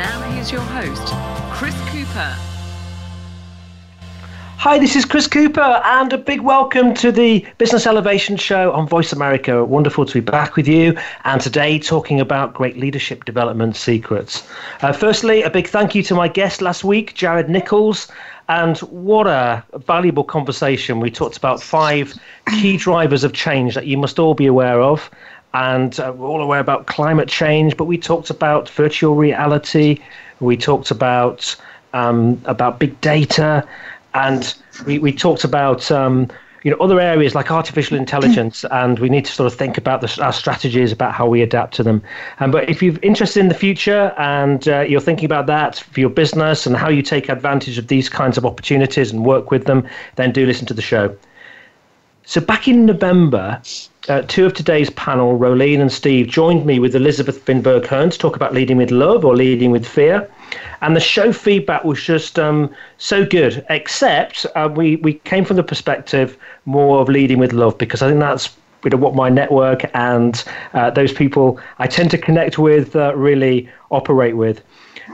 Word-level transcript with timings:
Now 0.00 0.22
here's 0.30 0.50
your 0.50 0.62
host, 0.62 1.12
Chris 1.52 1.74
Cooper. 1.90 2.34
Hi, 4.56 4.78
this 4.78 4.96
is 4.96 5.04
Chris 5.04 5.26
Cooper, 5.26 5.60
and 5.60 6.10
a 6.14 6.16
big 6.16 6.40
welcome 6.40 6.94
to 6.94 7.12
the 7.12 7.46
Business 7.58 7.86
Elevation 7.86 8.38
Show 8.38 8.72
on 8.72 8.88
Voice 8.88 9.12
America. 9.12 9.62
Wonderful 9.62 10.06
to 10.06 10.14
be 10.14 10.20
back 10.20 10.56
with 10.56 10.66
you, 10.66 10.96
and 11.24 11.38
today 11.38 11.78
talking 11.78 12.18
about 12.18 12.54
great 12.54 12.78
leadership 12.78 13.26
development 13.26 13.76
secrets. 13.76 14.48
Uh, 14.80 14.90
firstly, 14.90 15.42
a 15.42 15.50
big 15.50 15.68
thank 15.68 15.94
you 15.94 16.02
to 16.04 16.14
my 16.14 16.28
guest 16.28 16.62
last 16.62 16.82
week, 16.82 17.12
Jared 17.12 17.50
Nichols. 17.50 18.08
And 18.48 18.78
what 18.78 19.26
a 19.26 19.62
valuable 19.86 20.24
conversation. 20.24 20.98
We 20.98 21.10
talked 21.10 21.36
about 21.36 21.62
five 21.62 22.14
key 22.48 22.78
drivers 22.78 23.22
of 23.22 23.34
change 23.34 23.74
that 23.74 23.86
you 23.86 23.98
must 23.98 24.18
all 24.18 24.32
be 24.32 24.46
aware 24.46 24.80
of 24.80 25.10
and 25.54 25.98
uh, 25.98 26.12
we're 26.16 26.28
all 26.28 26.42
aware 26.42 26.60
about 26.60 26.86
climate 26.86 27.28
change, 27.28 27.76
but 27.76 27.84
we 27.84 27.98
talked 27.98 28.30
about 28.30 28.68
virtual 28.68 29.16
reality, 29.16 30.00
we 30.40 30.56
talked 30.56 30.90
about 30.90 31.56
um, 31.92 32.40
about 32.44 32.78
big 32.78 33.00
data, 33.00 33.66
and 34.14 34.54
we, 34.86 34.98
we 34.98 35.12
talked 35.12 35.44
about 35.44 35.90
um, 35.90 36.28
you 36.62 36.70
know 36.70 36.76
other 36.78 37.00
areas 37.00 37.34
like 37.34 37.50
artificial 37.50 37.96
intelligence, 37.96 38.64
and 38.70 38.98
we 39.00 39.08
need 39.08 39.24
to 39.24 39.32
sort 39.32 39.52
of 39.52 39.58
think 39.58 39.76
about 39.76 40.00
the, 40.00 40.22
our 40.22 40.32
strategies 40.32 40.92
about 40.92 41.12
how 41.12 41.26
we 41.26 41.42
adapt 41.42 41.74
to 41.74 41.82
them. 41.82 42.02
Um, 42.38 42.50
but 42.50 42.68
if 42.68 42.82
you're 42.82 42.98
interested 43.02 43.40
in 43.40 43.48
the 43.48 43.54
future 43.54 44.14
and 44.18 44.68
uh, 44.68 44.80
you're 44.80 45.00
thinking 45.00 45.24
about 45.24 45.46
that 45.46 45.78
for 45.78 46.00
your 46.00 46.10
business 46.10 46.66
and 46.66 46.76
how 46.76 46.88
you 46.88 47.02
take 47.02 47.28
advantage 47.28 47.76
of 47.76 47.88
these 47.88 48.08
kinds 48.08 48.38
of 48.38 48.46
opportunities 48.46 49.10
and 49.10 49.24
work 49.24 49.50
with 49.50 49.64
them, 49.64 49.86
then 50.16 50.32
do 50.32 50.46
listen 50.46 50.66
to 50.66 50.74
the 50.74 50.82
show. 50.82 51.16
So 52.24 52.40
back 52.40 52.68
in 52.68 52.86
November, 52.86 53.60
uh, 54.10 54.22
two 54.22 54.44
of 54.44 54.52
today's 54.52 54.90
panel, 54.90 55.38
Roelien 55.38 55.80
and 55.80 55.92
Steve, 55.92 56.26
joined 56.26 56.66
me 56.66 56.80
with 56.80 56.96
Elizabeth 56.96 57.44
Finberg 57.44 57.86
Hearn 57.86 58.10
to 58.10 58.18
talk 58.18 58.34
about 58.34 58.52
leading 58.52 58.76
with 58.76 58.90
love 58.90 59.24
or 59.24 59.36
leading 59.36 59.70
with 59.70 59.86
fear. 59.86 60.28
And 60.80 60.96
the 60.96 61.00
show 61.00 61.32
feedback 61.32 61.84
was 61.84 62.02
just 62.02 62.36
um, 62.36 62.74
so 62.98 63.24
good, 63.24 63.64
except 63.70 64.46
uh, 64.56 64.68
we, 64.74 64.96
we 64.96 65.14
came 65.14 65.44
from 65.44 65.56
the 65.56 65.62
perspective 65.62 66.36
more 66.64 67.00
of 67.00 67.08
leading 67.08 67.38
with 67.38 67.52
love 67.52 67.78
because 67.78 68.02
I 68.02 68.08
think 68.08 68.18
that's 68.18 68.56
you 68.82 68.90
know, 68.90 68.96
what 68.96 69.14
my 69.14 69.28
network 69.28 69.84
and 69.94 70.42
uh, 70.74 70.90
those 70.90 71.12
people 71.12 71.60
I 71.78 71.86
tend 71.86 72.10
to 72.10 72.18
connect 72.18 72.58
with 72.58 72.96
uh, 72.96 73.14
really 73.14 73.68
operate 73.92 74.36
with. 74.36 74.60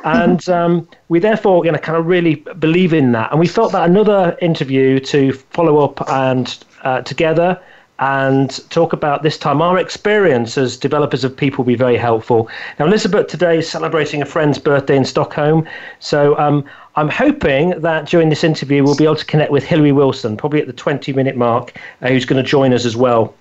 And 0.05 0.49
um, 0.49 0.89
we 1.09 1.19
therefore 1.19 1.63
going 1.63 1.75
to 1.75 1.81
kind 1.81 1.99
of 1.99 2.07
really 2.07 2.37
believe 2.59 2.95
in 2.95 3.13
that. 3.13 3.31
And 3.31 3.41
we 3.41 3.49
felt 3.49 3.73
that 3.73 3.91
another 3.91 4.39
interview 4.41 5.01
to 5.01 5.33
follow 5.33 5.85
up 5.85 6.09
and 6.09 6.57
uh, 6.83 7.03
together 7.03 7.61
and 7.99 8.69
talk 8.71 8.93
about 8.93 9.23
this 9.23 9.39
time 9.39 9.63
our 9.63 9.79
experience 9.79 10.59
as 10.59 10.77
developers 10.77 11.25
of 11.25 11.37
people 11.37 11.65
will 11.65 11.73
be 11.73 11.77
very 11.77 11.97
helpful. 11.97 12.49
Now, 12.79 12.87
Elizabeth 12.87 13.27
today 13.29 13.59
is 13.59 13.69
celebrating 13.69 14.21
a 14.21 14.27
friend's 14.27 14.59
birthday 14.59 14.97
in 14.97 15.05
Stockholm, 15.05 15.67
so 15.99 16.37
um, 16.39 16.65
I'm 16.97 17.09
hoping 17.09 17.71
that 17.81 18.07
during 18.07 18.29
this 18.29 18.45
interview 18.45 18.83
we'll 18.83 18.97
be 18.97 19.05
able 19.05 19.17
to 19.17 19.25
connect 19.25 19.51
with 19.51 19.65
Hilary 19.65 19.93
Wilson, 19.93 20.37
probably 20.37 20.61
at 20.61 20.67
the 20.67 20.73
20 20.73 21.13
minute 21.13 21.37
mark, 21.37 21.79
uh, 22.03 22.09
who's 22.09 22.25
going 22.25 22.43
to 22.43 22.49
join 22.49 22.73
us 22.73 22.85
as 22.85 22.97
well. 22.97 23.35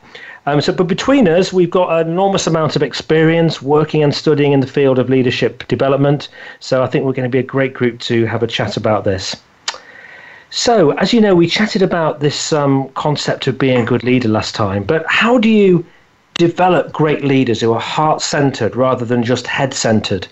Um, 0.47 0.61
so, 0.61 0.71
but 0.71 0.87
between 0.87 1.27
us, 1.27 1.51
we've 1.51 1.71
got 1.71 2.01
an 2.01 2.07
enormous 2.07 2.45
amount 2.45 2.75
of 2.75 2.83
experience 2.83 3.61
working 3.61 4.03
and 4.03 4.13
studying 4.13 4.53
in 4.53 4.59
the 4.59 4.67
field 4.67 4.99
of 4.99 5.09
leadership 5.09 5.67
development. 5.67 6.27
So, 6.59 6.83
I 6.83 6.87
think 6.87 7.03
we're 7.03 7.13
going 7.13 7.29
to 7.29 7.35
be 7.35 7.39
a 7.39 7.43
great 7.43 7.73
group 7.73 7.99
to 8.01 8.25
have 8.25 8.43
a 8.43 8.47
chat 8.47 8.77
about 8.77 9.05
this. 9.05 9.35
So, 10.57 10.91
as 10.91 11.11
you 11.11 11.19
know, 11.19 11.35
we 11.35 11.47
chatted 11.47 11.81
about 11.81 12.21
this 12.21 12.53
um, 12.53 12.87
concept 12.93 13.45
of 13.45 13.57
being 13.57 13.81
a 13.81 13.85
good 13.85 14.05
leader 14.05 14.29
last 14.29 14.55
time, 14.55 14.83
but 14.83 15.05
how 15.05 15.37
do 15.37 15.49
you 15.49 15.85
develop 16.35 16.93
great 16.93 17.25
leaders 17.25 17.59
who 17.59 17.73
are 17.73 17.79
heart 17.81 18.21
centered 18.21 18.73
rather 18.73 19.03
than 19.03 19.21
just 19.21 19.47
head 19.47 19.73
centered? 19.73 20.29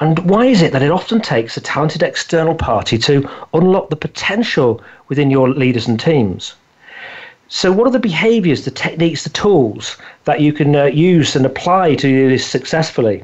And 0.00 0.18
why 0.28 0.46
is 0.46 0.62
it 0.62 0.72
that 0.72 0.82
it 0.82 0.90
often 0.90 1.20
takes 1.20 1.56
a 1.56 1.60
talented 1.60 2.02
external 2.02 2.56
party 2.56 2.98
to 2.98 3.30
unlock 3.54 3.88
the 3.88 3.94
potential 3.94 4.82
within 5.06 5.30
your 5.30 5.48
leaders 5.48 5.86
and 5.86 6.00
teams? 6.00 6.54
So, 7.46 7.70
what 7.70 7.86
are 7.86 7.92
the 7.92 8.00
behaviors, 8.00 8.64
the 8.64 8.72
techniques, 8.72 9.22
the 9.22 9.30
tools 9.30 9.96
that 10.24 10.40
you 10.40 10.52
can 10.52 10.74
uh, 10.74 10.86
use 10.86 11.36
and 11.36 11.46
apply 11.46 11.94
to 11.94 12.08
do 12.08 12.28
this 12.28 12.44
successfully? 12.44 13.22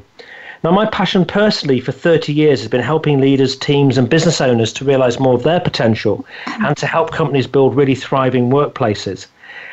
Now, 0.61 0.71
my 0.71 0.87
passion 0.87 1.23
personally 1.23 1.79
for 1.79 1.93
30 1.93 2.33
years 2.33 2.59
has 2.59 2.67
been 2.67 2.81
helping 2.81 3.21
leaders, 3.21 3.55
teams, 3.55 3.97
and 3.97 4.09
business 4.09 4.41
owners 4.41 4.73
to 4.73 4.83
realize 4.83 5.17
more 5.17 5.35
of 5.35 5.43
their 5.43 5.61
potential 5.61 6.25
and 6.47 6.75
to 6.75 6.85
help 6.85 7.11
companies 7.11 7.47
build 7.47 7.77
really 7.77 7.95
thriving 7.95 8.49
workplaces. 8.49 9.27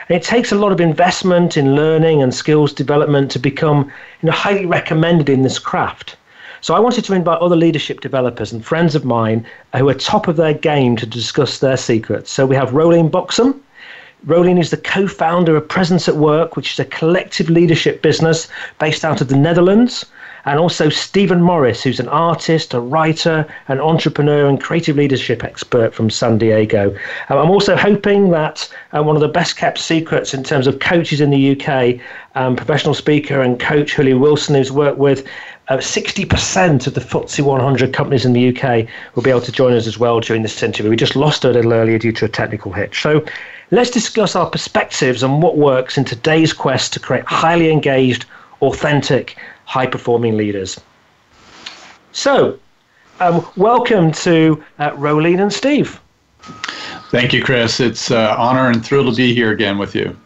And 0.08 0.16
it 0.16 0.22
takes 0.22 0.52
a 0.52 0.56
lot 0.56 0.70
of 0.70 0.80
investment 0.80 1.56
in 1.56 1.74
learning 1.74 2.22
and 2.22 2.32
skills 2.32 2.72
development 2.72 3.32
to 3.32 3.40
become 3.40 3.90
you 4.22 4.26
know, 4.26 4.32
highly 4.32 4.64
recommended 4.64 5.28
in 5.28 5.42
this 5.42 5.58
craft. 5.58 6.16
So 6.60 6.72
I 6.72 6.78
wanted 6.78 7.04
to 7.06 7.14
invite 7.14 7.40
other 7.40 7.56
leadership 7.56 8.00
developers 8.00 8.52
and 8.52 8.64
friends 8.64 8.94
of 8.94 9.04
mine 9.04 9.44
who 9.74 9.88
are 9.88 9.94
top 9.94 10.28
of 10.28 10.36
their 10.36 10.54
game 10.54 10.94
to 10.96 11.06
discuss 11.06 11.58
their 11.58 11.76
secrets. 11.76 12.30
So 12.30 12.46
we 12.46 12.54
have 12.54 12.70
Roelien 12.70 13.10
Bokxem. 13.10 13.58
Roelien 14.26 14.58
is 14.58 14.70
the 14.70 14.76
co 14.76 15.06
founder 15.06 15.56
of 15.56 15.68
Presence 15.68 16.08
at 16.08 16.16
Work, 16.16 16.56
which 16.56 16.72
is 16.72 16.78
a 16.78 16.84
collective 16.84 17.50
leadership 17.50 18.02
business 18.02 18.48
based 18.78 19.04
out 19.04 19.20
of 19.20 19.28
the 19.28 19.36
Netherlands 19.36 20.06
and 20.46 20.60
also 20.60 20.88
Steven 20.88 21.42
Morris, 21.42 21.82
who's 21.82 21.98
an 21.98 22.08
artist, 22.08 22.72
a 22.72 22.80
writer, 22.80 23.46
an 23.66 23.80
entrepreneur, 23.80 24.48
and 24.48 24.60
creative 24.60 24.96
leadership 24.96 25.42
expert 25.42 25.92
from 25.92 26.08
San 26.08 26.38
Diego. 26.38 26.96
Um, 27.28 27.38
I'm 27.38 27.50
also 27.50 27.76
hoping 27.76 28.30
that 28.30 28.72
uh, 28.92 29.02
one 29.02 29.16
of 29.16 29.22
the 29.22 29.28
best 29.28 29.56
kept 29.56 29.78
secrets 29.78 30.32
in 30.32 30.44
terms 30.44 30.68
of 30.68 30.78
coaches 30.78 31.20
in 31.20 31.30
the 31.30 31.60
UK, 31.60 32.00
um, 32.36 32.54
professional 32.54 32.94
speaker 32.94 33.42
and 33.42 33.58
coach 33.58 33.96
Hilary 33.96 34.14
Wilson, 34.14 34.54
who's 34.54 34.70
worked 34.70 34.98
with 34.98 35.26
uh, 35.68 35.78
60% 35.78 36.86
of 36.86 36.94
the 36.94 37.00
FTSE 37.00 37.40
100 37.44 37.92
companies 37.92 38.24
in 38.24 38.32
the 38.32 38.56
UK 38.56 38.86
will 39.16 39.24
be 39.24 39.30
able 39.30 39.40
to 39.40 39.52
join 39.52 39.72
us 39.72 39.88
as 39.88 39.98
well 39.98 40.20
during 40.20 40.42
this 40.42 40.62
interview. 40.62 40.90
We 40.90 40.96
just 40.96 41.16
lost 41.16 41.42
her 41.42 41.50
a 41.50 41.54
little 41.54 41.72
earlier 41.72 41.98
due 41.98 42.12
to 42.12 42.24
a 42.24 42.28
technical 42.28 42.72
hitch. 42.72 43.02
So 43.02 43.24
let's 43.70 43.90
discuss 43.90 44.36
our 44.36 44.48
perspectives 44.48 45.22
on 45.22 45.40
what 45.40 45.56
works 45.56 45.98
in 45.98 46.04
today's 46.04 46.52
quest 46.52 46.92
to 46.94 47.00
create 47.00 47.24
highly 47.26 47.70
engaged, 47.70 48.26
authentic, 48.62 49.36
high 49.64 49.86
performing 49.86 50.36
leaders. 50.36 50.80
So, 52.12 52.58
um, 53.20 53.46
welcome 53.56 54.12
to 54.12 54.62
uh, 54.78 54.90
Roelien 54.92 55.40
and 55.40 55.52
Steve. 55.52 56.00
Thank 57.10 57.32
you, 57.32 57.42
Chris. 57.42 57.80
It's 57.80 58.10
an 58.10 58.16
uh, 58.16 58.36
honor 58.38 58.70
and 58.70 58.84
thrill 58.84 59.10
to 59.10 59.16
be 59.16 59.34
here 59.34 59.52
again 59.52 59.78
with 59.78 59.94
you. 59.94 60.16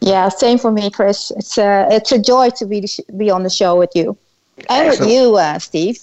Yeah, 0.00 0.28
same 0.28 0.58
for 0.58 0.70
me, 0.70 0.90
Chris. 0.90 1.30
It's 1.36 1.56
a 1.56 1.64
uh, 1.64 1.88
it's 1.90 2.12
a 2.12 2.18
joy 2.18 2.50
to 2.50 2.66
be 2.66 2.86
be 3.16 3.30
on 3.30 3.42
the 3.42 3.50
show 3.50 3.76
with 3.76 3.90
you 3.94 4.16
and 4.68 4.88
Excellent. 4.88 5.00
with 5.00 5.10
you, 5.10 5.36
uh, 5.36 5.58
Steve. 5.58 5.98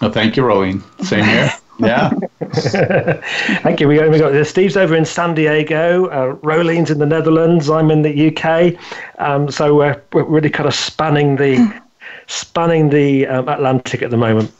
Well, 0.00 0.12
thank 0.12 0.36
you, 0.36 0.42
Roelien. 0.42 0.82
Same 1.04 1.24
here. 1.24 1.50
yeah. 1.80 2.10
Thank 3.62 3.80
you. 3.80 3.88
We, 3.88 3.96
got, 3.96 4.10
we 4.10 4.18
got 4.18 4.46
Steve's 4.46 4.76
over 4.76 4.94
in 4.94 5.04
San 5.04 5.34
Diego, 5.34 6.06
uh, 6.06 6.50
in 6.50 6.98
the 6.98 7.06
Netherlands, 7.06 7.70
I'm 7.70 7.90
in 7.90 8.02
the 8.02 8.28
UK. 8.28 8.74
Um, 9.18 9.50
so 9.50 9.76
we're, 9.76 10.00
we're 10.12 10.24
really 10.24 10.50
kind 10.50 10.68
of 10.68 10.74
spanning 10.74 11.36
the 11.36 11.80
spanning 12.26 12.90
the 12.90 13.26
um, 13.26 13.48
Atlantic 13.48 14.02
at 14.02 14.10
the 14.10 14.16
moment. 14.16 14.52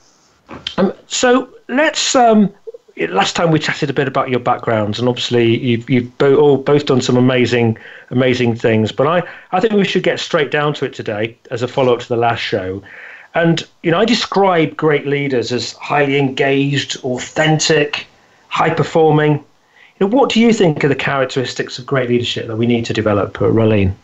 Um, 0.77 0.93
so 1.07 1.49
let's. 1.69 2.15
Um, 2.15 2.53
last 3.09 3.35
time 3.35 3.51
we 3.51 3.59
chatted 3.59 3.89
a 3.89 3.93
bit 3.93 4.09
about 4.09 4.29
your 4.29 4.41
backgrounds, 4.41 4.99
and 4.99 5.09
obviously 5.09 5.59
you've 5.59 5.89
you've 5.89 6.19
bo- 6.19 6.37
all 6.37 6.57
both 6.59 6.87
done 6.87 7.01
some 7.01 7.17
amazing 7.17 7.79
amazing 8.11 8.57
things. 8.57 8.93
But 8.93 9.07
I 9.07 9.23
I 9.53 9.61
think 9.61 9.75
we 9.75 9.85
should 9.85 10.03
get 10.03 10.21
straight 10.21 10.51
down 10.51 10.75
to 10.75 10.85
it 10.85 10.93
today 10.93 11.37
as 11.51 11.63
a 11.63 11.69
follow 11.69 11.95
up 11.95 12.01
to 12.01 12.09
the 12.09 12.17
last 12.17 12.41
show. 12.41 12.83
And 13.35 13.67
you 13.83 13.91
know, 13.91 13.99
I 13.99 14.05
describe 14.05 14.77
great 14.77 15.07
leaders 15.07 15.53
as 15.53 15.73
highly 15.75 16.19
engaged, 16.19 16.97
authentic, 17.05 18.07
high 18.49 18.75
performing. 18.75 19.45
You 19.99 20.07
know, 20.09 20.17
what 20.17 20.31
do 20.31 20.41
you 20.41 20.53
think 20.53 20.83
are 20.85 20.89
the 20.89 20.95
characteristics 20.95 21.79
of 21.79 21.87
great 21.87 22.09
leadership 22.09 22.47
that 22.49 22.57
we 22.57 22.67
need 22.67 22.85
to 22.87 22.93
develop, 22.93 23.41
uh, 23.41 23.47
Roelien? 23.47 23.95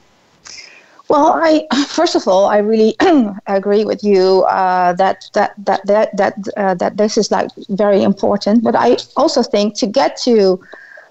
Well, 1.08 1.32
I 1.42 1.66
first 1.88 2.14
of 2.14 2.28
all, 2.28 2.46
I 2.46 2.58
really 2.58 2.94
agree 3.46 3.84
with 3.84 4.04
you 4.04 4.44
uh, 4.44 4.92
that 4.94 5.28
that 5.32 5.54
that 5.64 5.86
that 5.86 6.16
that 6.16 6.34
uh, 6.56 6.74
that 6.74 6.96
this 6.96 7.16
is 7.16 7.30
like 7.30 7.50
very 7.68 8.02
important. 8.02 8.62
But 8.62 8.76
I 8.76 8.96
also 9.16 9.42
think 9.42 9.76
to 9.78 9.86
get 9.86 10.16
to 10.22 10.60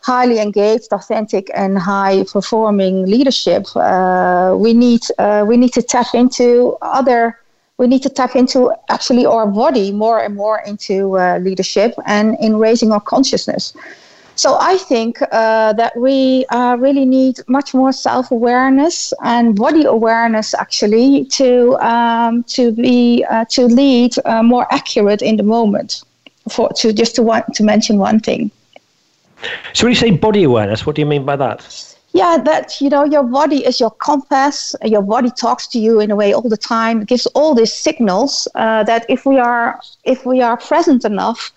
highly 0.01 0.39
engaged, 0.39 0.94
authentic, 0.94 1.50
and 1.56 1.77
high 1.79 2.23
performing 2.31 3.06
leadership, 3.07 3.65
uh, 3.75 4.56
we 4.57 4.73
need 4.73 5.01
uh, 5.17 5.44
we 5.47 5.57
need 5.57 5.73
to 5.73 5.81
tap 5.81 6.13
into 6.13 6.77
other 6.81 7.38
we 7.77 7.88
need 7.88 8.04
to 8.04 8.10
tap 8.10 8.36
into 8.36 8.72
actually 8.89 9.25
our 9.25 9.45
body 9.48 9.92
more 9.92 10.19
and 10.19 10.36
more 10.36 10.60
into 10.60 11.18
uh, 11.18 11.39
leadership 11.39 11.94
and 12.06 12.38
in 12.39 12.57
raising 12.57 12.92
our 12.92 13.01
consciousness. 13.01 13.74
So 14.38 14.57
I 14.60 14.77
think 14.77 15.22
uh, 15.31 15.74
that 15.74 15.95
we 15.95 16.45
uh, 16.50 16.75
really 16.77 17.06
need 17.06 17.39
much 17.48 17.74
more 17.74 17.94
self-awareness 17.94 19.13
and 19.24 19.56
body 19.56 19.86
awareness, 19.86 20.54
actually, 20.54 21.25
to 21.25 21.77
um, 21.80 22.44
to 22.44 22.72
be 22.74 23.25
uh, 23.30 23.45
to 23.51 23.66
lead 23.66 24.13
uh, 24.25 24.44
more 24.44 24.68
accurate 24.72 25.22
in 25.22 25.38
the 25.38 25.44
moment. 25.44 26.04
For 26.50 26.69
to 26.80 26.94
just 26.94 27.16
to 27.16 27.24
want 27.24 27.54
to 27.56 27.63
mention 27.63 27.98
one 27.98 28.19
thing. 28.19 28.51
So 29.74 29.86
when 29.86 29.92
you 29.92 29.95
say 29.95 30.12
body 30.12 30.44
awareness, 30.44 30.86
what 30.86 30.95
do 30.95 31.01
you 31.01 31.06
mean 31.06 31.25
by 31.25 31.38
that? 31.38 31.94
Yeah 32.15 32.38
that 32.38 32.81
you 32.81 32.89
know 32.89 33.03
your 33.03 33.23
body 33.23 33.65
is 33.65 33.79
your 33.79 33.91
compass. 33.91 34.75
Your 34.83 35.01
body 35.01 35.29
talks 35.29 35.67
to 35.67 35.79
you 35.79 36.00
in 36.00 36.09
a 36.12 36.15
way 36.15 36.33
all 36.33 36.50
the 36.56 36.63
time. 36.75 37.01
It 37.01 37.07
gives 37.07 37.27
all 37.38 37.53
these 37.53 37.73
signals 37.73 38.47
uh, 38.56 38.83
that 38.83 39.06
if 39.09 39.25
we 39.25 39.38
are 39.38 39.79
if 40.03 40.25
we 40.25 40.41
are 40.41 40.57
present 40.57 41.06
enough 41.06 41.51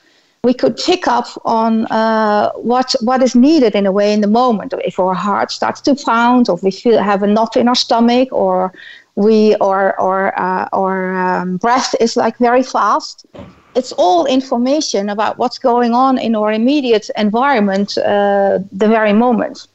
we 0.45 0.55
could 0.55 0.77
pick 0.77 1.09
up 1.09 1.27
on 1.45 1.87
uh, 1.87 2.53
what 2.71 2.95
what 3.01 3.23
is 3.23 3.35
needed 3.35 3.75
in 3.75 3.87
a 3.87 3.93
way 3.93 4.13
in 4.13 4.21
the 4.21 4.33
moment. 4.43 4.75
If 4.85 4.99
our 4.99 5.15
heart 5.15 5.51
starts 5.51 5.81
to 5.83 5.95
pound 5.95 6.49
or 6.49 6.57
we 6.63 6.71
feel 6.71 6.99
have 7.03 7.23
a 7.23 7.27
knot 7.27 7.57
in 7.57 7.69
our 7.69 7.75
stomach 7.75 8.29
or 8.33 8.73
we 9.15 9.57
or 9.57 10.01
or 10.01 10.39
uh, 10.39 10.69
our 10.73 10.97
um, 11.25 11.57
breath 11.57 11.95
is 12.01 12.17
like 12.17 12.37
very 12.39 12.63
fast 12.63 13.27
it's 13.75 13.93
all 13.93 14.27
information 14.27 15.09
about 15.09 15.39
what's 15.39 15.59
going 15.59 15.93
on 15.93 16.19
in 16.19 16.35
our 16.35 16.53
immediate 16.53 17.11
environment 17.17 17.99
uh, 17.99 18.59
the 18.73 18.89
very 18.89 19.13
moment 19.13 19.69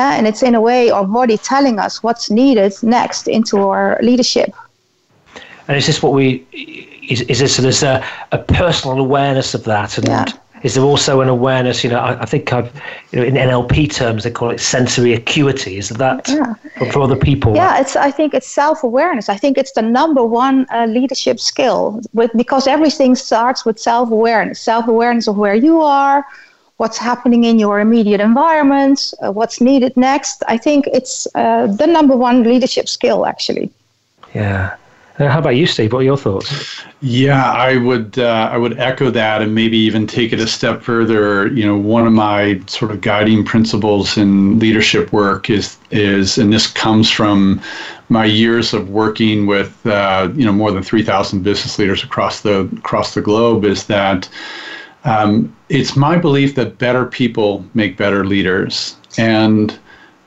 and 0.00 0.26
it's 0.26 0.42
in 0.42 0.54
a 0.54 0.60
way 0.60 0.90
our 0.90 1.06
body 1.06 1.36
telling 1.36 1.78
us 1.78 2.02
what's 2.02 2.30
needed 2.30 2.72
next 2.82 3.28
into 3.28 3.58
our 3.58 3.98
leadership. 4.02 4.54
And 5.68 5.76
is 5.76 5.86
this 5.86 6.02
what 6.02 6.12
we 6.12 6.44
is, 7.10 7.22
is 7.22 7.40
this 7.40 7.56
so 7.56 7.62
there's 7.62 7.82
a, 7.82 8.04
a 8.32 8.38
personal 8.38 8.98
awareness 8.98 9.54
of 9.54 9.64
that 9.64 9.98
and 9.98 10.08
yeah. 10.08 10.24
is 10.62 10.74
there 10.74 10.84
also 10.84 11.20
an 11.20 11.28
awareness 11.28 11.82
you 11.84 11.90
know 11.90 11.98
I, 11.98 12.22
I, 12.22 12.24
think 12.24 12.52
I've 12.52 12.72
you 13.10 13.18
know 13.18 13.24
in 13.24 13.34
NLP 13.34 13.92
terms 13.92 14.24
they 14.24 14.30
call 14.30 14.50
it 14.50 14.60
sensory 14.60 15.12
acuity 15.12 15.76
is 15.76 15.90
that 15.90 16.28
yeah. 16.28 16.54
for, 16.78 16.92
for, 16.92 17.00
other 17.00 17.16
people 17.16 17.54
yeah 17.54 17.80
it's 17.80 17.96
I 17.96 18.10
think 18.10 18.32
it's 18.32 18.48
self-awareness 18.48 19.28
I 19.28 19.36
think 19.36 19.58
it's 19.58 19.72
the 19.72 19.82
number 19.82 20.24
one 20.24 20.66
uh, 20.72 20.86
leadership 20.86 21.40
skill 21.40 22.00
with 22.12 22.30
because 22.36 22.66
everything 22.66 23.14
starts 23.14 23.64
with 23.64 23.78
self-awareness 23.78 24.60
self-awareness 24.60 25.26
of 25.26 25.36
where 25.36 25.54
you 25.54 25.80
are 25.82 26.24
what's 26.80 26.96
happening 26.96 27.44
in 27.44 27.58
your 27.58 27.78
immediate 27.78 28.22
environment, 28.22 29.12
uh, 29.22 29.30
what's 29.30 29.60
needed 29.60 29.94
next. 29.98 30.42
I 30.48 30.56
think 30.56 30.86
it's 30.86 31.28
uh, 31.34 31.66
the 31.66 31.86
number 31.86 32.16
one 32.16 32.42
leadership 32.42 32.88
skill, 32.88 33.26
actually. 33.26 33.70
Yeah. 34.34 34.76
Uh, 35.18 35.28
how 35.28 35.40
about 35.40 35.56
you, 35.56 35.66
Steve? 35.66 35.92
What 35.92 35.98
are 35.98 36.04
your 36.04 36.16
thoughts? 36.16 36.82
Yeah, 37.02 37.52
I 37.52 37.76
would 37.76 38.18
uh, 38.18 38.48
I 38.50 38.56
would 38.56 38.78
echo 38.78 39.10
that, 39.10 39.42
and 39.42 39.54
maybe 39.54 39.76
even 39.76 40.06
take 40.06 40.32
it 40.32 40.40
a 40.40 40.46
step 40.46 40.80
further. 40.80 41.48
You 41.48 41.66
know, 41.66 41.76
one 41.76 42.06
of 42.06 42.14
my 42.14 42.58
sort 42.66 42.90
of 42.92 43.02
guiding 43.02 43.44
principles 43.44 44.16
in 44.16 44.58
leadership 44.58 45.12
work 45.12 45.50
is 45.50 45.76
is, 45.90 46.38
and 46.38 46.50
this 46.50 46.66
comes 46.66 47.10
from 47.10 47.60
my 48.08 48.24
years 48.24 48.72
of 48.72 48.88
working 48.88 49.46
with 49.46 49.84
uh, 49.84 50.30
you 50.34 50.46
know 50.46 50.52
more 50.52 50.72
than 50.72 50.82
three 50.82 51.02
thousand 51.02 51.42
business 51.42 51.78
leaders 51.78 52.02
across 52.02 52.40
the 52.40 52.60
across 52.78 53.12
the 53.12 53.20
globe, 53.20 53.66
is 53.66 53.84
that 53.84 54.26
um, 55.04 55.54
it's 55.68 55.96
my 55.96 56.16
belief 56.16 56.54
that 56.56 56.78
better 56.78 57.06
people 57.06 57.64
make 57.74 57.96
better 57.96 58.24
leaders. 58.24 58.96
And 59.18 59.78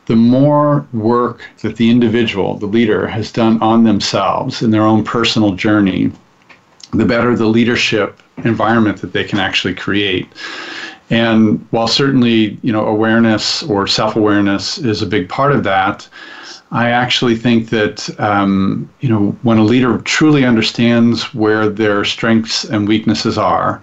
the 0.06 0.16
more 0.16 0.86
work 0.94 1.44
that 1.62 1.78
the 1.78 1.90
individual, 1.90 2.58
the 2.58 2.66
leader, 2.66 3.08
has 3.08 3.32
done 3.32 3.62
on 3.62 3.84
themselves 3.84 4.62
in 4.62 4.72
their 4.72 4.84
own 4.84 5.04
personal 5.04 5.54
journey, 5.54 6.12
the 6.92 7.06
better 7.06 7.36
the 7.36 7.46
leadership 7.46 8.22
environment 8.44 9.00
that 9.02 9.14
they 9.14 9.24
can 9.24 9.40
actually 9.40 9.76
create. 9.76 10.28
And 11.10 11.66
while 11.72 11.88
certainly, 11.88 12.58
you 12.64 12.72
know, 12.72 12.86
awareness 12.86 13.64
or 13.64 13.88
self-awareness 13.88 14.80
is 14.80 15.02
a 15.02 15.06
big 15.06 15.30
part 15.30 15.52
of 15.52 15.64
that, 15.64 16.08
I 16.74 16.90
actually 16.90 17.36
think 17.36 17.70
that 17.70 18.10
um, 18.20 18.90
you 19.00 19.08
know 19.08 19.38
when 19.44 19.60
a 19.60 19.64
leader 19.64 20.00
truly 20.00 20.44
understands 20.44 21.34
where 21.34 21.70
their 21.70 22.04
strengths 22.04 22.64
and 22.66 22.88
weaknesses 22.88 23.38
are, 23.38 23.80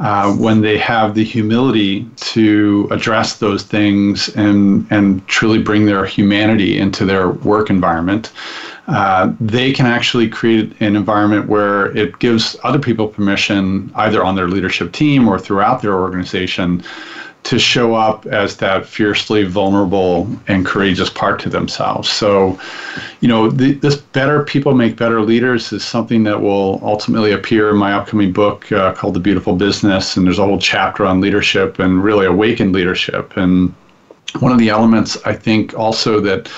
uh, 0.00 0.32
when 0.34 0.60
they 0.60 0.76
have 0.76 1.14
the 1.14 1.22
humility 1.22 2.04
to 2.16 2.88
address 2.90 3.38
those 3.38 3.62
things 3.62 4.28
and 4.30 4.88
and 4.90 5.26
truly 5.28 5.62
bring 5.62 5.86
their 5.86 6.04
humanity 6.04 6.78
into 6.78 7.04
their 7.04 7.30
work 7.30 7.70
environment, 7.70 8.32
uh, 8.88 9.32
they 9.38 9.72
can 9.72 9.86
actually 9.86 10.28
create 10.28 10.74
an 10.80 10.96
environment 10.96 11.46
where 11.48 11.96
it 11.96 12.18
gives 12.18 12.56
other 12.64 12.80
people 12.80 13.06
permission, 13.06 13.92
either 13.94 14.24
on 14.24 14.34
their 14.34 14.48
leadership 14.48 14.90
team 14.90 15.28
or 15.28 15.38
throughout 15.38 15.80
their 15.80 15.94
organization, 15.94 16.82
to 17.44 17.58
show 17.58 17.94
up 17.94 18.24
as 18.26 18.56
that 18.58 18.86
fiercely 18.86 19.44
vulnerable 19.44 20.28
and 20.46 20.64
courageous 20.64 21.10
part 21.10 21.40
to 21.40 21.48
themselves. 21.48 22.08
So, 22.08 22.58
you 23.20 23.28
know, 23.28 23.50
this 23.50 23.96
better 23.96 24.44
people 24.44 24.74
make 24.74 24.96
better 24.96 25.20
leaders 25.22 25.72
is 25.72 25.84
something 25.84 26.22
that 26.24 26.40
will 26.40 26.80
ultimately 26.84 27.32
appear 27.32 27.70
in 27.70 27.76
my 27.76 27.94
upcoming 27.94 28.32
book 28.32 28.70
uh, 28.70 28.92
called 28.92 29.14
The 29.14 29.20
Beautiful 29.20 29.56
Business. 29.56 30.16
And 30.16 30.24
there's 30.24 30.38
a 30.38 30.44
whole 30.44 30.58
chapter 30.58 31.04
on 31.04 31.20
leadership 31.20 31.80
and 31.80 32.02
really 32.02 32.26
awakened 32.26 32.72
leadership. 32.72 33.36
And 33.36 33.74
one 34.38 34.52
of 34.52 34.58
the 34.58 34.68
elements 34.68 35.18
I 35.24 35.34
think 35.34 35.76
also 35.76 36.20
that 36.20 36.50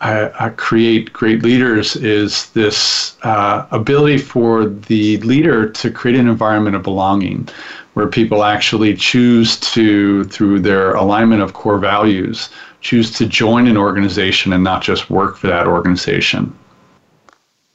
I, 0.00 0.46
I 0.46 0.48
create 0.50 1.12
great 1.12 1.42
leaders 1.42 1.94
is 1.96 2.50
this 2.50 3.16
uh, 3.22 3.66
ability 3.70 4.18
for 4.18 4.66
the 4.66 5.18
leader 5.18 5.68
to 5.68 5.90
create 5.90 6.18
an 6.18 6.28
environment 6.28 6.74
of 6.74 6.82
belonging 6.82 7.48
where 7.94 8.06
people 8.06 8.44
actually 8.44 8.94
choose 8.96 9.58
to, 9.60 10.24
through 10.24 10.60
their 10.60 10.94
alignment 10.94 11.42
of 11.42 11.52
core 11.52 11.78
values, 11.78 12.48
choose 12.80 13.10
to 13.12 13.26
join 13.26 13.66
an 13.66 13.76
organization 13.76 14.52
and 14.52 14.64
not 14.64 14.82
just 14.82 15.10
work 15.10 15.36
for 15.36 15.48
that 15.48 15.66
organization. 15.66 16.56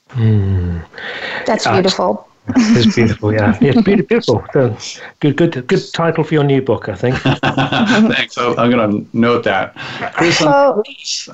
Mm. 0.10 0.83
That's 1.45 1.68
beautiful. 1.68 2.27
It's 2.47 2.95
beautiful, 2.95 3.33
yeah. 3.33 3.57
It's 3.62 3.81
beautiful. 3.81 4.45
Good, 4.53 5.38
good, 5.38 5.68
good 5.68 5.94
title 5.94 6.24
for 6.24 6.33
your 6.33 6.44
new 6.44 6.62
book, 6.62 6.89
I 6.89 6.95
think. 6.95 7.15
Thanks. 7.18 8.38
i 8.38 8.63
am 8.63 8.71
going 8.71 9.06
to 9.06 9.18
note 9.18 9.44
that. 9.44 9.75
Chris, 10.13 10.42
I'm, 10.42 10.83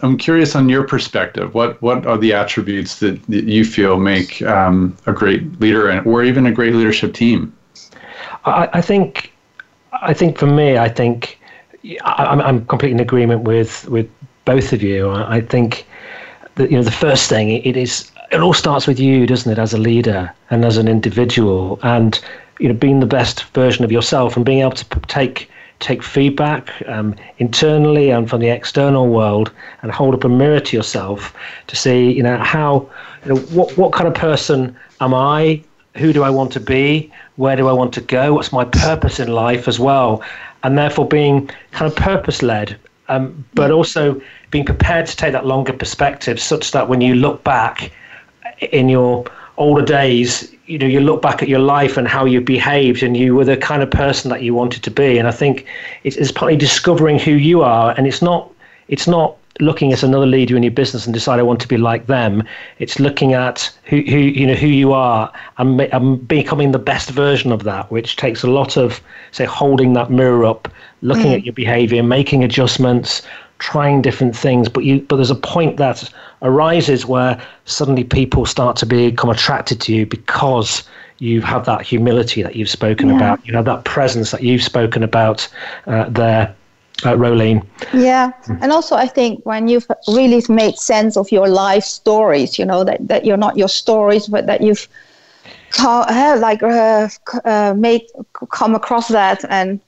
I'm, 0.01 0.17
curious 0.17 0.55
on 0.55 0.69
your 0.69 0.83
perspective. 0.83 1.53
What 1.53 1.81
what 1.81 2.05
are 2.05 2.17
the 2.17 2.33
attributes 2.33 2.99
that, 2.99 3.21
that 3.27 3.43
you 3.43 3.65
feel 3.65 3.97
make 3.97 4.41
um, 4.43 4.95
a 5.05 5.11
great 5.11 5.59
leader, 5.59 5.89
and, 5.89 6.05
or 6.07 6.23
even 6.23 6.45
a 6.45 6.51
great 6.51 6.73
leadership 6.73 7.13
team? 7.13 7.53
I, 8.45 8.69
I 8.73 8.81
think, 8.81 9.33
I 9.91 10.13
think 10.13 10.37
for 10.37 10.47
me, 10.47 10.77
I 10.77 10.89
think 10.89 11.39
I, 12.03 12.31
am 12.31 12.41
I'm 12.41 12.65
completely 12.65 12.95
in 12.95 12.99
agreement 12.99 13.43
with 13.43 13.87
with 13.89 14.09
both 14.45 14.73
of 14.73 14.81
you. 14.81 15.09
I, 15.09 15.37
I 15.37 15.41
think 15.41 15.85
that 16.55 16.71
you 16.71 16.77
know 16.77 16.83
the 16.83 16.91
first 16.91 17.29
thing 17.29 17.49
it 17.49 17.75
is 17.75 18.11
it 18.31 18.39
all 18.39 18.53
starts 18.53 18.87
with 18.87 18.99
you, 18.99 19.27
doesn't 19.27 19.51
it, 19.51 19.59
as 19.59 19.73
a 19.73 19.77
leader 19.77 20.33
and 20.49 20.63
as 20.63 20.77
an 20.77 20.87
individual, 20.87 21.79
and 21.83 22.19
you 22.59 22.67
know 22.67 22.73
being 22.73 22.99
the 22.99 23.05
best 23.05 23.43
version 23.53 23.83
of 23.83 23.91
yourself 23.91 24.35
and 24.35 24.45
being 24.45 24.59
able 24.59 24.71
to 24.71 24.85
take 25.07 25.49
take 25.79 26.03
feedback 26.03 26.69
um, 26.87 27.15
internally 27.39 28.11
and 28.11 28.29
from 28.29 28.39
the 28.39 28.49
external 28.49 29.07
world 29.07 29.51
and 29.81 29.91
hold 29.91 30.13
up 30.13 30.23
a 30.23 30.29
mirror 30.29 30.59
to 30.59 30.77
yourself 30.77 31.35
to 31.65 31.75
see 31.75 32.11
you 32.11 32.21
know 32.21 32.37
how 32.37 32.87
you 33.25 33.33
know 33.33 33.39
what 33.55 33.75
what 33.77 33.91
kind 33.91 34.07
of 34.07 34.13
person 34.13 34.75
am 34.99 35.13
I 35.13 35.63
who 35.95 36.13
do 36.13 36.23
I 36.23 36.29
want 36.29 36.51
to 36.53 36.59
be 36.59 37.11
where 37.41 37.55
do 37.55 37.67
I 37.67 37.73
want 37.73 37.91
to 37.93 38.01
go? 38.01 38.35
What's 38.35 38.51
my 38.51 38.65
purpose 38.65 39.19
in 39.19 39.29
life 39.29 39.67
as 39.67 39.79
well? 39.79 40.23
And 40.63 40.77
therefore 40.77 41.07
being 41.07 41.49
kind 41.71 41.91
of 41.91 41.97
purpose 41.97 42.43
led, 42.43 42.77
um, 43.07 43.43
but 43.55 43.71
also 43.71 44.21
being 44.51 44.63
prepared 44.63 45.07
to 45.07 45.17
take 45.17 45.31
that 45.31 45.47
longer 45.47 45.73
perspective 45.73 46.39
such 46.39 46.69
that 46.71 46.87
when 46.87 47.01
you 47.01 47.15
look 47.15 47.43
back 47.43 47.91
in 48.61 48.89
your 48.89 49.25
older 49.57 49.83
days, 49.83 50.53
you 50.65 50.77
know, 50.77 50.87
you 50.87 51.01
look 51.01 51.21
back 51.21 51.41
at 51.43 51.49
your 51.49 51.59
life 51.59 51.97
and 51.97 52.07
how 52.07 52.25
you 52.25 52.41
behaved 52.41 53.03
and 53.03 53.17
you 53.17 53.35
were 53.35 53.45
the 53.45 53.57
kind 53.57 53.83
of 53.83 53.91
person 53.91 54.29
that 54.29 54.41
you 54.41 54.53
wanted 54.53 54.83
to 54.83 54.91
be. 54.91 55.17
And 55.17 55.27
I 55.27 55.31
think 55.31 55.65
it's, 56.03 56.15
it's 56.15 56.31
partly 56.31 56.55
discovering 56.55 57.19
who 57.19 57.31
you 57.31 57.61
are. 57.61 57.93
And 57.97 58.07
it's 58.07 58.21
not, 58.21 58.51
it's 58.87 59.07
not 59.07 59.35
looking 59.59 59.91
at 59.93 60.03
another 60.03 60.25
leader 60.25 60.55
in 60.55 60.63
your 60.63 60.71
business 60.71 61.05
and 61.05 61.13
decide 61.13 61.39
I 61.39 61.43
want 61.43 61.61
to 61.61 61.67
be 61.67 61.77
like 61.77 62.07
them. 62.07 62.43
It's 62.79 62.99
looking 62.99 63.33
at 63.33 63.69
who, 63.83 64.01
who 64.01 64.17
you 64.17 64.47
know 64.47 64.55
who 64.55 64.67
you 64.67 64.93
are 64.93 65.31
and, 65.57 65.81
and 65.81 66.27
becoming 66.27 66.71
the 66.71 66.79
best 66.79 67.09
version 67.09 67.51
of 67.51 67.63
that, 67.63 67.91
which 67.91 68.15
takes 68.15 68.43
a 68.43 68.47
lot 68.47 68.77
of 68.77 69.01
say 69.31 69.45
holding 69.45 69.93
that 69.93 70.09
mirror 70.09 70.45
up, 70.45 70.67
looking 71.01 71.27
mm. 71.27 71.35
at 71.35 71.45
your 71.45 71.53
behavior, 71.53 72.01
making 72.01 72.43
adjustments, 72.43 73.21
trying 73.59 74.01
different 74.01 74.35
things. 74.35 74.69
But 74.69 74.83
you 74.83 75.01
but 75.01 75.17
there's 75.17 75.31
a 75.31 75.35
point 75.35 75.77
that 75.77 76.09
arises 76.41 77.05
where 77.05 77.41
suddenly 77.65 78.03
people 78.03 78.45
start 78.45 78.75
to 78.77 78.85
become 78.85 79.29
attracted 79.29 79.79
to 79.81 79.93
you 79.93 80.05
because 80.05 80.83
you 81.19 81.41
have 81.41 81.65
that 81.65 81.81
humility 81.81 82.41
that 82.41 82.55
you've 82.55 82.69
spoken 82.69 83.09
yeah. 83.09 83.15
about, 83.15 83.45
you 83.45 83.53
have 83.53 83.65
that 83.65 83.85
presence 83.85 84.31
that 84.31 84.41
you've 84.41 84.63
spoken 84.63 85.03
about 85.03 85.47
uh, 85.85 86.09
there 86.09 86.55
uh, 87.03 87.15
Roelien. 87.15 87.65
Yeah, 87.93 88.31
and 88.61 88.71
also 88.71 88.95
I 88.95 89.07
think 89.07 89.45
when 89.45 89.67
you've 89.67 89.87
really 90.07 90.43
made 90.49 90.75
sense 90.75 91.17
of 91.17 91.31
your 91.31 91.47
life 91.47 91.83
stories, 91.83 92.59
you 92.59 92.65
know 92.65 92.83
that, 92.83 93.07
that 93.07 93.25
you're 93.25 93.37
not 93.37 93.57
your 93.57 93.69
stories, 93.69 94.27
but 94.27 94.45
that 94.47 94.61
you've 94.61 94.87
uh, 95.79 96.37
like 96.39 96.61
uh, 96.63 97.07
uh, 97.45 97.73
made 97.77 98.03
come 98.51 98.75
across 98.75 99.07
that 99.07 99.43
and 99.49 99.79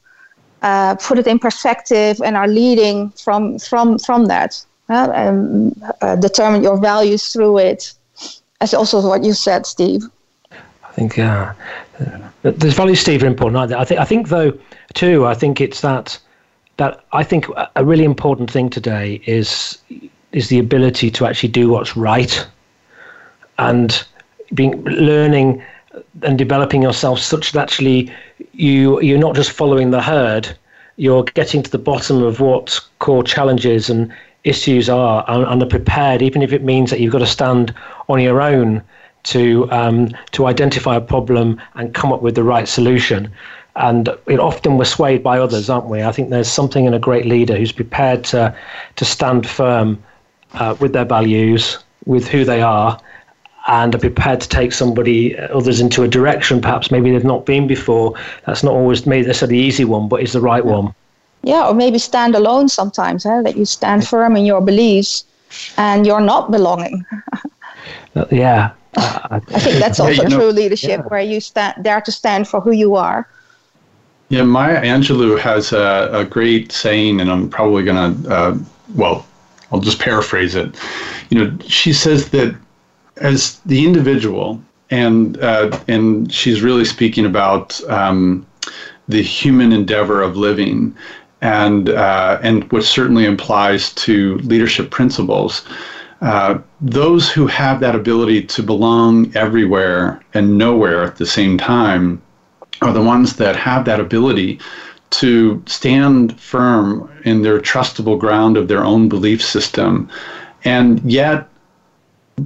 uh, 0.61 0.95
put 0.95 1.19
it 1.19 1.27
in 1.27 1.39
perspective 1.39 2.21
and 2.23 2.37
are 2.37 2.47
leading 2.47 3.09
from 3.11 3.59
from 3.59 3.99
from 3.99 4.25
that 4.25 4.63
uh, 4.93 5.11
and 5.11 5.83
uh, 6.01 6.15
determine 6.15 6.63
your 6.63 6.77
values 6.79 7.27
through 7.33 7.57
it. 7.57 7.93
As 8.61 8.73
also 8.73 9.05
what 9.05 9.23
you 9.23 9.33
said, 9.33 9.65
Steve. 9.65 10.03
I 10.51 10.91
think 10.93 11.17
yeah, 11.17 11.53
there's 12.43 12.75
values, 12.75 12.99
Steve, 12.99 13.23
are 13.23 13.27
important. 13.27 13.73
I 13.73 13.83
think 13.83 13.99
I 13.99 14.05
think 14.05 14.29
though 14.29 14.57
too. 14.93 15.25
I 15.25 15.33
think 15.33 15.59
it's 15.59 15.81
that 15.81 16.19
that 16.77 17.03
I 17.11 17.23
think 17.23 17.47
a 17.75 17.83
really 17.83 18.03
important 18.03 18.49
thing 18.49 18.69
today 18.69 19.21
is 19.25 19.77
is 20.31 20.49
the 20.49 20.59
ability 20.59 21.11
to 21.11 21.25
actually 21.25 21.49
do 21.49 21.69
what's 21.69 21.95
right 21.95 22.47
and 23.57 24.03
being 24.53 24.83
learning 24.83 25.63
and 26.23 26.37
developing 26.37 26.81
yourself 26.81 27.19
such 27.19 27.51
that 27.51 27.63
actually 27.63 28.11
you 28.53 28.99
you're 29.01 29.19
not 29.19 29.35
just 29.35 29.51
following 29.51 29.91
the 29.91 30.01
herd 30.01 30.57
you're 30.95 31.23
getting 31.23 31.63
to 31.63 31.71
the 31.71 31.77
bottom 31.77 32.23
of 32.23 32.39
what 32.39 32.79
core 32.99 33.23
challenges 33.23 33.89
and 33.89 34.13
issues 34.43 34.89
are 34.89 35.23
and, 35.27 35.43
and 35.45 35.63
are 35.63 35.67
prepared 35.67 36.21
even 36.21 36.41
if 36.41 36.51
it 36.51 36.63
means 36.63 36.89
that 36.89 36.99
you've 36.99 37.13
got 37.13 37.19
to 37.19 37.25
stand 37.25 37.73
on 38.09 38.19
your 38.19 38.41
own 38.41 38.81
to 39.23 39.71
um, 39.71 40.09
to 40.31 40.47
identify 40.47 40.95
a 40.95 41.01
problem 41.01 41.61
and 41.75 41.93
come 41.93 42.11
up 42.11 42.21
with 42.21 42.35
the 42.35 42.43
right 42.43 42.67
solution 42.67 43.31
and 43.75 44.09
it 44.27 44.39
often 44.39 44.77
we're 44.77 44.85
swayed 44.85 45.23
by 45.23 45.39
others, 45.39 45.69
aren't 45.69 45.87
we? 45.87 46.03
I 46.03 46.11
think 46.11 46.29
there's 46.29 46.49
something 46.49 46.85
in 46.85 46.93
a 46.93 46.99
great 46.99 47.25
leader 47.25 47.55
who's 47.55 47.71
prepared 47.71 48.23
to 48.25 48.55
to 48.95 49.05
stand 49.05 49.47
firm 49.47 50.03
uh, 50.53 50.75
with 50.79 50.93
their 50.93 51.05
values, 51.05 51.79
with 52.05 52.27
who 52.27 52.45
they 52.45 52.61
are, 52.61 52.99
and 53.67 53.95
are 53.95 53.99
prepared 53.99 54.41
to 54.41 54.49
take 54.49 54.73
somebody 54.73 55.37
uh, 55.37 55.57
others 55.57 55.79
into 55.79 56.03
a 56.03 56.07
direction 56.07 56.61
perhaps 56.61 56.91
maybe 56.91 57.11
they've 57.11 57.23
not 57.23 57.45
been 57.45 57.65
before. 57.65 58.13
That's 58.45 58.63
not 58.63 58.73
always 58.73 59.05
maybe 59.05 59.25
that's 59.25 59.39
the 59.39 59.57
easy 59.57 59.85
one, 59.85 60.07
but 60.07 60.21
is 60.21 60.33
the 60.33 60.41
right 60.41 60.63
one. 60.63 60.93
Yeah, 61.43 61.67
or 61.67 61.73
maybe 61.73 61.99
stand 61.99 62.35
alone 62.35 62.69
sometimes. 62.69 63.23
Huh? 63.23 63.41
That 63.41 63.57
you 63.57 63.65
stand 63.65 64.07
firm 64.07 64.35
in 64.35 64.45
your 64.45 64.61
beliefs, 64.61 65.25
and 65.77 66.05
you're 66.05 66.21
not 66.21 66.51
belonging. 66.51 67.05
Uh, 68.15 68.25
yeah, 68.31 68.71
I, 68.95 69.41
I 69.47 69.59
think 69.59 69.79
that's 69.79 69.99
also 69.99 70.21
yeah, 70.21 70.29
true 70.29 70.37
know, 70.37 70.49
leadership, 70.49 71.01
yeah. 71.01 71.07
where 71.07 71.21
you 71.21 71.41
stand 71.41 71.83
there 71.83 71.99
to 71.99 72.11
stand 72.11 72.47
for 72.47 72.61
who 72.61 72.71
you 72.71 72.95
are 72.95 73.27
yeah, 74.33 74.41
Maya 74.41 74.81
Angelou 74.81 75.39
has 75.39 75.73
a, 75.73 76.09
a 76.11 76.25
great 76.25 76.71
saying, 76.71 77.21
and 77.21 77.29
I'm 77.29 77.47
probably 77.47 77.83
going 77.83 78.23
to, 78.23 78.29
uh, 78.35 78.57
well, 78.95 79.27
I'll 79.71 79.79
just 79.79 79.99
paraphrase 79.99 80.55
it. 80.55 80.75
You 81.29 81.37
know, 81.37 81.57
she 81.67 81.93
says 81.93 82.29
that 82.29 82.55
as 83.17 83.59
the 83.67 83.85
individual, 83.85 84.59
and 84.89 85.37
uh, 85.39 85.77
and 85.87 86.33
she's 86.33 86.63
really 86.63 86.83
speaking 86.83 87.27
about 87.27 87.79
um, 87.91 88.43
the 89.07 89.21
human 89.21 89.71
endeavor 89.71 90.23
of 90.23 90.35
living, 90.35 90.95
and 91.43 91.89
uh, 91.89 92.39
and 92.41 92.71
what 92.71 92.83
certainly 92.83 93.25
implies 93.25 93.93
to 93.93 94.37
leadership 94.39 94.89
principles. 94.89 95.65
Uh, 96.21 96.57
those 96.79 97.29
who 97.29 97.45
have 97.47 97.81
that 97.81 97.95
ability 97.95 98.41
to 98.41 98.63
belong 98.63 99.29
everywhere 99.35 100.21
and 100.33 100.57
nowhere 100.57 101.03
at 101.03 101.17
the 101.17 101.25
same 101.25 101.57
time 101.57 102.21
are 102.81 102.93
the 102.93 103.01
ones 103.01 103.35
that 103.35 103.57
have 103.57 103.83
that 103.83 103.99
ability 103.99 104.57
to 105.09 105.61
stand 105.65 106.39
firm 106.39 107.11
in 107.25 107.41
their 107.41 107.59
trustable 107.59 108.17
ground 108.17 108.55
of 108.55 108.69
their 108.69 108.85
own 108.85 109.09
belief 109.09 109.43
system 109.43 110.09
and 110.63 110.99
yet 111.03 111.49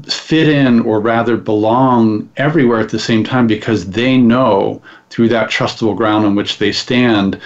fit 0.08 0.50
in 0.50 0.82
or 0.82 1.00
rather 1.00 1.38
belong 1.38 2.28
everywhere 2.36 2.80
at 2.80 2.90
the 2.90 3.00
same 3.00 3.24
time 3.24 3.46
because 3.46 3.92
they 3.92 4.18
know 4.18 4.82
through 5.12 5.30
that 5.30 5.50
trustable 5.50 5.96
ground 5.96 6.26
on 6.26 6.36
which 6.36 6.58
they 6.58 6.72
stand 6.72 7.40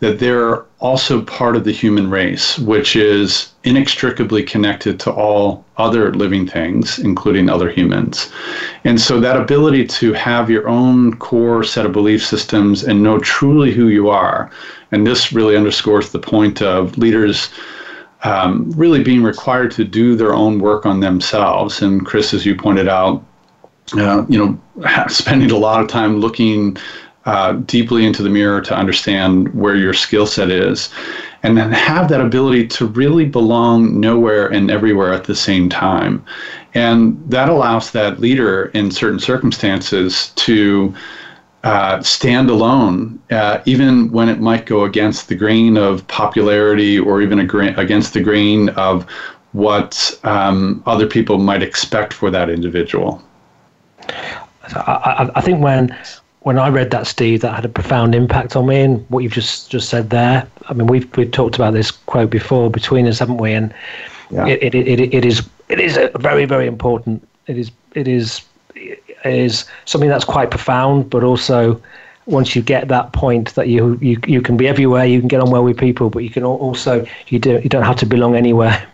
that 0.00 0.18
they're 0.18 0.64
also 0.80 1.22
part 1.22 1.56
of 1.56 1.64
the 1.64 1.72
human 1.72 2.10
race, 2.10 2.58
which 2.58 2.94
is 2.96 3.52
inextricably 3.64 4.42
connected 4.42 5.00
to 5.00 5.10
all 5.10 5.64
other 5.78 6.12
living 6.12 6.46
things, 6.46 6.98
including 6.98 7.48
other 7.48 7.70
humans. 7.70 8.30
And 8.84 9.00
so 9.00 9.20
that 9.20 9.36
ability 9.36 9.86
to 9.86 10.12
have 10.12 10.50
your 10.50 10.68
own 10.68 11.16
core 11.16 11.64
set 11.64 11.86
of 11.86 11.92
belief 11.92 12.24
systems 12.24 12.84
and 12.84 13.02
know 13.02 13.18
truly 13.18 13.72
who 13.72 13.88
you 13.88 14.10
are, 14.10 14.50
and 14.92 15.06
this 15.06 15.32
really 15.32 15.56
underscores 15.56 16.10
the 16.10 16.18
point 16.18 16.60
of 16.60 16.98
leaders. 16.98 17.48
Um, 18.24 18.72
really 18.74 19.04
being 19.04 19.22
required 19.22 19.70
to 19.72 19.84
do 19.84 20.16
their 20.16 20.32
own 20.32 20.58
work 20.58 20.86
on 20.86 21.00
themselves. 21.00 21.82
And 21.82 22.06
Chris, 22.06 22.32
as 22.32 22.46
you 22.46 22.56
pointed 22.56 22.88
out, 22.88 23.22
uh, 23.92 24.24
you 24.30 24.38
know, 24.38 25.06
spending 25.08 25.50
a 25.50 25.58
lot 25.58 25.82
of 25.82 25.88
time 25.88 26.20
looking 26.20 26.78
uh, 27.26 27.52
deeply 27.52 28.04
into 28.04 28.22
the 28.22 28.28
mirror 28.28 28.60
to 28.60 28.76
understand 28.76 29.52
where 29.54 29.76
your 29.76 29.94
skill 29.94 30.26
set 30.26 30.50
is 30.50 30.90
and 31.42 31.56
then 31.56 31.72
have 31.72 32.08
that 32.08 32.20
ability 32.20 32.66
to 32.66 32.86
really 32.86 33.24
belong 33.24 33.98
nowhere 33.98 34.48
and 34.48 34.70
everywhere 34.70 35.12
at 35.12 35.24
the 35.24 35.34
same 35.34 35.68
time 35.68 36.24
and 36.74 37.18
that 37.30 37.48
allows 37.48 37.92
that 37.92 38.20
leader 38.20 38.66
in 38.74 38.90
certain 38.90 39.20
circumstances 39.20 40.32
to 40.36 40.94
uh, 41.62 42.02
stand 42.02 42.50
alone, 42.50 43.18
uh, 43.30 43.60
even 43.64 44.10
when 44.12 44.28
it 44.28 44.38
might 44.38 44.66
go 44.66 44.84
against 44.84 45.28
the 45.28 45.34
grain 45.34 45.78
of 45.78 46.06
popularity 46.08 46.98
or 46.98 47.22
even 47.22 47.46
gra- 47.46 47.74
against 47.78 48.12
the 48.12 48.20
grain 48.20 48.68
of 48.70 49.06
what 49.52 50.18
um, 50.24 50.82
other 50.84 51.06
people 51.06 51.38
might 51.38 51.62
expect 51.62 52.12
for 52.12 52.30
that 52.30 52.50
individual. 52.50 53.22
I, 54.76 55.30
I, 55.34 55.40
think 55.40 55.62
when 55.62 55.96
when 56.44 56.58
I 56.58 56.68
read 56.68 56.90
that, 56.90 57.06
Steve, 57.06 57.40
that 57.40 57.54
had 57.54 57.64
a 57.64 57.70
profound 57.70 58.14
impact 58.14 58.54
on 58.54 58.66
me. 58.66 58.82
And 58.82 59.04
what 59.08 59.20
you've 59.20 59.32
just 59.32 59.70
just 59.70 59.88
said 59.88 60.10
there, 60.10 60.46
I 60.68 60.74
mean, 60.74 60.86
we've 60.86 61.14
we've 61.16 61.30
talked 61.30 61.56
about 61.56 61.72
this 61.72 61.90
quote 61.90 62.30
before 62.30 62.70
between 62.70 63.06
us, 63.06 63.18
haven't 63.18 63.38
we? 63.38 63.52
And 63.52 63.74
yeah. 64.30 64.46
it, 64.46 64.62
it, 64.62 64.74
it, 64.74 65.14
it 65.14 65.24
is 65.24 65.48
it 65.68 65.80
is 65.80 65.96
a 65.96 66.10
very 66.18 66.44
very 66.44 66.66
important. 66.66 67.26
It 67.46 67.58
is 67.58 67.70
it 67.94 68.06
is 68.06 68.42
it 68.74 69.02
is 69.24 69.64
something 69.86 70.10
that's 70.10 70.24
quite 70.24 70.50
profound, 70.50 71.08
but 71.08 71.24
also 71.24 71.80
once 72.26 72.54
you 72.54 72.62
get 72.62 72.88
that 72.88 73.12
point 73.14 73.54
that 73.54 73.68
you 73.68 73.98
you 74.02 74.18
you 74.26 74.42
can 74.42 74.58
be 74.58 74.68
everywhere, 74.68 75.06
you 75.06 75.20
can 75.20 75.28
get 75.28 75.40
on 75.40 75.50
well 75.50 75.64
with 75.64 75.78
people, 75.78 76.10
but 76.10 76.24
you 76.24 76.30
can 76.30 76.44
also 76.44 77.06
you 77.28 77.38
do 77.38 77.58
you 77.62 77.70
don't 77.70 77.84
have 77.84 77.96
to 77.96 78.06
belong 78.06 78.36
anywhere. 78.36 78.86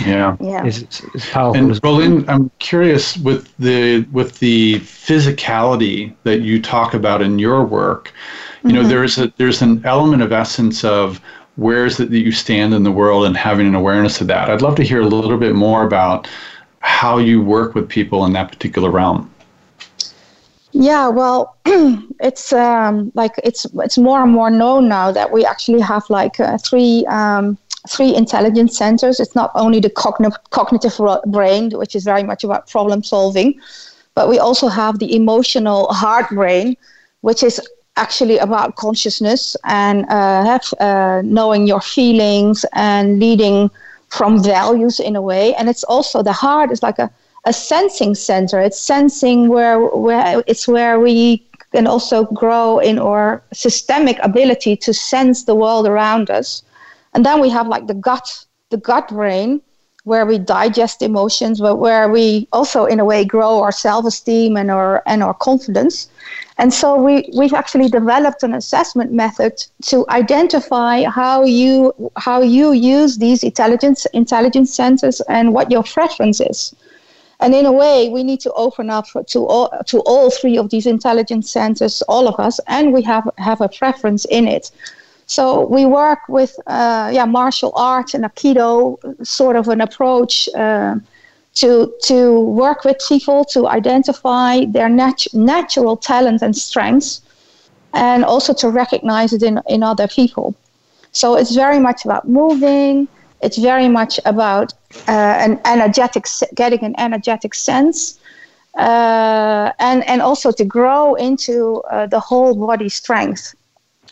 Yeah, 0.00 0.36
yeah, 0.40 0.64
it's, 0.64 0.78
it's, 0.78 1.04
it's 1.14 1.30
powerful. 1.30 1.62
And 1.62 1.70
Roelien, 1.82 2.28
I'm 2.28 2.50
curious 2.58 3.16
with 3.18 3.54
the 3.58 4.02
with 4.12 4.38
the 4.38 4.80
physicality 4.80 6.14
that 6.24 6.40
you 6.40 6.60
talk 6.60 6.94
about 6.94 7.22
in 7.22 7.38
your 7.38 7.64
work. 7.64 8.12
You 8.62 8.68
mm-hmm. 8.68 8.76
know, 8.76 8.82
there's 8.86 9.18
a 9.18 9.32
there's 9.36 9.62
an 9.62 9.84
element 9.84 10.22
of 10.22 10.32
essence 10.32 10.84
of 10.84 11.20
where 11.56 11.84
is 11.84 12.00
it 12.00 12.10
that 12.10 12.20
you 12.20 12.32
stand 12.32 12.72
in 12.72 12.82
the 12.82 12.92
world 12.92 13.26
and 13.26 13.36
having 13.36 13.66
an 13.66 13.74
awareness 13.74 14.20
of 14.20 14.26
that. 14.28 14.48
I'd 14.48 14.62
love 14.62 14.76
to 14.76 14.82
hear 14.82 15.00
a 15.00 15.06
little 15.06 15.36
bit 15.36 15.54
more 15.54 15.84
about 15.84 16.28
how 16.80 17.18
you 17.18 17.42
work 17.42 17.74
with 17.74 17.88
people 17.88 18.24
in 18.24 18.32
that 18.32 18.50
particular 18.50 18.90
realm. 18.90 19.32
Yeah, 20.72 21.08
well, 21.08 21.56
it's 21.66 22.52
um, 22.52 23.12
like 23.14 23.32
it's 23.44 23.66
it's 23.74 23.98
more 23.98 24.22
and 24.22 24.32
more 24.32 24.50
known 24.50 24.88
now 24.88 25.12
that 25.12 25.30
we 25.30 25.44
actually 25.44 25.80
have 25.80 26.08
like 26.08 26.40
uh, 26.40 26.56
three 26.58 27.04
um, 27.10 27.58
three 27.88 28.14
intelligence 28.14 28.76
centers. 28.76 29.20
It's 29.20 29.34
not 29.34 29.50
only 29.54 29.80
the 29.80 29.90
cogn- 29.90 30.34
cognitive 30.50 30.98
brain, 31.26 31.70
which 31.70 31.94
is 31.94 32.04
very 32.04 32.22
much 32.22 32.44
about 32.44 32.68
problem 32.68 33.02
solving, 33.02 33.60
but 34.14 34.28
we 34.28 34.38
also 34.38 34.68
have 34.68 34.98
the 34.98 35.14
emotional 35.14 35.92
heart 35.92 36.28
brain, 36.30 36.76
which 37.22 37.42
is 37.42 37.60
actually 37.96 38.38
about 38.38 38.76
consciousness 38.76 39.56
and 39.64 40.06
uh, 40.08 40.44
have, 40.44 40.72
uh, 40.80 41.22
knowing 41.24 41.66
your 41.66 41.80
feelings 41.80 42.64
and 42.72 43.18
leading 43.18 43.70
from 44.08 44.42
values 44.42 45.00
in 45.00 45.16
a 45.16 45.22
way. 45.22 45.54
And 45.54 45.68
it's 45.68 45.84
also 45.84 46.22
the 46.22 46.32
heart 46.32 46.70
is 46.70 46.82
like 46.82 46.98
a, 46.98 47.10
a 47.44 47.52
sensing 47.52 48.14
center. 48.14 48.60
It's 48.60 48.80
sensing 48.80 49.48
where 49.48 49.80
where 49.80 50.42
it's 50.46 50.68
where 50.68 51.00
we 51.00 51.46
can 51.72 51.86
also 51.86 52.24
grow 52.24 52.78
in 52.78 52.98
our 52.98 53.42
systemic 53.52 54.18
ability 54.22 54.76
to 54.76 54.92
sense 54.92 55.44
the 55.44 55.54
world 55.54 55.86
around 55.86 56.30
us 56.30 56.62
and 57.14 57.24
then 57.24 57.40
we 57.40 57.50
have 57.50 57.68
like 57.68 57.86
the 57.86 57.94
gut, 57.94 58.44
the 58.70 58.76
gut 58.76 59.08
brain, 59.08 59.60
where 60.04 60.26
we 60.26 60.36
digest 60.36 61.00
emotions, 61.00 61.60
but 61.60 61.76
where 61.76 62.10
we 62.10 62.48
also, 62.52 62.86
in 62.86 62.98
a 62.98 63.04
way, 63.04 63.24
grow 63.24 63.62
our 63.62 63.70
self-esteem 63.70 64.56
and 64.56 64.70
our 64.70 65.02
and 65.06 65.22
our 65.22 65.34
confidence. 65.34 66.08
And 66.58 66.74
so 66.74 67.00
we 67.00 67.28
we've 67.34 67.54
actually 67.54 67.88
developed 67.88 68.42
an 68.42 68.54
assessment 68.54 69.12
method 69.12 69.64
to 69.82 70.04
identify 70.08 71.04
how 71.04 71.44
you 71.44 71.94
how 72.16 72.42
you 72.42 72.72
use 72.72 73.18
these 73.18 73.44
intelligence 73.44 74.06
intelligence 74.06 74.74
centers 74.74 75.20
and 75.28 75.54
what 75.54 75.70
your 75.70 75.84
preference 75.84 76.40
is. 76.40 76.74
And 77.38 77.54
in 77.54 77.66
a 77.66 77.72
way, 77.72 78.08
we 78.08 78.22
need 78.22 78.40
to 78.40 78.52
open 78.52 78.90
up 78.90 79.06
to 79.28 79.46
all 79.46 79.68
to 79.86 80.00
all 80.00 80.30
three 80.30 80.56
of 80.58 80.70
these 80.70 80.86
intelligence 80.86 81.50
centers, 81.50 82.02
all 82.02 82.26
of 82.26 82.38
us, 82.38 82.58
and 82.66 82.92
we 82.92 83.02
have 83.02 83.28
have 83.38 83.60
a 83.60 83.68
preference 83.68 84.24
in 84.26 84.48
it. 84.48 84.70
So 85.26 85.66
we 85.66 85.86
work 85.86 86.20
with 86.28 86.58
uh, 86.66 87.10
yeah 87.12 87.24
martial 87.24 87.72
arts 87.74 88.14
and 88.14 88.24
aikido 88.24 88.98
sort 89.24 89.56
of 89.56 89.68
an 89.68 89.80
approach 89.80 90.48
uh, 90.54 90.96
to 91.54 91.92
to 92.04 92.40
work 92.40 92.84
with 92.84 92.98
people 93.08 93.44
to 93.54 93.68
identify 93.68 94.64
their 94.66 94.88
nat- 94.88 95.32
natural 95.32 95.96
talents 95.96 96.42
and 96.42 96.56
strengths, 96.56 97.20
and 97.92 98.24
also 98.24 98.52
to 98.54 98.68
recognize 98.68 99.32
it 99.32 99.42
in 99.42 99.60
in 99.68 99.82
other 99.82 100.08
people. 100.08 100.54
So 101.12 101.36
it's 101.36 101.54
very 101.54 101.78
much 101.78 102.04
about 102.04 102.28
moving. 102.28 103.08
It's 103.42 103.58
very 103.58 103.88
much 103.88 104.20
about 104.24 104.72
uh, 105.08 105.46
an 105.46 105.60
energetic, 105.64 106.26
getting 106.54 106.84
an 106.84 106.94
energetic 106.98 107.54
sense, 107.54 108.18
uh, 108.78 109.72
and 109.78 110.04
and 110.08 110.22
also 110.22 110.52
to 110.52 110.64
grow 110.64 111.14
into 111.14 111.82
uh, 111.90 112.06
the 112.06 112.20
whole 112.20 112.54
body 112.54 112.88
strength 112.88 113.54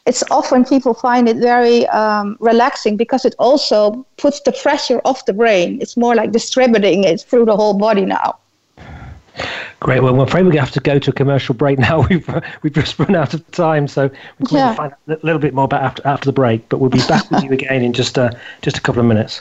it's 0.06 0.22
often 0.30 0.64
people 0.64 0.94
find 0.94 1.28
it 1.28 1.36
very 1.36 1.86
um, 1.88 2.36
relaxing 2.40 2.96
because 2.96 3.24
it 3.24 3.34
also 3.38 4.06
puts 4.16 4.40
the 4.40 4.52
pressure 4.52 5.00
off 5.04 5.26
the 5.26 5.32
brain. 5.32 5.78
It's 5.80 5.96
more 5.96 6.14
like 6.14 6.32
distributing 6.32 7.04
it 7.04 7.20
through 7.20 7.44
the 7.44 7.56
whole 7.56 7.74
body 7.74 8.06
now. 8.06 8.38
Great. 9.80 10.02
Well, 10.02 10.12
I'm 10.12 10.20
afraid 10.20 10.42
we're 10.42 10.52
going 10.52 10.56
to 10.56 10.60
have 10.60 10.72
to 10.72 10.80
go 10.80 10.98
to 10.98 11.10
a 11.10 11.12
commercial 11.12 11.54
break 11.54 11.78
now. 11.78 12.06
We've 12.10 12.28
we've 12.62 12.72
just 12.72 12.98
run 12.98 13.14
out 13.14 13.32
of 13.32 13.50
time, 13.52 13.88
so 13.88 14.10
we 14.38 14.46
can 14.46 14.56
yeah. 14.56 14.74
find 14.74 14.92
out 14.92 15.22
a 15.22 15.24
little 15.24 15.40
bit 15.40 15.54
more 15.54 15.64
about 15.64 15.82
after 15.82 16.06
after 16.06 16.26
the 16.26 16.32
break. 16.32 16.68
But 16.68 16.78
we'll 16.78 16.90
be 16.90 16.98
back 17.08 17.30
with 17.30 17.44
you 17.44 17.52
again 17.52 17.82
in 17.82 17.92
just 17.92 18.18
uh, 18.18 18.30
just 18.60 18.76
a 18.76 18.80
couple 18.80 19.00
of 19.00 19.06
minutes. 19.06 19.40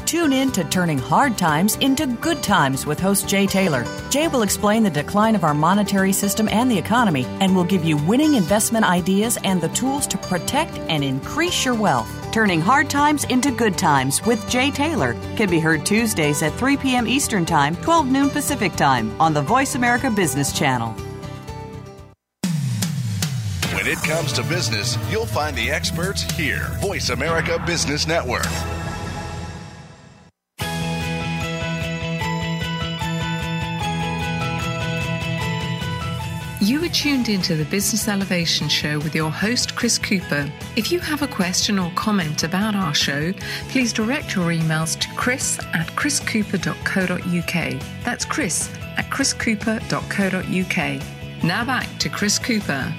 Tune 0.11 0.33
in 0.33 0.51
to 0.51 0.65
Turning 0.65 0.97
Hard 0.97 1.37
Times 1.37 1.77
into 1.77 2.05
Good 2.05 2.43
Times 2.43 2.85
with 2.85 2.99
host 2.99 3.29
Jay 3.29 3.47
Taylor. 3.47 3.85
Jay 4.09 4.27
will 4.27 4.41
explain 4.41 4.83
the 4.83 4.89
decline 4.89 5.35
of 5.35 5.45
our 5.45 5.53
monetary 5.53 6.11
system 6.11 6.49
and 6.49 6.69
the 6.69 6.77
economy 6.77 7.23
and 7.39 7.55
will 7.55 7.63
give 7.63 7.85
you 7.85 7.95
winning 7.95 8.33
investment 8.33 8.83
ideas 8.83 9.37
and 9.45 9.61
the 9.61 9.69
tools 9.69 10.05
to 10.07 10.17
protect 10.17 10.77
and 10.89 11.01
increase 11.01 11.63
your 11.63 11.75
wealth. 11.75 12.09
Turning 12.33 12.59
Hard 12.59 12.89
Times 12.89 13.23
into 13.29 13.51
Good 13.51 13.77
Times 13.77 14.21
with 14.25 14.45
Jay 14.49 14.69
Taylor 14.69 15.13
can 15.37 15.49
be 15.49 15.61
heard 15.61 15.85
Tuesdays 15.85 16.43
at 16.43 16.51
3 16.55 16.75
p.m. 16.75 17.07
Eastern 17.07 17.45
Time, 17.45 17.77
12 17.77 18.11
noon 18.11 18.29
Pacific 18.29 18.75
Time 18.75 19.15
on 19.21 19.33
the 19.33 19.41
Voice 19.41 19.75
America 19.75 20.11
Business 20.11 20.51
Channel. 20.51 20.89
When 23.73 23.87
it 23.87 23.99
comes 23.99 24.33
to 24.33 24.43
business, 24.43 24.97
you'll 25.09 25.25
find 25.25 25.55
the 25.55 25.71
experts 25.71 26.23
here. 26.33 26.67
Voice 26.81 27.11
America 27.11 27.63
Business 27.65 28.05
Network. 28.05 28.47
You 36.71 36.79
are 36.85 36.87
tuned 36.87 37.27
into 37.27 37.57
the 37.57 37.65
Business 37.65 38.07
Elevation 38.07 38.69
Show 38.69 38.97
with 38.99 39.13
your 39.13 39.29
host, 39.29 39.75
Chris 39.75 39.97
Cooper. 39.97 40.49
If 40.77 40.89
you 40.89 41.01
have 41.01 41.21
a 41.21 41.27
question 41.27 41.77
or 41.77 41.91
comment 41.95 42.43
about 42.43 42.75
our 42.75 42.93
show, 42.93 43.33
please 43.67 43.91
direct 43.91 44.37
your 44.37 44.51
emails 44.51 44.97
to 45.01 45.13
chris 45.15 45.59
at 45.73 45.87
chriscooper.co.uk. 45.97 47.81
That's 48.05 48.23
chris 48.23 48.73
at 48.95 49.09
chriscooper.co.uk. 49.09 51.43
Now 51.43 51.65
back 51.65 51.89
to 51.99 52.07
Chris 52.07 52.39
Cooper. 52.39 52.95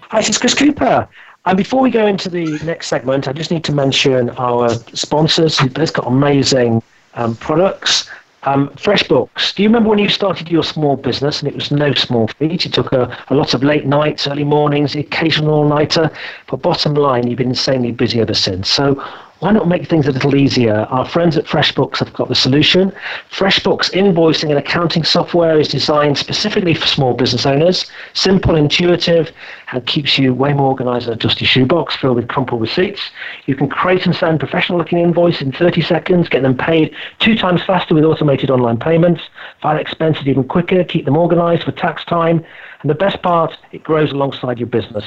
Hi, 0.00 0.20
this 0.20 0.30
is 0.30 0.38
Chris 0.38 0.54
Cooper. 0.54 1.06
And 1.44 1.58
before 1.58 1.82
we 1.82 1.90
go 1.90 2.06
into 2.06 2.30
the 2.30 2.58
next 2.64 2.86
segment, 2.86 3.28
I 3.28 3.34
just 3.34 3.50
need 3.50 3.64
to 3.64 3.72
mention 3.72 4.30
our 4.30 4.70
sponsors 4.94 5.60
both 5.60 5.92
got 5.92 6.06
amazing 6.06 6.82
um, 7.12 7.36
products. 7.36 8.08
Um, 8.46 8.68
FreshBooks. 8.76 9.56
Do 9.56 9.64
you 9.64 9.68
remember 9.68 9.88
when 9.88 9.98
you 9.98 10.08
started 10.08 10.48
your 10.48 10.62
small 10.62 10.96
business 10.96 11.40
and 11.40 11.48
it 11.48 11.54
was 11.56 11.72
no 11.72 11.92
small 11.94 12.28
feat? 12.28 12.64
You 12.64 12.70
took 12.70 12.92
a, 12.92 13.16
a 13.28 13.34
lot 13.34 13.54
of 13.54 13.64
late 13.64 13.86
nights, 13.86 14.28
early 14.28 14.44
mornings, 14.44 14.94
occasional 14.94 15.52
all-nighter. 15.52 16.12
But 16.46 16.62
bottom 16.62 16.94
line, 16.94 17.26
you've 17.26 17.38
been 17.38 17.48
insanely 17.48 17.90
busy 17.90 18.20
ever 18.20 18.34
since. 18.34 18.70
So 18.70 19.02
why 19.40 19.52
not 19.52 19.68
make 19.68 19.86
things 19.86 20.06
a 20.06 20.12
little 20.12 20.34
easier? 20.34 20.86
Our 20.88 21.06
friends 21.06 21.36
at 21.36 21.44
FreshBooks 21.44 21.98
have 21.98 22.12
got 22.14 22.28
the 22.28 22.34
solution. 22.34 22.90
FreshBooks 23.30 23.90
invoicing 23.92 24.48
and 24.48 24.58
accounting 24.58 25.04
software 25.04 25.60
is 25.60 25.68
designed 25.68 26.16
specifically 26.16 26.72
for 26.72 26.86
small 26.86 27.12
business 27.12 27.44
owners, 27.44 27.90
simple, 28.14 28.56
intuitive, 28.56 29.30
and 29.72 29.86
keeps 29.86 30.18
you 30.18 30.32
way 30.32 30.54
more 30.54 30.68
organized 30.68 31.06
than 31.06 31.14
a 31.14 31.16
dusty 31.16 31.44
shoebox 31.44 31.94
filled 31.96 32.16
with 32.16 32.28
crumpled 32.28 32.62
receipts. 32.62 33.10
You 33.44 33.54
can 33.54 33.68
create 33.68 34.06
and 34.06 34.16
send 34.16 34.40
professional 34.40 34.78
looking 34.78 35.00
invoices 35.00 35.42
in 35.42 35.52
30 35.52 35.82
seconds, 35.82 36.30
get 36.30 36.42
them 36.42 36.56
paid 36.56 36.94
two 37.18 37.36
times 37.36 37.62
faster 37.62 37.94
with 37.94 38.04
automated 38.04 38.50
online 38.50 38.78
payments, 38.78 39.22
file 39.60 39.76
expenses 39.76 40.26
even 40.26 40.44
quicker, 40.44 40.82
keep 40.82 41.04
them 41.04 41.16
organized 41.16 41.64
for 41.64 41.72
tax 41.72 42.06
time, 42.06 42.42
and 42.80 42.88
the 42.88 42.94
best 42.94 43.20
part, 43.20 43.54
it 43.72 43.82
grows 43.82 44.12
alongside 44.12 44.58
your 44.58 44.68
business. 44.68 45.04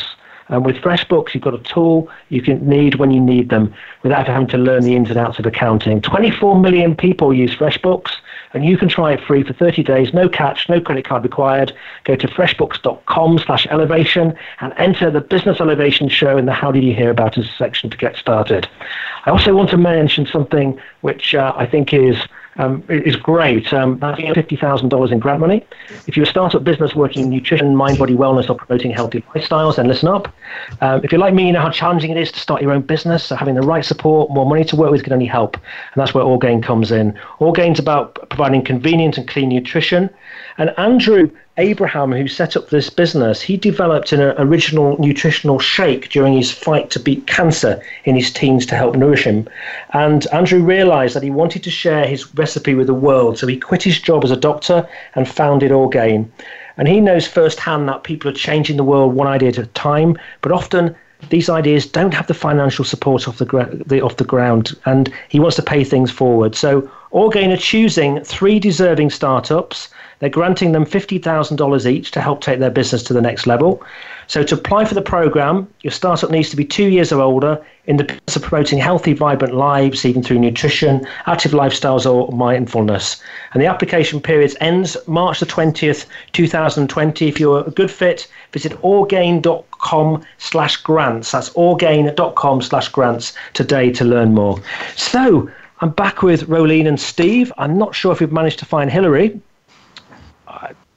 And 0.50 0.66
with 0.66 0.78
FreshBooks, 0.78 1.34
you've 1.34 1.44
got 1.44 1.54
a 1.54 1.60
tool 1.60 2.10
you 2.30 2.42
can 2.42 2.68
need 2.68 2.96
when 2.96 3.12
you 3.12 3.22
need 3.22 3.50
them 3.50 3.74
without 4.04 4.28
having 4.28 4.48
to 4.48 4.58
learn 4.58 4.84
the 4.84 4.96
ins 4.96 5.10
and 5.10 5.18
outs 5.18 5.40
of 5.40 5.46
accounting. 5.46 6.02
24 6.02 6.60
million 6.60 6.96
people 6.96 7.34
use 7.34 7.56
FreshBooks, 7.56 8.12
and 8.54 8.66
you 8.66 8.78
can 8.78 8.90
try 8.90 9.14
it 9.14 9.22
free 9.22 9.44
for 9.44 9.54
30 9.54 9.84
days, 9.84 10.14
no 10.14 10.28
catch, 10.28 10.68
no 10.68 10.82
credit 10.82 11.06
card 11.06 11.24
required. 11.24 11.72
Go 12.04 12.16
to 12.16 12.28
freshbooks.com 12.28 13.40
slash 13.40 13.68
elevation 13.68 14.36
and 14.60 14.74
enter 14.78 15.12
the 15.12 15.22
Business 15.22 15.62
Elevation 15.62 16.10
Show 16.10 16.38
in 16.38 16.46
the 16.48 16.54
How 16.54 16.72
Did 16.72 16.84
You 16.84 16.96
Hear 16.96 17.12
About 17.12 17.38
Us 17.38 17.48
section 17.58 17.92
to 17.92 17.98
get 17.98 18.18
started. 18.18 18.68
I 19.26 19.30
also 19.30 19.56
want 19.56 19.70
to 19.70 19.78
mention 19.78 20.26
something 20.26 20.80
which 21.02 21.36
uh, 21.36 21.54
I 21.56 21.68
think 21.68 21.94
is 21.94 22.18
um, 22.58 22.84
is 22.90 23.16
great. 23.16 23.72
Um, 23.74 24.00
that's 24.00 24.20
$50,000 24.20 25.12
in 25.12 25.20
grant 25.20 25.40
money. 25.40 25.66
If 26.08 26.18
you're 26.18 26.26
a 26.26 26.30
startup 26.30 26.64
business 26.64 26.96
working 26.96 27.24
in 27.24 27.30
nutrition, 27.30 27.76
mind, 27.76 27.98
body 27.98 28.16
wellness, 28.16 28.50
or 28.50 28.56
promoting 28.56 28.92
healthy 28.92 29.22
lifestyles, 29.34 29.76
then 29.78 29.88
listen 29.88 30.10
up. 30.10 30.34
Um, 30.82 31.02
if 31.04 31.12
you're 31.12 31.20
like 31.20 31.34
me, 31.34 31.48
you 31.48 31.54
know 31.54 31.62
how 31.62 31.70
challenging 31.70 32.12
it 32.12 32.18
is 32.18 32.32
to 32.32 32.40
start 32.40 32.62
your 32.62 32.72
own 32.72 32.82
business. 32.82 33.26
So 33.26 33.36
having 33.36 33.56
the 33.56 33.62
right 33.62 33.86
support, 33.86 34.32
more 34.32 34.46
money 34.46 34.64
to 34.66 34.76
work 34.76 34.92
with 34.92 35.04
can 35.04 35.14
only 35.14 35.26
help. 35.26 35.56
And 35.56 36.02
that's 36.02 36.14
where 36.14 36.24
Orgain 36.24 36.62
comes 36.62 36.92
in. 36.92 37.18
Orgain's 37.40 37.80
about 37.80 38.16
providing 38.30 38.64
convenient 38.64 39.18
and 39.18 39.28
clean 39.28 39.50
nutrition. 39.50 40.10
And 40.60 40.74
Andrew 40.78 41.32
Abraham, 41.58 42.12
who 42.12 42.28
set 42.28 42.58
up 42.58 42.68
this 42.68 42.90
business, 42.90 43.42
he 43.42 43.56
developed 43.56 44.12
an 44.12 44.20
uh, 44.20 44.36
original 44.38 44.98
nutritional 45.00 45.58
shake 45.58 46.10
during 46.10 46.34
his 46.34 46.52
fight 46.52 46.90
to 46.90 47.00
beat 47.00 47.26
cancer 47.28 47.82
in 48.04 48.14
his 48.14 48.30
teens 48.30 48.66
to 48.66 48.76
help 48.76 48.98
nourish 48.98 49.24
him. 49.24 49.48
And 49.94 50.28
Andrew 50.34 50.62
realized 50.62 51.16
that 51.16 51.24
he 51.24 51.30
wanted 51.30 51.64
to 51.64 51.72
share 51.72 52.06
his 52.06 52.36
recipe 52.36 52.76
with 52.76 52.88
the 52.88 52.94
world, 52.94 53.38
so 53.38 53.48
he 53.48 53.58
quit 53.58 53.84
his 53.84 54.02
job 54.02 54.26
as 54.26 54.32
a 54.32 54.36
doctor 54.36 54.86
and 55.16 55.30
founded 55.30 55.72
Orgain. 55.72 56.30
And 56.76 56.90
he 56.90 57.00
knows 57.00 57.26
firsthand 57.26 57.88
that 57.88 58.04
people 58.04 58.30
are 58.30 58.34
changing 58.34 58.76
the 58.76 58.84
world 58.84 59.14
one 59.14 59.28
idea 59.28 59.50
at 59.50 59.58
a 59.58 59.66
time, 59.68 60.18
but 60.42 60.52
often 60.52 60.94
these 61.30 61.50
ideas 61.50 61.86
don't 61.86 62.14
have 62.14 62.28
the 62.28 62.34
financial 62.34 62.84
support 62.84 63.30
off 63.30 63.38
the, 63.38 63.84
the, 63.86 64.02
off 64.02 64.18
the 64.18 64.26
ground, 64.26 64.76
and 64.86 65.10
he 65.30 65.40
wants 65.40 65.56
to 65.56 65.64
pay 65.64 65.86
things 65.86 66.12
forward. 66.12 66.54
So 66.54 66.90
Orgain 67.12 67.52
are 67.52 67.58
choosing 67.58 68.22
three 68.26 68.60
deserving 68.60 69.12
startups 69.12 69.88
they're 70.20 70.30
granting 70.30 70.74
them 70.74 70.86
$50,000 70.86 71.86
each 71.86 72.12
to 72.12 72.22
help 72.22 72.42
take 72.42 72.60
their 72.60 72.70
business 72.70 73.04
to 73.04 73.14
the 73.14 73.22
next 73.22 73.48
level. 73.48 73.82
So 74.28 74.44
to 74.44 74.56
apply 74.56 74.86
for 74.86 74.94
the 74.94 75.02
program, 75.02 75.68
your 75.82 75.92
startup 75.92 76.30
needs 76.30 76.50
to 76.52 76.56
be 76.56 76.64
two 76.64 76.90
years 76.90 77.12
or 77.12 77.22
older 77.22 77.60
in 77.86 77.98
the 77.98 78.04
business 78.04 78.36
of 78.36 78.44
promoting 78.44 78.78
healthy, 78.78 79.14
vibrant 79.14 79.56
lives, 79.56 80.06
even 80.06 80.22
through 80.22 80.40
nutrition, 80.40 81.08
active 81.26 81.54
lifestyles, 81.54 82.06
or 82.06 82.32
mindfulness. 82.32 83.22
And 83.54 83.62
the 83.64 83.66
application 83.66 84.22
period 84.22 84.56
ends 84.62 84.96
March 85.08 85.40
the 85.40 85.48
20th, 85.48 86.06
2020. 86.34 87.28
If 87.28 87.40
you're 87.40 87.66
a 87.66 87.72
good 87.72 87.90
fit, 87.90 88.28
visit 88.52 88.78
orgain.com 88.84 90.24
slash 90.38 90.78
grants. 90.78 91.32
That's 91.32 91.50
orgain.com 91.56 92.62
slash 92.62 92.90
grants 92.90 93.34
today 93.54 93.92
to 93.94 94.06
learn 94.06 94.36
more. 94.36 94.62
So 94.96 95.50
I'm 95.82 95.92
back 95.92 96.22
with 96.22 96.48
Roelien 96.48 96.88
and 96.88 97.00
Steve. 97.00 97.52
I'm 97.58 97.78
not 97.78 97.96
sure 97.96 98.12
if 98.12 98.20
we've 98.20 98.32
managed 98.32 98.60
to 98.60 98.66
find 98.66 98.92
Hilary. 98.92 99.42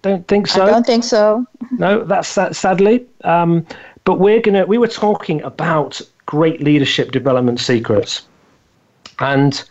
I 0.04 0.08
don't 0.08 0.28
think 0.28 0.46
so. 0.46 0.64
I 0.64 0.70
don't 0.70 0.86
think 0.86 1.04
so. 1.04 1.46
no, 1.72 2.04
that's 2.04 2.34
that. 2.34 2.56
Sadly, 2.56 3.06
um, 3.24 3.66
but 4.04 4.18
we're 4.18 4.40
gonna. 4.40 4.66
We 4.66 4.78
were 4.78 4.88
talking 4.88 5.42
about 5.42 6.00
great 6.26 6.60
leadership 6.60 7.12
development 7.12 7.60
secrets, 7.60 8.22
and 9.20 9.62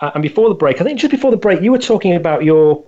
uh, 0.00 0.10
and 0.14 0.22
before 0.22 0.48
the 0.48 0.54
break, 0.54 0.80
I 0.80 0.84
think 0.84 0.98
just 0.98 1.10
before 1.10 1.30
the 1.30 1.36
break, 1.36 1.62
you 1.62 1.70
were 1.70 1.78
talking 1.78 2.14
about 2.14 2.44
your 2.44 2.84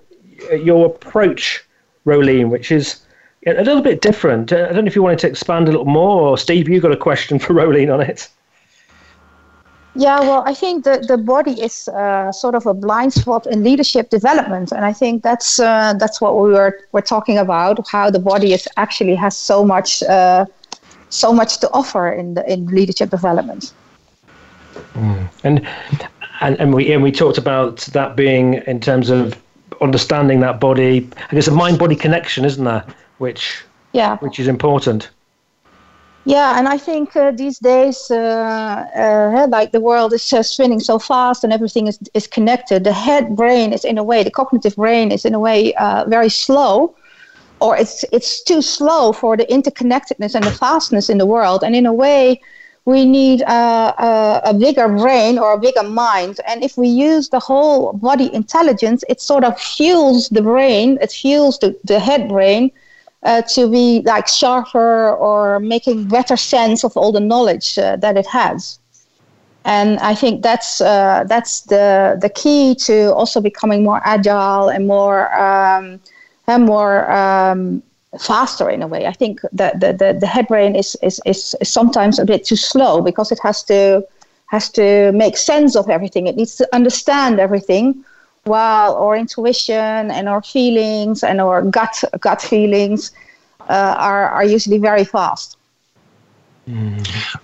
your 0.53 0.87
approach, 0.87 1.65
Roelien, 2.05 2.51
which 2.51 2.71
is 2.71 3.01
a 3.47 3.55
little 3.55 3.83
bit 3.83 4.01
different. 4.01 4.53
I 4.53 4.73
don't 4.73 4.85
know 4.85 4.89
if 4.89 4.97
you 4.97 5.03
wanted 5.03 5.19
to 5.21 5.29
expand 5.29 5.69
a 5.69 5.73
little 5.73 5.87
more, 5.87 6.29
or 6.29 6.39
Steve, 6.39 6.69
you 6.69 6.81
got 6.81 6.93
a 6.93 6.97
question 6.97 7.39
for 7.39 7.55
Roelien 7.55 7.93
on 7.93 8.01
it. 8.01 8.29
Yeah, 9.95 10.21
well, 10.21 10.43
I 10.47 10.55
think 10.55 10.85
the, 10.85 11.05
the 11.07 11.19
body 11.19 11.61
is 11.61 11.87
uh, 11.89 12.33
sort 12.33 12.55
of 12.55 12.67
a 12.67 12.73
blind 12.73 13.13
spot 13.13 13.47
in 13.47 13.63
leadership 13.63 14.09
development, 14.09 14.73
and 14.73 14.87
I 14.87 14.93
think 14.93 15.23
that's 15.23 15.61
uh, 15.61 15.93
that's 15.99 16.19
what 16.19 16.35
we 16.35 16.51
were 16.51 16.79
were 16.93 17.03
talking 17.03 17.37
about. 17.37 17.87
How 17.89 18.09
the 18.09 18.19
body 18.19 18.55
is 18.55 18.67
actually 18.79 19.15
has 19.17 19.37
so 19.37 19.65
much 19.65 20.03
uh, 20.05 20.47
so 21.11 21.33
much 21.33 21.59
to 21.59 21.71
offer 21.73 22.11
in 22.11 22.35
the, 22.35 22.51
in 22.51 22.67
leadership 22.67 23.11
development. 23.11 23.75
Mm. 24.95 25.29
And 25.45 25.69
and 26.41 26.59
and 26.61 26.75
we 26.75 26.91
and 26.93 27.03
we 27.03 27.13
talked 27.13 27.37
about 27.37 27.81
that 27.93 28.17
being 28.17 28.55
in 28.67 28.81
terms 28.81 29.11
of 29.11 29.37
understanding 29.83 30.41
that 30.41 30.59
body. 30.59 31.09
I 31.31 31.35
guess 31.35 31.49
a 31.49 31.53
mind 31.53 31.79
body 31.79 31.97
connection, 31.97 32.47
isn't 32.47 32.65
there? 32.65 32.85
Which 33.19 33.63
yeah, 33.93 34.17
which 34.19 34.41
is 34.41 34.49
important. 34.49 35.11
Yeah, 36.25 36.59
and 36.59 36.69
I 36.69 36.79
think 36.79 37.17
uh, 37.17 37.33
these 37.33 37.59
days, 37.59 38.11
uh, 38.11 38.17
uh, 38.17 39.47
like 39.49 39.73
the 39.73 39.81
world 39.81 40.13
is 40.13 40.33
uh, 40.33 40.43
spinning 40.43 40.79
so 40.81 40.99
fast 40.99 41.43
and 41.45 41.53
everything 41.53 41.89
is, 41.89 41.99
is 42.15 42.27
connected. 42.27 42.85
The 42.85 42.93
head 42.93 43.35
brain 43.37 43.73
is, 43.73 43.85
in 43.85 43.99
a 43.99 44.05
way, 44.05 44.23
the 44.23 44.31
cognitive 44.31 44.77
brain 44.77 45.11
is, 45.11 45.25
in 45.25 45.35
a 45.35 45.41
way, 45.41 45.75
uh, 45.75 46.05
very 46.07 46.29
slow, 46.29 46.95
or 47.61 47.77
it's 47.77 48.05
it's 48.13 48.43
too 48.43 48.63
slow 48.63 49.13
for 49.13 49.37
the 49.37 49.45
interconnectedness 49.47 50.35
and 50.35 50.45
the 50.45 50.53
fastness 50.53 51.09
in 51.11 51.19
the 51.19 51.27
world. 51.27 51.63
And 51.65 51.75
in 51.75 51.87
a 51.87 51.93
way, 51.93 52.41
we 52.85 53.05
need 53.05 53.43
uh, 53.43 53.93
a, 53.99 54.51
a 54.51 54.55
bigger 54.55 54.89
brain 54.89 55.39
or 55.39 55.55
a 55.55 55.59
bigger 55.59 55.83
mind. 55.85 56.41
And 56.47 56.63
if 56.63 56.77
we 56.77 56.89
use 56.89 57.29
the 57.31 57.41
whole 57.41 57.93
body 57.95 58.33
intelligence, 58.35 59.05
it 59.09 59.21
sort 59.21 59.45
of 59.45 59.59
fuels 59.59 60.29
the 60.29 60.43
brain, 60.43 60.99
it 61.01 61.13
fuels 61.13 61.59
the, 61.59 61.77
the 61.85 61.99
head 61.99 62.29
brain 62.29 62.71
uh, 63.23 63.43
to 63.43 63.71
be 63.71 64.03
like 64.05 64.27
sharper 64.29 65.13
or 65.13 65.61
making 65.61 66.09
better 66.09 66.37
sense 66.37 66.85
of 66.85 66.97
all 66.97 67.13
the 67.13 67.21
knowledge 67.21 67.79
uh, 67.79 67.97
that 67.97 68.17
it 68.17 68.27
has. 68.27 68.79
And 69.65 69.99
I 70.01 70.15
think 70.15 70.43
that's 70.43 70.81
uh, 70.81 71.25
that's 71.29 71.61
the 71.63 72.19
the 72.21 72.29
key 72.29 72.75
to 72.87 73.15
also 73.15 73.41
becoming 73.41 73.85
more 73.85 74.01
agile 74.05 74.69
and 74.69 74.89
more 74.89 75.33
um, 75.41 76.01
and 76.49 76.67
more 76.67 77.11
um, 77.11 77.83
faster 78.19 78.69
in 78.69 78.83
a 78.83 78.87
way. 78.87 79.07
I 79.07 79.13
think 79.13 79.41
that 79.53 79.81
the, 79.81 79.93
the, 79.93 80.17
the 80.19 80.27
head 80.27 80.49
brain 80.49 80.75
is, 80.77 80.97
is, 81.03 81.21
is, 81.25 81.57
is 81.61 81.69
sometimes 81.69 82.19
a 82.19 82.25
bit 82.25 82.45
too 82.45 82.57
slow 82.57 83.01
because 83.01 83.33
it 83.33 83.39
has 83.43 83.63
to 83.65 84.07
has 84.47 84.69
to 84.71 85.13
make 85.13 85.39
sense 85.39 85.77
of 85.77 85.89
everything. 85.89 86.27
It 86.27 86.37
needs 86.37 86.57
to 86.57 86.69
understand 86.75 87.41
everything 87.41 88.05
while 88.45 88.95
our 88.97 89.17
intuition 89.17 90.11
and 90.11 90.29
our 90.29 90.43
feelings 90.43 91.23
and 91.23 91.41
our 91.41 91.63
gut 91.63 92.03
gut 92.21 92.43
feelings 92.43 93.13
uh, 93.69 93.97
are 93.99 94.29
are 94.29 94.45
usually 94.45 94.79
very 94.79 95.05
fast. 95.05 95.57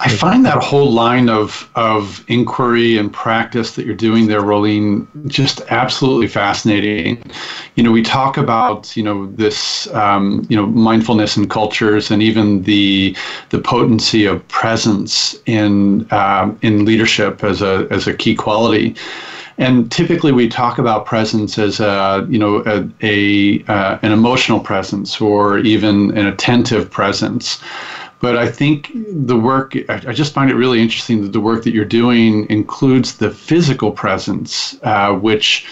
I 0.01 0.09
find 0.09 0.45
that 0.47 0.63
whole 0.63 0.93
line 0.93 1.29
of 1.29 1.69
of 1.75 2.25
inquiry 2.29 2.99
and 2.99 3.13
practice 3.13 3.75
that 3.75 3.85
you're 3.85 3.97
doing 3.97 4.29
there, 4.29 4.43
Roelien, 4.43 5.09
just 5.27 5.61
absolutely 5.71 6.29
fascinating. 6.29 7.21
You 7.75 7.83
know, 7.83 7.91
we 7.91 8.03
talk 8.03 8.37
about 8.37 8.97
you 8.97 9.03
know 9.03 9.27
this 9.33 9.93
um, 9.93 10.47
you 10.49 10.57
know 10.57 10.67
mindfulness 10.67 11.37
in 11.37 11.49
cultures 11.49 12.13
and 12.13 12.23
even 12.23 12.63
the 12.63 13.17
the 13.51 13.59
potency 13.59 14.25
of 14.25 14.47
presence 14.49 15.37
in 15.47 16.07
um, 16.13 16.57
in 16.63 16.85
leadership 16.85 17.43
as 17.43 17.61
a 17.61 17.89
as 17.91 18.07
a 18.07 18.15
key 18.15 18.37
quality. 18.37 18.95
And 19.59 19.91
typically, 19.91 20.31
we 20.31 20.49
talk 20.49 20.79
about 20.79 21.05
presence 21.05 21.59
as 21.59 21.81
a, 21.81 22.27
you 22.31 22.39
know, 22.39 22.63
a, 22.65 22.89
a 23.03 23.65
uh, 23.65 23.99
an 24.03 24.13
emotional 24.13 24.61
presence 24.61 25.21
or 25.21 25.59
even 25.59 26.17
an 26.17 26.27
attentive 26.27 26.91
presence. 26.91 27.61
But 28.21 28.37
I 28.37 28.51
think 28.51 28.91
the 28.95 29.37
work, 29.37 29.77
I 29.89 30.13
just 30.13 30.33
find 30.33 30.51
it 30.51 30.55
really 30.55 30.81
interesting 30.81 31.23
that 31.23 31.33
the 31.33 31.41
work 31.41 31.63
that 31.65 31.73
you're 31.73 31.85
doing 31.85 32.49
includes 32.51 33.17
the 33.17 33.31
physical 33.31 33.93
presence, 33.93 34.77
uh, 34.83 35.13
which 35.15 35.67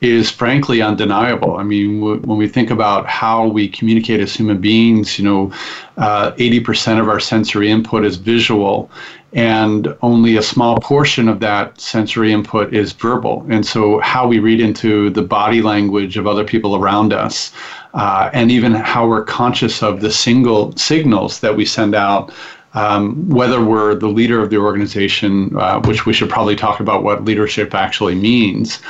is 0.00 0.30
frankly 0.30 0.82
undeniable. 0.82 1.56
I 1.56 1.62
mean, 1.62 2.00
w- 2.00 2.20
when 2.22 2.36
we 2.36 2.48
think 2.48 2.70
about 2.70 3.06
how 3.06 3.46
we 3.46 3.68
communicate 3.68 4.20
as 4.20 4.34
human 4.34 4.60
beings, 4.60 5.16
you 5.16 5.24
know, 5.24 5.52
uh, 5.96 6.32
80% 6.32 7.00
of 7.00 7.08
our 7.08 7.20
sensory 7.20 7.70
input 7.70 8.04
is 8.04 8.16
visual, 8.16 8.90
and 9.32 9.96
only 10.02 10.36
a 10.36 10.42
small 10.42 10.78
portion 10.78 11.28
of 11.28 11.40
that 11.40 11.80
sensory 11.80 12.32
input 12.32 12.74
is 12.74 12.92
verbal. 12.92 13.46
And 13.48 13.64
so, 13.64 13.98
how 14.00 14.26
we 14.26 14.38
read 14.38 14.60
into 14.60 15.10
the 15.10 15.22
body 15.22 15.62
language 15.62 16.16
of 16.16 16.26
other 16.26 16.44
people 16.44 16.76
around 16.76 17.12
us, 17.12 17.52
uh, 17.94 18.30
and 18.32 18.50
even 18.50 18.72
how 18.72 19.08
we're 19.08 19.24
conscious 19.24 19.82
of 19.82 20.00
the 20.00 20.10
single 20.10 20.76
signals 20.76 21.40
that 21.40 21.56
we 21.56 21.64
send 21.64 21.94
out. 21.94 22.32
Um, 22.74 23.28
whether 23.28 23.62
we're 23.62 23.94
the 23.94 24.08
leader 24.08 24.42
of 24.42 24.48
the 24.48 24.56
organization, 24.56 25.54
uh, 25.58 25.82
which 25.82 26.06
we 26.06 26.14
should 26.14 26.30
probably 26.30 26.56
talk 26.56 26.80
about 26.80 27.02
what 27.02 27.22
leadership 27.22 27.74
actually 27.74 28.14
means, 28.14 28.80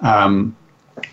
um, 0.00 0.56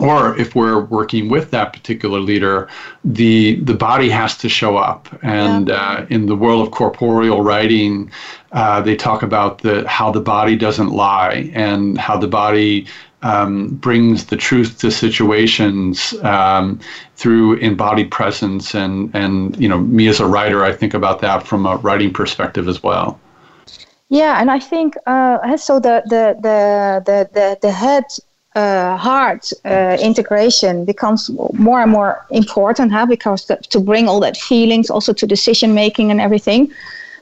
or 0.04 0.38
if 0.38 0.54
we're 0.54 0.82
working 0.82 1.30
with 1.30 1.50
that 1.52 1.72
particular 1.72 2.20
leader, 2.20 2.68
the 3.06 3.56
the 3.62 3.74
body 3.74 4.10
has 4.10 4.38
to 4.38 4.50
show 4.50 4.76
up. 4.76 5.08
And 5.24 5.70
yeah. 5.70 5.76
uh, 5.76 6.06
in 6.10 6.26
the 6.26 6.36
world 6.36 6.68
of 6.68 6.74
corporeal 6.74 7.42
writing, 7.42 8.12
uh, 8.52 8.82
they 8.82 8.98
talk 8.98 9.24
about 9.24 9.60
the 9.60 9.88
how 9.88 10.12
the 10.12 10.20
body 10.20 10.58
doesn't 10.58 10.90
lie 10.90 11.50
and 11.54 11.98
how 11.98 12.18
the 12.18 12.28
body 12.28 12.86
um, 13.22 13.76
brings 13.76 14.26
the 14.26 14.36
truth 14.36 14.78
to 14.80 14.92
situations 14.92 16.14
um, 16.24 16.82
through 17.16 17.54
embodied 17.60 18.12
presence. 18.12 18.76
And 18.76 19.10
and 19.16 19.56
you 19.58 19.70
know, 19.70 19.80
me 19.80 20.10
as 20.10 20.20
a 20.20 20.28
writer, 20.28 20.66
I 20.66 20.74
think 20.74 20.94
about 20.94 21.22
that 21.22 21.48
from 21.48 21.66
a 21.66 21.78
writing 21.78 22.12
perspective 22.12 22.68
as 22.68 22.84
well. 22.84 23.18
Yeah, 24.10 24.42
and 24.42 24.52
I 24.52 24.60
think 24.60 24.98
uh, 25.08 25.56
so. 25.56 25.80
The 25.80 26.04
the 26.08 26.36
the 26.42 27.02
the 27.06 27.30
the, 27.34 27.58
the 27.62 27.72
head 27.72 28.04
uh, 28.56 28.96
heart 28.98 29.52
uh, 29.66 29.98
integration 30.00 30.86
becomes 30.86 31.30
more 31.54 31.82
and 31.82 31.92
more 31.92 32.26
important, 32.30 32.92
huh? 32.92 33.06
because 33.06 33.46
the, 33.46 33.56
to 33.58 33.80
bring 33.80 34.08
all 34.08 34.20
that 34.20 34.38
feelings 34.38 34.90
also 34.90 35.14
to 35.14 35.26
decision 35.26 35.74
making 35.74 36.12
and 36.12 36.22
everything. 36.22 36.72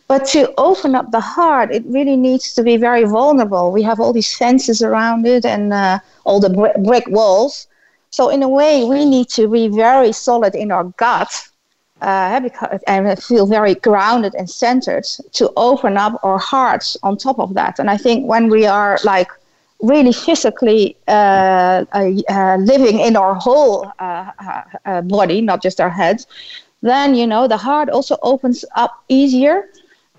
But 0.08 0.26
to 0.34 0.54
open 0.58 0.94
up 0.94 1.12
the 1.12 1.22
heart, 1.22 1.72
it 1.72 1.84
really 1.86 2.17
needs 2.17 2.54
to 2.56 2.63
be 2.63 2.76
very 2.76 3.06
vulnerable. 3.06 3.72
We 3.72 3.82
have 3.84 4.02
all 4.02 4.12
these 4.12 4.36
fences 4.36 4.82
around 4.82 5.26
it 5.26 5.46
and 5.46 5.72
uh, 5.72 6.00
all 6.26 6.41
the 6.41 6.50
br- 6.50 6.78
brick 6.84 7.08
walls. 7.08 7.67
So 8.10 8.28
in 8.28 8.44
a 8.44 8.50
way, 8.50 8.84
we 8.84 9.06
need 9.06 9.30
to 9.30 9.48
be 9.48 9.70
very 9.70 10.12
solid 10.12 10.54
in 10.54 10.70
our 10.70 10.84
gut 10.84 11.32
uh, 12.02 12.41
because, 12.41 12.82
and 12.88 13.24
feel 13.24 13.46
very 13.46 13.76
grounded 13.76 14.36
and 14.36 14.50
centered 14.50 15.06
to 15.32 15.50
open 15.56 15.96
up 15.96 16.20
our 16.24 16.39
hearts 16.39 16.98
on 17.04 17.15
top 17.15 17.39
of 17.39 17.54
that. 17.54 17.80
And 17.80 17.89
I 17.89 17.96
think 17.96 18.28
when 18.28 18.50
we 18.50 18.65
are 18.65 18.98
like 19.06 19.30
really 19.82 20.13
physically 20.13 20.96
uh, 21.08 21.86
uh, 21.94 22.58
living 22.60 23.00
in 23.00 23.15
our 23.15 23.34
whole 23.34 23.91
uh, 24.00 24.32
uh, 24.39 24.62
uh, 24.86 25.02
body, 25.02 25.41
not 25.41 25.62
just 25.62 25.80
our 25.82 25.89
heads, 25.89 26.28
then 26.82 27.15
you 27.15 27.28
know 27.28 27.48
the 27.48 27.58
heart 27.58 27.89
also 27.89 28.17
opens 28.22 28.63
up 28.76 29.04
easier, 29.10 29.70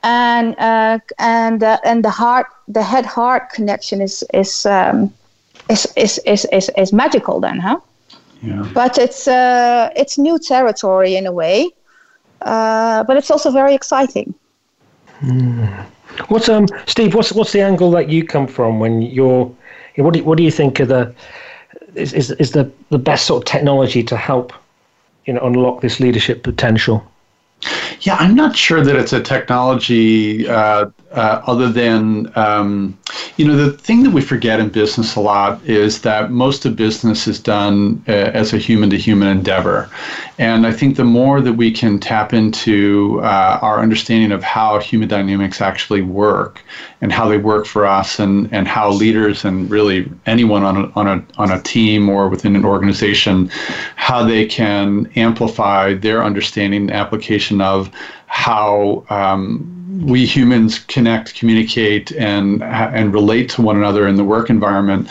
and 0.03 0.55
and 0.59 1.63
and 1.63 2.05
the 2.05 2.11
heart, 2.11 2.47
the 2.69 2.83
head 2.83 3.07
heart 3.07 3.51
connection 3.51 4.01
is 4.01 4.25
is, 4.35 4.67
um, 4.67 5.13
is, 5.69 5.87
is, 5.97 6.19
is 6.27 6.45
is 6.53 6.71
is 6.77 6.93
magical 6.93 7.41
then, 7.41 7.59
huh? 7.59 7.79
Yeah. 8.43 8.69
But 8.75 8.99
it's 8.99 9.27
it's 9.29 10.19
new 10.19 10.39
territory 10.39 11.15
in 11.17 11.27
a 11.27 11.33
way, 11.33 11.71
but 12.41 13.17
it's 13.17 13.31
also 13.31 13.51
very 13.51 13.75
exciting. 13.75 14.35
Mm. 15.21 15.87
What's 16.29 16.49
um 16.49 16.67
Steve? 16.87 17.15
What's 17.15 17.33
what's 17.33 17.53
the 17.53 17.61
angle 17.61 17.91
that 17.93 18.09
you 18.11 18.25
come 18.25 18.47
from 18.47 18.81
when 18.81 19.03
you're? 19.03 19.55
What 19.97 20.15
do 20.15 20.25
what 20.25 20.39
do 20.39 20.45
you 20.45 20.51
think 20.51 20.81
are 20.81 20.87
the 20.87 21.15
is 21.95 22.13
is, 22.13 22.31
is 22.33 22.53
the 22.53 22.71
the 22.91 22.99
best 22.99 23.27
sort 23.27 23.43
of 23.43 23.47
technology 23.47 24.03
to 24.05 24.17
help 24.17 24.53
you 25.27 25.33
know 25.35 25.41
unlock 25.41 25.81
this 25.81 26.01
leadership 26.01 26.43
potential? 26.43 27.05
Yeah, 28.01 28.17
I'm 28.17 28.35
not 28.35 28.57
sure 28.57 28.83
that 28.83 28.97
it's 28.97 29.13
a 29.13 29.23
technology 29.23 30.49
uh, 30.49 30.87
uh, 31.13 31.43
other 31.47 31.71
than, 31.71 32.33
um, 32.37 32.99
you 33.37 33.47
know, 33.47 33.57
the 33.57 33.73
thing 33.73 34.03
that 34.03 34.11
we 34.11 34.21
forget 34.21 34.59
in 34.59 34.71
business 34.71 35.15
a 35.15 35.21
lot 35.21 35.63
is 35.65 36.03
that 36.03 36.31
most 36.31 36.65
of 36.65 36.75
business 36.75 37.29
is 37.29 37.39
done 37.39 38.03
uh, 38.09 38.13
as 38.13 38.53
a 38.53 38.59
human 38.59 38.91
to 38.91 38.99
human 38.99 39.29
endeavor. 39.29 39.91
And 40.39 40.67
I 40.67 40.73
think 40.73 40.97
the 40.97 41.05
more 41.05 41.41
that 41.41 41.53
we 41.53 41.71
can 41.71 42.01
tap 42.01 42.33
into 42.33 43.21
uh, 43.23 43.59
our 43.63 43.81
understanding 43.81 44.33
of 44.33 44.43
how 44.43 44.81
human 44.81 45.09
dynamics 45.09 45.61
actually 45.61 46.03
work 46.03 46.63
and 47.03 47.13
how 47.13 47.29
they 47.29 47.39
work 47.39 47.67
for 47.67 47.87
us 47.87 48.19
and, 48.19 48.53
and 48.53 48.67
how 48.67 48.91
leaders 48.91 49.45
and 49.45 49.71
really 49.71 50.11
anyone 50.27 50.63
on 50.65 50.77
a, 50.77 50.93
on, 50.97 51.07
a, 51.07 51.25
on 51.39 51.53
a 51.53 51.63
team 51.63 52.09
or 52.09 52.29
within 52.29 52.57
an 52.57 52.65
organization, 52.65 53.49
how 53.97 54.25
they 54.25 54.47
can 54.47 55.11
amplify 55.15 55.95
their 55.95 56.25
understanding 56.25 56.83
and 56.83 56.91
application 56.91 57.52
of 57.61 57.91
how 58.27 59.05
um, 59.11 60.05
we 60.07 60.25
humans 60.25 60.79
connect, 60.79 61.35
communicate, 61.35 62.13
and 62.13 62.63
and 62.63 63.13
relate 63.13 63.51
to 63.51 63.63
one 63.63 63.77
another 63.77 64.09
in 64.09 64.17
the 64.17 64.25
work 64.25 64.49
environment, 64.49 65.09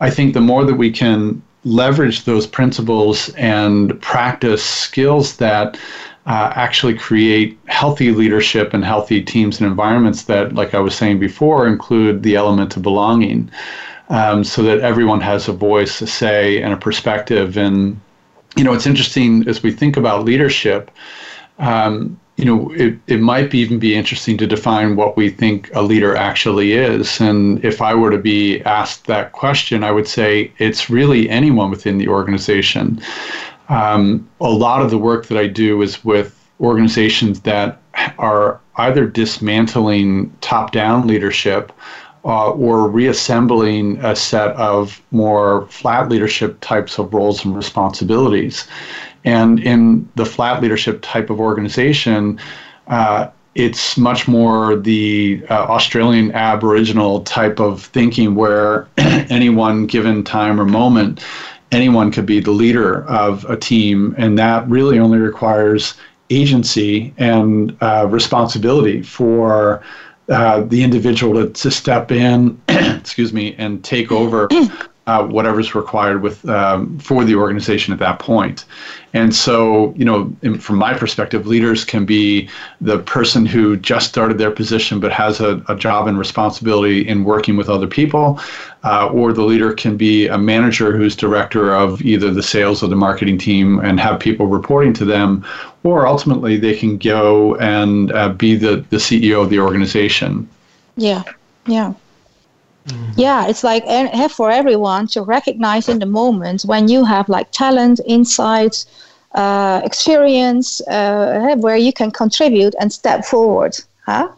I 0.00 0.10
think 0.10 0.34
the 0.34 0.40
more 0.40 0.64
that 0.64 0.74
we 0.74 0.90
can 0.90 1.42
leverage 1.64 2.24
those 2.24 2.46
principles 2.46 3.28
and 3.30 4.00
practice 4.00 4.64
skills 4.64 5.36
that 5.36 5.78
uh, 6.26 6.52
actually 6.54 6.94
create 6.94 7.58
healthy 7.66 8.12
leadership 8.12 8.72
and 8.72 8.84
healthy 8.84 9.22
teams 9.22 9.60
and 9.60 9.66
environments 9.68 10.24
that, 10.24 10.54
like 10.54 10.74
I 10.74 10.80
was 10.80 10.94
saying 10.94 11.18
before, 11.18 11.66
include 11.66 12.22
the 12.22 12.36
element 12.36 12.76
of 12.76 12.82
belonging, 12.82 13.50
um, 14.10 14.44
so 14.44 14.62
that 14.62 14.80
everyone 14.80 15.20
has 15.20 15.48
a 15.48 15.52
voice, 15.52 16.00
a 16.00 16.06
say, 16.06 16.62
and 16.62 16.72
a 16.72 16.76
perspective. 16.76 17.56
And 17.56 18.00
you 18.56 18.64
know, 18.64 18.72
it's 18.72 18.86
interesting 18.86 19.46
as 19.48 19.62
we 19.62 19.70
think 19.70 19.96
about 19.96 20.24
leadership. 20.24 20.90
Um, 21.60 22.18
you 22.36 22.46
know, 22.46 22.72
it, 22.72 22.98
it 23.06 23.20
might 23.20 23.52
even 23.54 23.78
be 23.78 23.94
interesting 23.94 24.38
to 24.38 24.46
define 24.46 24.96
what 24.96 25.14
we 25.14 25.28
think 25.28 25.70
a 25.74 25.82
leader 25.82 26.16
actually 26.16 26.72
is. 26.72 27.20
And 27.20 27.62
if 27.62 27.82
I 27.82 27.94
were 27.94 28.10
to 28.10 28.18
be 28.18 28.62
asked 28.62 29.06
that 29.06 29.32
question, 29.32 29.84
I 29.84 29.92
would 29.92 30.08
say 30.08 30.50
it's 30.56 30.88
really 30.88 31.28
anyone 31.28 31.70
within 31.70 31.98
the 31.98 32.08
organization. 32.08 32.98
Um, 33.68 34.26
a 34.40 34.50
lot 34.50 34.80
of 34.80 34.90
the 34.90 34.96
work 34.96 35.26
that 35.26 35.36
I 35.36 35.48
do 35.48 35.82
is 35.82 36.02
with 36.02 36.34
organizations 36.60 37.40
that 37.40 37.80
are 38.18 38.58
either 38.76 39.06
dismantling 39.06 40.34
top 40.40 40.72
down 40.72 41.06
leadership 41.06 41.72
uh, 42.24 42.50
or 42.50 42.88
reassembling 42.88 44.02
a 44.04 44.14
set 44.14 44.50
of 44.56 45.02
more 45.10 45.66
flat 45.68 46.08
leadership 46.08 46.58
types 46.60 46.98
of 46.98 47.12
roles 47.14 47.44
and 47.44 47.56
responsibilities. 47.56 48.66
And 49.24 49.60
in 49.60 50.08
the 50.14 50.24
flat 50.24 50.62
leadership 50.62 51.00
type 51.02 51.30
of 51.30 51.40
organization, 51.40 52.40
uh, 52.86 53.28
it's 53.54 53.96
much 53.96 54.28
more 54.28 54.76
the 54.76 55.42
uh, 55.50 55.54
Australian 55.54 56.32
Aboriginal 56.32 57.20
type 57.22 57.60
of 57.60 57.82
thinking 57.82 58.34
where 58.34 58.88
any 58.96 59.50
one 59.50 59.86
given 59.86 60.22
time 60.24 60.60
or 60.60 60.64
moment, 60.64 61.22
anyone 61.72 62.10
could 62.12 62.26
be 62.26 62.40
the 62.40 62.50
leader 62.50 63.04
of 63.06 63.44
a 63.46 63.56
team. 63.56 64.14
And 64.16 64.38
that 64.38 64.68
really 64.68 64.98
only 64.98 65.18
requires 65.18 65.94
agency 66.30 67.12
and 67.18 67.76
uh, 67.80 68.06
responsibility 68.08 69.02
for 69.02 69.82
uh, 70.28 70.62
the 70.62 70.82
individual 70.84 71.34
to, 71.34 71.52
to 71.52 71.70
step 71.70 72.12
in, 72.12 72.60
excuse 72.68 73.32
me, 73.32 73.54
and 73.58 73.82
take 73.82 74.12
over 74.12 74.48
uh, 75.10 75.26
whatever's 75.26 75.74
required 75.74 76.22
with 76.22 76.48
um, 76.48 76.96
for 77.00 77.24
the 77.24 77.34
organization 77.34 77.92
at 77.92 77.98
that 77.98 78.20
point. 78.20 78.64
And 79.12 79.34
so, 79.34 79.92
you 79.96 80.04
know, 80.04 80.32
in, 80.42 80.56
from 80.58 80.76
my 80.76 80.94
perspective, 80.94 81.48
leaders 81.48 81.84
can 81.84 82.04
be 82.04 82.48
the 82.80 83.00
person 83.00 83.44
who 83.44 83.76
just 83.76 84.08
started 84.08 84.38
their 84.38 84.52
position 84.52 85.00
but 85.00 85.10
has 85.10 85.40
a, 85.40 85.64
a 85.68 85.74
job 85.74 86.06
and 86.06 86.16
responsibility 86.16 87.08
in 87.08 87.24
working 87.24 87.56
with 87.56 87.68
other 87.68 87.88
people, 87.88 88.38
uh, 88.84 89.08
or 89.08 89.32
the 89.32 89.42
leader 89.42 89.72
can 89.72 89.96
be 89.96 90.28
a 90.28 90.38
manager 90.38 90.96
who's 90.96 91.16
director 91.16 91.74
of 91.74 92.00
either 92.02 92.30
the 92.30 92.42
sales 92.42 92.80
or 92.80 92.86
the 92.86 92.94
marketing 92.94 93.36
team 93.36 93.80
and 93.80 93.98
have 93.98 94.20
people 94.20 94.46
reporting 94.46 94.92
to 94.92 95.04
them, 95.04 95.44
or 95.82 96.06
ultimately 96.06 96.56
they 96.56 96.76
can 96.76 96.98
go 96.98 97.56
and 97.56 98.12
uh, 98.12 98.28
be 98.28 98.54
the, 98.54 98.84
the 98.90 98.98
CEO 98.98 99.42
of 99.42 99.50
the 99.50 99.58
organization. 99.58 100.48
Yeah, 100.96 101.24
yeah. 101.66 101.94
Mm. 102.86 103.12
Yeah, 103.16 103.46
it's 103.46 103.62
like 103.62 103.84
for 104.30 104.50
everyone 104.50 105.06
to 105.08 105.22
recognize 105.22 105.88
in 105.88 105.98
the 105.98 106.06
moment 106.06 106.62
when 106.62 106.88
you 106.88 107.04
have 107.04 107.28
like 107.28 107.50
talent, 107.52 108.00
insights, 108.06 108.86
uh, 109.34 109.80
experience, 109.84 110.80
uh, 110.88 111.56
where 111.58 111.76
you 111.76 111.92
can 111.92 112.10
contribute 112.10 112.74
and 112.80 112.92
step 112.92 113.24
forward. 113.24 113.76
Huh? 114.06 114.28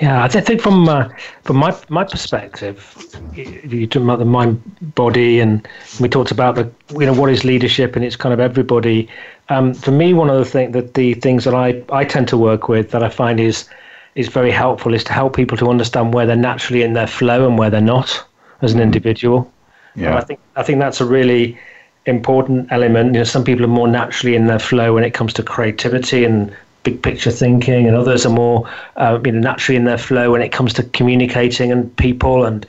Yeah, 0.00 0.22
I 0.22 0.28
think 0.28 0.60
from 0.60 0.88
uh, 0.88 1.08
from 1.42 1.56
my 1.56 1.74
my 1.88 2.04
perspective, 2.04 2.78
you 3.34 3.86
talked 3.86 4.04
about 4.04 4.20
the 4.20 4.24
mind, 4.24 4.62
body, 4.94 5.40
and 5.40 5.66
we 5.98 6.08
talked 6.08 6.30
about 6.30 6.54
the 6.54 6.70
you 6.92 7.06
know 7.06 7.12
what 7.12 7.30
is 7.30 7.44
leadership, 7.44 7.96
and 7.96 8.04
it's 8.04 8.16
kind 8.16 8.32
of 8.32 8.38
everybody. 8.38 9.08
Um, 9.48 9.74
for 9.74 9.90
me, 9.90 10.14
one 10.14 10.30
of 10.30 10.38
the 10.38 10.44
thing 10.44 10.72
that 10.72 10.94
the 10.94 11.14
things 11.14 11.44
that 11.44 11.54
I 11.54 11.82
I 11.90 12.04
tend 12.04 12.28
to 12.28 12.36
work 12.36 12.68
with 12.68 12.90
that 12.92 13.02
I 13.02 13.08
find 13.08 13.40
is 13.40 13.68
is 14.18 14.26
very 14.26 14.50
helpful 14.50 14.94
is 14.94 15.04
to 15.04 15.12
help 15.12 15.36
people 15.36 15.56
to 15.56 15.70
understand 15.70 16.12
where 16.12 16.26
they're 16.26 16.44
naturally 16.50 16.82
in 16.82 16.92
their 16.92 17.06
flow 17.06 17.46
and 17.46 17.56
where 17.56 17.70
they're 17.70 17.80
not 17.80 18.24
as 18.62 18.72
an 18.72 18.78
mm-hmm. 18.78 18.82
individual. 18.86 19.52
Yeah. 19.94 20.08
And 20.08 20.18
I 20.18 20.20
think 20.22 20.40
I 20.56 20.62
think 20.64 20.80
that's 20.80 21.00
a 21.00 21.06
really 21.06 21.56
important 22.04 22.66
element. 22.72 23.14
You 23.14 23.20
know, 23.20 23.24
some 23.24 23.44
people 23.44 23.64
are 23.64 23.74
more 23.80 23.86
naturally 23.86 24.34
in 24.34 24.48
their 24.48 24.58
flow 24.58 24.92
when 24.92 25.04
it 25.04 25.14
comes 25.14 25.32
to 25.34 25.42
creativity 25.44 26.24
and 26.24 26.52
big 26.82 27.00
picture 27.00 27.30
thinking, 27.30 27.86
and 27.86 27.94
others 27.96 28.26
are 28.26 28.32
more 28.32 28.68
uh, 28.96 29.20
you 29.24 29.30
know 29.30 29.38
naturally 29.38 29.76
in 29.76 29.84
their 29.84 29.98
flow 29.98 30.32
when 30.32 30.42
it 30.42 30.50
comes 30.50 30.72
to 30.74 30.82
communicating 30.82 31.70
and 31.70 31.96
people 31.96 32.44
and 32.44 32.66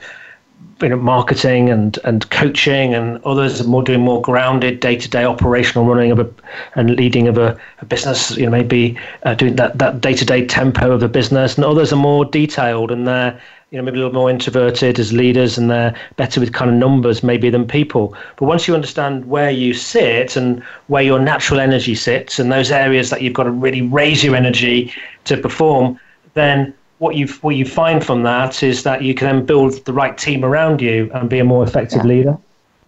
you 0.82 0.88
know, 0.88 0.96
marketing 0.96 1.70
and, 1.70 1.98
and 2.04 2.28
coaching, 2.30 2.94
and 2.94 3.22
others 3.24 3.60
are 3.60 3.64
more 3.64 3.82
doing 3.82 4.00
more 4.00 4.20
grounded 4.22 4.80
day 4.80 4.96
to 4.96 5.08
day 5.08 5.24
operational 5.24 5.86
running 5.86 6.10
of 6.10 6.18
a 6.18 6.30
and 6.74 6.96
leading 6.96 7.28
of 7.28 7.38
a, 7.38 7.58
a 7.80 7.84
business. 7.84 8.36
You 8.36 8.46
know, 8.46 8.52
maybe 8.52 8.98
uh, 9.24 9.34
doing 9.34 9.56
that 9.56 9.78
that 9.78 10.00
day 10.00 10.14
to 10.14 10.24
day 10.24 10.46
tempo 10.46 10.92
of 10.92 11.02
a 11.02 11.08
business, 11.08 11.56
and 11.56 11.64
others 11.64 11.92
are 11.92 11.96
more 11.96 12.24
detailed 12.24 12.90
and 12.90 13.06
they're 13.06 13.40
you 13.70 13.78
know 13.78 13.84
maybe 13.84 13.98
a 13.98 14.00
little 14.00 14.14
more 14.14 14.30
introverted 14.30 14.98
as 14.98 15.12
leaders 15.12 15.56
and 15.56 15.70
they're 15.70 15.94
better 16.16 16.40
with 16.40 16.52
kind 16.52 16.70
of 16.70 16.76
numbers 16.76 17.22
maybe 17.22 17.50
than 17.50 17.66
people. 17.66 18.14
But 18.36 18.46
once 18.46 18.66
you 18.66 18.74
understand 18.74 19.26
where 19.26 19.50
you 19.50 19.74
sit 19.74 20.36
and 20.36 20.62
where 20.88 21.02
your 21.02 21.20
natural 21.20 21.60
energy 21.60 21.94
sits, 21.94 22.38
and 22.38 22.50
those 22.50 22.70
areas 22.70 23.10
that 23.10 23.22
you've 23.22 23.34
got 23.34 23.44
to 23.44 23.50
really 23.50 23.82
raise 23.82 24.24
your 24.24 24.34
energy 24.34 24.92
to 25.24 25.36
perform, 25.36 25.98
then 26.34 26.74
what 27.00 27.16
you 27.16 27.26
what 27.40 27.56
you 27.56 27.64
find 27.64 28.04
from 28.04 28.22
that 28.22 28.62
is 28.62 28.82
that 28.82 29.02
you 29.02 29.14
can 29.14 29.26
then 29.26 29.46
build 29.46 29.84
the 29.86 29.92
right 29.92 30.16
team 30.16 30.44
around 30.44 30.82
you 30.82 31.10
and 31.14 31.28
be 31.30 31.38
a 31.38 31.44
more 31.44 31.64
effective 31.64 32.02
yeah. 32.04 32.08
leader. 32.08 32.38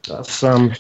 That's 0.06 0.42
um. 0.44 0.74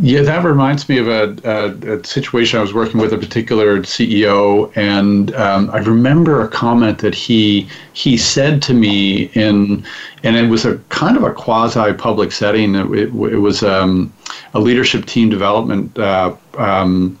Yeah, 0.00 0.22
that 0.22 0.42
reminds 0.42 0.88
me 0.88 0.98
of 0.98 1.06
a, 1.06 1.36
a, 1.44 1.98
a, 1.98 2.04
situation 2.04 2.58
I 2.58 2.62
was 2.62 2.74
working 2.74 3.00
with 3.00 3.12
a 3.12 3.16
particular 3.16 3.78
CEO, 3.82 4.76
and 4.76 5.32
um, 5.36 5.70
I 5.70 5.78
remember 5.78 6.42
a 6.42 6.48
comment 6.48 6.98
that 6.98 7.14
he 7.14 7.68
he 7.92 8.16
said 8.16 8.60
to 8.62 8.74
me 8.74 9.30
in, 9.34 9.84
and 10.24 10.34
it 10.34 10.48
was 10.48 10.64
a 10.64 10.78
kind 10.88 11.16
of 11.16 11.22
a 11.22 11.32
quasi 11.32 11.92
public 11.92 12.32
setting. 12.32 12.74
It, 12.74 12.86
it, 12.90 13.08
it 13.10 13.38
was 13.38 13.62
um, 13.62 14.12
a 14.52 14.58
leadership 14.58 15.06
team 15.06 15.28
development 15.28 15.96
uh, 15.96 16.34
um, 16.58 17.16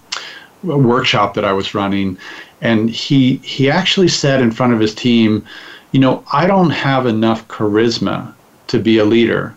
workshop 0.64 1.34
that 1.34 1.44
I 1.44 1.52
was 1.52 1.74
running, 1.74 2.18
and 2.64 2.90
he 2.90 3.36
he 3.36 3.70
actually 3.70 4.08
said 4.08 4.40
in 4.40 4.50
front 4.50 4.72
of 4.72 4.80
his 4.80 4.94
team, 4.94 5.44
you 5.92 6.00
know, 6.00 6.24
I 6.32 6.46
don't 6.46 6.70
have 6.70 7.06
enough 7.06 7.46
charisma 7.46 8.32
to 8.68 8.80
be 8.80 8.98
a 8.98 9.04
leader. 9.04 9.54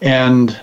And 0.00 0.58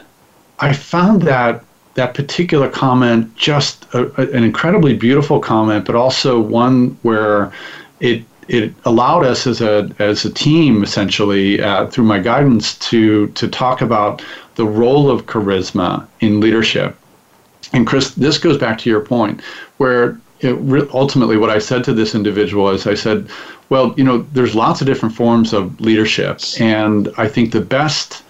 I 0.60 0.74
found 0.74 1.21
that 1.21 1.63
that 1.93 2.13
particular 2.13 2.69
comment 2.69 3.36
just 3.36 3.86
a, 3.93 4.02
a, 4.19 4.36
an 4.36 4.43
incredibly 4.43 4.95
beautiful 4.95 5.39
comment, 5.39 5.86
but 5.86 5.95
also 5.95 6.41
one 6.41 6.97
where 7.04 7.54
it 8.00 8.24
it 8.47 8.74
allowed 8.86 9.24
us 9.24 9.45
as 9.45 9.62
a 9.62 9.89
as 10.00 10.26
a 10.26 10.34
team 10.34 10.84
essentially 10.84 11.62
uh, 11.62 11.86
through 11.88 12.06
my 12.06 12.19
guidance 12.19 12.76
to 12.89 13.28
to 13.28 13.47
talk 13.47 13.82
about 13.82 14.24
the 14.56 14.65
role 14.65 15.12
of 15.12 15.28
charisma 15.28 16.08
in 16.21 16.39
leadership. 16.39 16.97
And 17.71 17.86
Chris, 17.86 18.15
this 18.15 18.39
goes 18.39 18.58
back 18.58 18.80
to 18.80 18.89
your 18.89 19.02
point, 19.02 19.41
where 19.78 20.19
it, 20.43 20.89
ultimately 20.93 21.38
what 21.38 21.49
I 21.49 21.60
said 21.60 21.84
to 21.86 21.93
this 21.93 22.15
individual 22.15 22.69
is 22.69 22.88
I 22.88 22.95
said, 22.95 23.30
well, 23.69 23.93
you 23.97 24.04
know, 24.04 24.19
there's 24.34 24.56
lots 24.56 24.82
of 24.82 24.88
different 24.88 25.15
forms 25.15 25.54
of 25.54 25.80
leadership, 25.80 26.41
and 26.60 27.10
I 27.17 27.27
think 27.27 27.51
the 27.51 27.62
best 27.62 28.23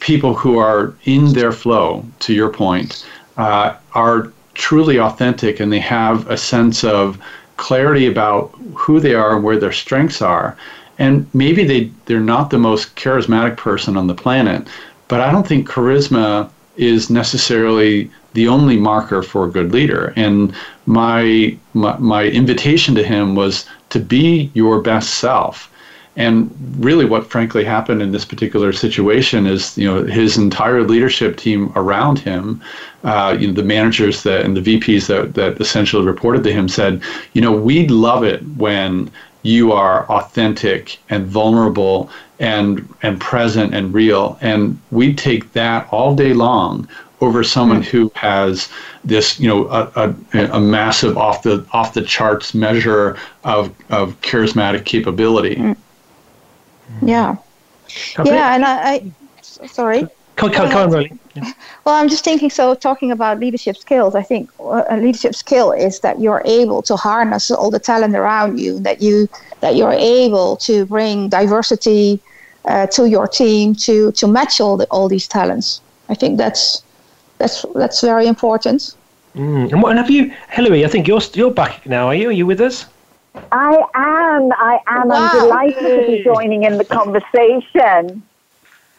people 0.00 0.34
who 0.34 0.58
are 0.58 0.94
in 1.04 1.32
their 1.32 1.52
flow, 1.52 2.04
to 2.20 2.32
your 2.32 2.50
point, 2.50 3.06
uh, 3.36 3.74
are 3.94 4.32
truly 4.54 4.98
authentic 4.98 5.60
and 5.60 5.72
they 5.72 5.78
have 5.78 6.28
a 6.28 6.36
sense 6.36 6.82
of 6.84 7.18
clarity 7.56 8.06
about 8.06 8.50
who 8.74 9.00
they 9.00 9.14
are 9.14 9.36
and 9.36 9.44
where 9.44 9.58
their 9.58 9.72
strengths 9.72 10.20
are. 10.20 10.56
And 10.98 11.28
maybe 11.32 11.64
they, 11.64 11.92
they're 12.06 12.20
not 12.20 12.50
the 12.50 12.58
most 12.58 12.96
charismatic 12.96 13.56
person 13.56 13.96
on 13.96 14.08
the 14.08 14.14
planet, 14.14 14.66
but 15.06 15.20
I 15.20 15.30
don't 15.30 15.46
think 15.46 15.68
charisma 15.68 16.50
is 16.78 17.10
necessarily 17.10 18.10
the 18.34 18.48
only 18.48 18.76
marker 18.76 19.22
for 19.22 19.44
a 19.44 19.50
good 19.50 19.72
leader. 19.72 20.12
And 20.16 20.54
my, 20.86 21.56
my, 21.74 21.96
my 21.98 22.24
invitation 22.24 22.94
to 22.94 23.02
him 23.02 23.34
was 23.34 23.66
to 23.90 23.98
be 23.98 24.50
your 24.54 24.80
best 24.80 25.14
self. 25.14 25.70
And 26.16 26.50
really, 26.80 27.04
what 27.04 27.30
frankly 27.30 27.62
happened 27.62 28.02
in 28.02 28.10
this 28.10 28.24
particular 28.24 28.72
situation 28.72 29.46
is, 29.46 29.78
you 29.78 29.86
know, 29.86 30.02
his 30.02 30.36
entire 30.36 30.82
leadership 30.82 31.36
team 31.36 31.72
around 31.76 32.18
him, 32.18 32.60
uh, 33.04 33.36
you 33.38 33.46
know, 33.46 33.52
the 33.52 33.62
managers 33.62 34.24
that 34.24 34.44
and 34.44 34.56
the 34.56 34.60
VPs 34.60 35.06
that 35.06 35.34
that 35.34 35.60
essentially 35.60 36.04
reported 36.04 36.42
to 36.42 36.52
him 36.52 36.68
said, 36.68 37.00
you 37.34 37.40
know, 37.40 37.52
we'd 37.52 37.92
love 37.92 38.24
it 38.24 38.42
when 38.56 39.08
you 39.48 39.72
are 39.72 40.04
authentic 40.10 40.98
and 41.08 41.26
vulnerable 41.26 42.10
and 42.38 42.86
and 43.02 43.20
present 43.20 43.74
and 43.74 43.94
real, 43.94 44.38
and 44.40 44.78
we 44.90 45.14
take 45.14 45.52
that 45.54 45.88
all 45.90 46.14
day 46.14 46.34
long 46.34 46.86
over 47.20 47.42
someone 47.42 47.82
who 47.82 48.12
has 48.14 48.68
this, 49.04 49.40
you 49.40 49.48
know, 49.48 49.66
a, 49.68 50.14
a, 50.34 50.44
a, 50.52 50.60
massive 50.60 51.18
off 51.18 51.42
the 51.42 51.66
off 51.72 51.94
the 51.94 52.02
charts 52.02 52.54
measure 52.54 53.16
of 53.42 53.74
of 53.90 54.20
charismatic 54.20 54.84
capability. 54.84 55.56
Mm. 55.56 55.76
Yeah, 57.02 57.36
yeah, 58.24 58.54
and 58.54 58.64
I, 58.64 59.12
I 59.62 59.66
sorry. 59.66 60.06
Come, 60.36 60.52
come, 60.52 60.70
come 60.70 60.82
on, 60.82 60.90
really. 60.90 61.12
Yeah. 61.42 61.52
Well, 61.84 61.94
I'm 61.94 62.08
just 62.10 62.22
thinking. 62.22 62.50
So, 62.50 62.74
talking 62.74 63.10
about 63.10 63.40
leadership 63.40 63.76
skills, 63.78 64.14
I 64.14 64.22
think 64.22 64.50
a 64.60 64.96
leadership 64.98 65.34
skill 65.34 65.72
is 65.72 66.00
that 66.00 66.20
you're 66.20 66.42
able 66.44 66.82
to 66.82 66.96
harness 66.96 67.50
all 67.50 67.70
the 67.70 67.78
talent 67.78 68.14
around 68.14 68.60
you. 68.60 68.78
That 68.80 69.00
you 69.00 69.26
that 69.60 69.74
you're 69.74 69.92
able 69.92 70.56
to 70.68 70.84
bring 70.84 71.30
diversity 71.30 72.20
uh, 72.66 72.86
to 72.88 73.08
your 73.08 73.26
team 73.26 73.74
to 73.86 74.12
to 74.12 74.26
match 74.26 74.60
all 74.60 74.76
the, 74.76 74.86
all 74.90 75.08
these 75.08 75.26
talents. 75.26 75.80
I 76.10 76.14
think 76.14 76.36
that's 76.36 76.82
that's 77.38 77.64
that's 77.74 78.02
very 78.02 78.26
important. 78.26 78.94
Mm. 79.34 79.72
And 79.72 79.82
what 79.82 79.90
and 79.90 79.98
have 79.98 80.10
you, 80.10 80.32
Hilary? 80.50 80.84
I 80.84 80.88
think 80.88 81.08
you're 81.08 81.22
you're 81.34 81.50
back 81.50 81.86
now. 81.86 82.08
Are 82.08 82.14
you? 82.14 82.28
Are 82.28 82.32
you 82.32 82.46
with 82.46 82.60
us? 82.60 82.86
I 83.52 83.76
am. 83.94 84.52
I 84.52 84.80
am. 84.86 85.08
Wow. 85.08 85.14
I'm 85.14 85.40
delighted 85.40 86.00
to 86.00 86.06
be 86.06 86.24
joining 86.24 86.64
in 86.64 86.76
the 86.76 86.84
conversation. 86.84 88.22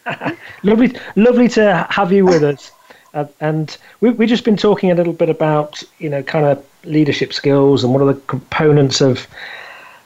lovely, 0.64 0.96
lovely 1.16 1.48
to 1.50 1.88
have 1.90 2.12
you 2.12 2.26
with 2.26 2.44
us. 2.44 2.72
Uh, 3.14 3.26
and 3.40 3.78
we, 4.02 4.12
we've 4.12 4.30
just 4.30 4.46
been 4.46 4.58
talking 4.58 4.92
a 4.92 4.96
little 4.96 5.14
bit 5.14 5.30
about, 5.30 5.82
you 5.98 6.10
know, 6.10 6.22
kind 6.22 6.46
of 6.46 6.64
leadership 6.84 7.34
skills 7.34 7.84
and 7.84 7.94
what 7.94 8.02
are 8.02 8.14
the 8.14 8.22
components 8.22 9.02
of 9.02 9.28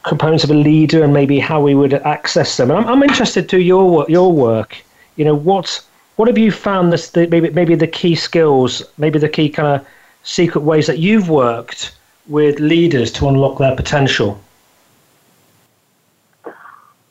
components 0.04 0.44
of 0.44 0.52
a 0.52 0.54
leader 0.54 1.04
and 1.04 1.14
maybe 1.14 1.40
how 1.40 1.62
we 1.62 1.76
would 1.76 1.94
access 1.94 2.58
them. 2.58 2.70
And 2.72 2.80
I'm, 2.80 2.88
I'm 2.88 3.04
interested 3.04 3.50
to 3.50 3.62
your 3.62 4.06
your 4.10 4.32
work. 4.32 4.78
You 5.16 5.26
know, 5.26 5.36
what 5.36 5.82
what 6.16 6.28
have 6.28 6.38
you 6.38 6.52
found 6.52 6.94
this 6.94 7.10
the, 7.10 7.28
maybe 7.28 7.50
maybe 7.50 7.76
the 7.76 7.88
key 7.88 8.16
skills, 8.16 8.84
maybe 8.98 9.20
the 9.20 9.30
key 9.30 9.50
kind 9.50 9.80
of 9.80 9.88
secret 10.24 10.62
ways 10.62 10.88
that 10.88 11.00
you've 11.00 11.30
worked 11.30 11.96
with 12.28 12.60
leaders 12.60 13.12
to 13.14 13.28
unlock 13.28 13.58
their 13.60 13.76
potential? 13.76 14.40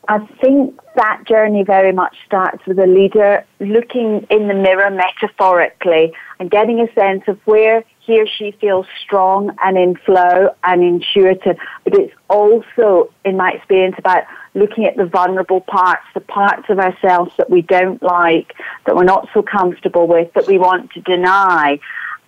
I 0.08 0.18
think 0.40 0.78
that 0.96 1.22
journey 1.28 1.62
very 1.62 1.92
much 1.92 2.16
starts 2.26 2.66
with 2.66 2.78
a 2.78 2.86
leader 2.86 3.44
looking 3.60 4.26
in 4.30 4.48
the 4.48 4.54
mirror 4.54 4.90
metaphorically 4.90 6.12
and 6.40 6.50
getting 6.50 6.80
a 6.80 6.92
sense 6.92 7.22
of 7.28 7.38
where 7.44 7.84
he 8.00 8.20
or 8.20 8.26
she 8.26 8.50
feels 8.60 8.86
strong 9.04 9.56
and 9.62 9.78
in 9.78 9.94
flow 9.94 10.50
and 10.64 10.82
intuitive. 10.82 11.56
But 11.84 11.94
it's 11.94 12.14
also, 12.28 13.12
in 13.24 13.36
my 13.36 13.52
experience, 13.52 13.94
about 13.96 14.24
looking 14.54 14.86
at 14.86 14.96
the 14.96 15.06
vulnerable 15.06 15.60
parts, 15.60 16.02
the 16.14 16.20
parts 16.20 16.64
of 16.68 16.80
ourselves 16.80 17.32
that 17.38 17.48
we 17.48 17.62
don't 17.62 18.02
like, 18.02 18.54
that 18.86 18.96
we're 18.96 19.04
not 19.04 19.28
so 19.32 19.40
comfortable 19.40 20.08
with, 20.08 20.32
that 20.34 20.48
we 20.48 20.58
want 20.58 20.90
to 20.92 21.00
deny. 21.00 21.78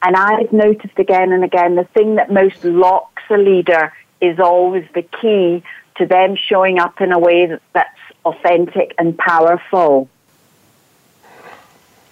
And 0.03 0.17
I've 0.17 0.53
noticed 0.53 0.99
again 0.99 1.33
and 1.33 1.43
again 1.43 1.75
the 1.75 1.89
thing 1.93 2.15
that 2.17 2.31
most 2.31 2.65
locks 2.65 3.23
a 3.31 3.37
leader 3.37 3.93
is 4.21 4.39
always 4.39 4.85
the 4.95 5.03
key 5.03 5.65
to 5.97 6.07
them 6.07 6.37
showing 6.37 6.79
up 6.79 7.01
in 7.01 7.13
a 7.13 7.19
way 7.19 7.59
that's 7.73 7.99
authentic 8.25 8.95
and 8.99 9.17
powerful. 9.19 10.09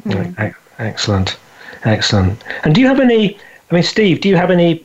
Mm. 0.05 0.55
Excellent, 0.79 1.37
excellent. 1.85 2.43
And 2.65 2.75
do 2.75 2.81
you 2.81 2.87
have 2.87 3.01
any? 3.01 3.37
I 3.71 3.75
mean, 3.75 3.83
Steve, 3.83 4.21
do 4.21 4.29
you 4.29 4.37
have 4.37 4.51
any? 4.51 4.85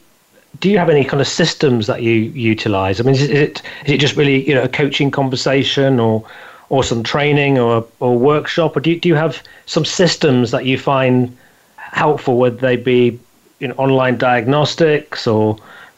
Do 0.59 0.69
you 0.69 0.77
have 0.77 0.89
any 0.89 1.03
kind 1.03 1.21
of 1.21 1.27
systems 1.27 1.87
that 1.87 2.01
you 2.01 2.13
utilize? 2.13 2.99
I 2.99 3.03
mean, 3.03 3.15
is 3.15 3.23
it 3.23 3.61
is 3.85 3.93
it 3.93 3.99
just 3.99 4.15
really 4.15 4.47
you 4.47 4.53
know 4.53 4.63
a 4.63 4.69
coaching 4.69 5.11
conversation 5.11 5.99
or 5.99 6.25
or 6.69 6.83
some 6.83 7.03
training 7.03 7.57
or 7.57 7.85
or 7.99 8.17
workshop, 8.17 8.75
or 8.75 8.79
do 8.79 8.91
you, 8.91 8.99
do 8.99 9.09
you 9.09 9.15
have 9.15 9.41
some 9.65 9.85
systems 9.85 10.51
that 10.51 10.65
you 10.65 10.77
find 10.77 11.35
helpful? 11.77 12.37
Would 12.37 12.59
they 12.59 12.75
be 12.75 13.19
you 13.59 13.67
know 13.67 13.75
online 13.77 14.17
diagnostics 14.17 15.25
or 15.25 15.57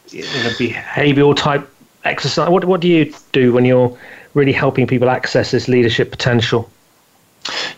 you 0.10 0.22
know, 0.22 0.50
behavioral 0.58 1.36
type 1.36 1.70
exercise? 2.04 2.50
What 2.50 2.66
what 2.66 2.82
do 2.82 2.88
you 2.88 3.14
do 3.32 3.54
when 3.54 3.66
you're 3.66 3.98
really 4.34 4.54
helping 4.54 4.88
people 4.88 5.10
access 5.10 5.52
this 5.52 5.68
leadership 5.68 6.12
potential? 6.12 6.70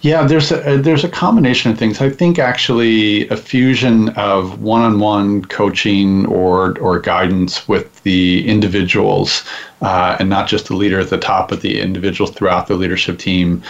Yeah, 0.01 0.23
there's 0.23 0.51
a 0.51 0.77
there's 0.77 1.03
a 1.03 1.09
combination 1.09 1.71
of 1.71 1.77
things. 1.77 2.01
I 2.01 2.09
think 2.09 2.39
actually 2.39 3.27
a 3.29 3.37
fusion 3.37 4.09
of 4.09 4.61
one-on-one 4.61 5.45
coaching 5.45 6.25
or 6.25 6.77
or 6.79 6.99
guidance 6.99 7.67
with 7.67 8.01
the 8.03 8.47
individuals, 8.47 9.43
uh, 9.81 10.17
and 10.19 10.29
not 10.29 10.47
just 10.47 10.67
the 10.67 10.75
leader 10.75 10.99
at 10.99 11.09
the 11.09 11.19
top, 11.19 11.49
but 11.49 11.61
the 11.61 11.79
individuals 11.79 12.31
throughout 12.31 12.67
the 12.67 12.75
leadership 12.75 13.19
team, 13.19 13.61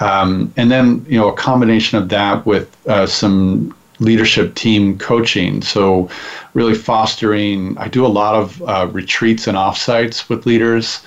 um, 0.00 0.52
and 0.56 0.70
then 0.70 1.04
you 1.08 1.18
know 1.18 1.28
a 1.28 1.36
combination 1.36 1.96
of 1.96 2.10
that 2.10 2.44
with 2.44 2.68
uh, 2.86 3.06
some 3.06 3.74
leadership 4.00 4.54
team 4.54 4.98
coaching. 4.98 5.62
So, 5.62 6.08
really 6.54 6.74
fostering, 6.74 7.76
I 7.78 7.88
do 7.88 8.04
a 8.04 8.08
lot 8.08 8.34
of 8.34 8.62
uh, 8.62 8.88
retreats 8.90 9.46
and 9.46 9.56
offsites 9.56 10.28
with 10.28 10.46
leaders 10.46 11.00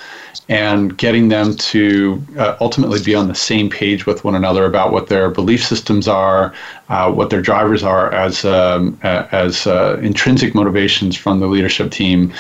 and 0.50 0.98
getting 0.98 1.30
them 1.30 1.56
to 1.56 2.22
uh, 2.38 2.58
ultimately 2.60 3.02
be 3.02 3.16
on 3.16 3.28
the 3.30 3.36
same 3.36 3.70
page 3.70 4.06
with 4.06 4.26
one 4.26 4.36
another 4.36 4.66
about 4.66 4.92
what 4.92 5.08
their 5.08 5.30
belief 5.30 5.64
systems 5.64 6.10
are, 6.10 6.54
uh, 6.90 7.10
what 7.10 7.30
their 7.30 7.42
drivers 7.42 7.84
are 7.84 8.12
as, 8.12 8.44
um, 8.44 9.00
as 9.04 9.66
uh, 9.66 9.98
intrinsic 10.02 10.54
motivations 10.54 11.16
from 11.16 11.40
the 11.40 11.48
leadership 11.48 11.90
team. 11.90 12.34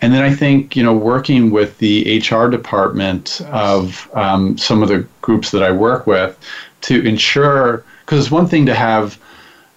And 0.00 0.14
then 0.14 0.22
I 0.22 0.34
think, 0.34 0.74
you 0.74 0.82
know, 0.82 0.94
working 0.94 1.50
with 1.50 1.76
the 1.78 2.18
HR 2.20 2.48
department 2.48 3.42
of 3.50 4.08
um, 4.14 4.56
some 4.56 4.82
of 4.82 4.88
the 4.88 5.06
groups 5.20 5.50
that 5.50 5.62
I 5.62 5.70
work 5.70 6.06
with 6.06 6.38
to 6.82 7.06
ensure, 7.06 7.84
because 8.06 8.20
it's 8.20 8.30
one 8.30 8.46
thing 8.46 8.64
to 8.66 8.74
have 8.74 9.19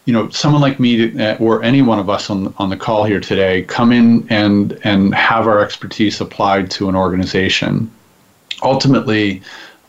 you 0.05 0.11
know, 0.11 0.29
someone 0.29 0.61
like 0.61 0.79
me 0.79 1.17
uh, 1.19 1.37
or 1.37 1.63
any 1.63 1.81
one 1.81 1.99
of 1.99 2.09
us 2.09 2.29
on 2.29 2.53
on 2.57 2.69
the 2.69 2.77
call 2.77 3.03
here 3.05 3.19
today 3.19 3.63
come 3.63 3.91
in 3.91 4.27
and 4.29 4.79
and 4.83 5.15
have 5.15 5.47
our 5.47 5.61
expertise 5.61 6.19
applied 6.19 6.69
to 6.71 6.89
an 6.89 6.95
organization. 6.95 7.89
Ultimately, 8.61 9.41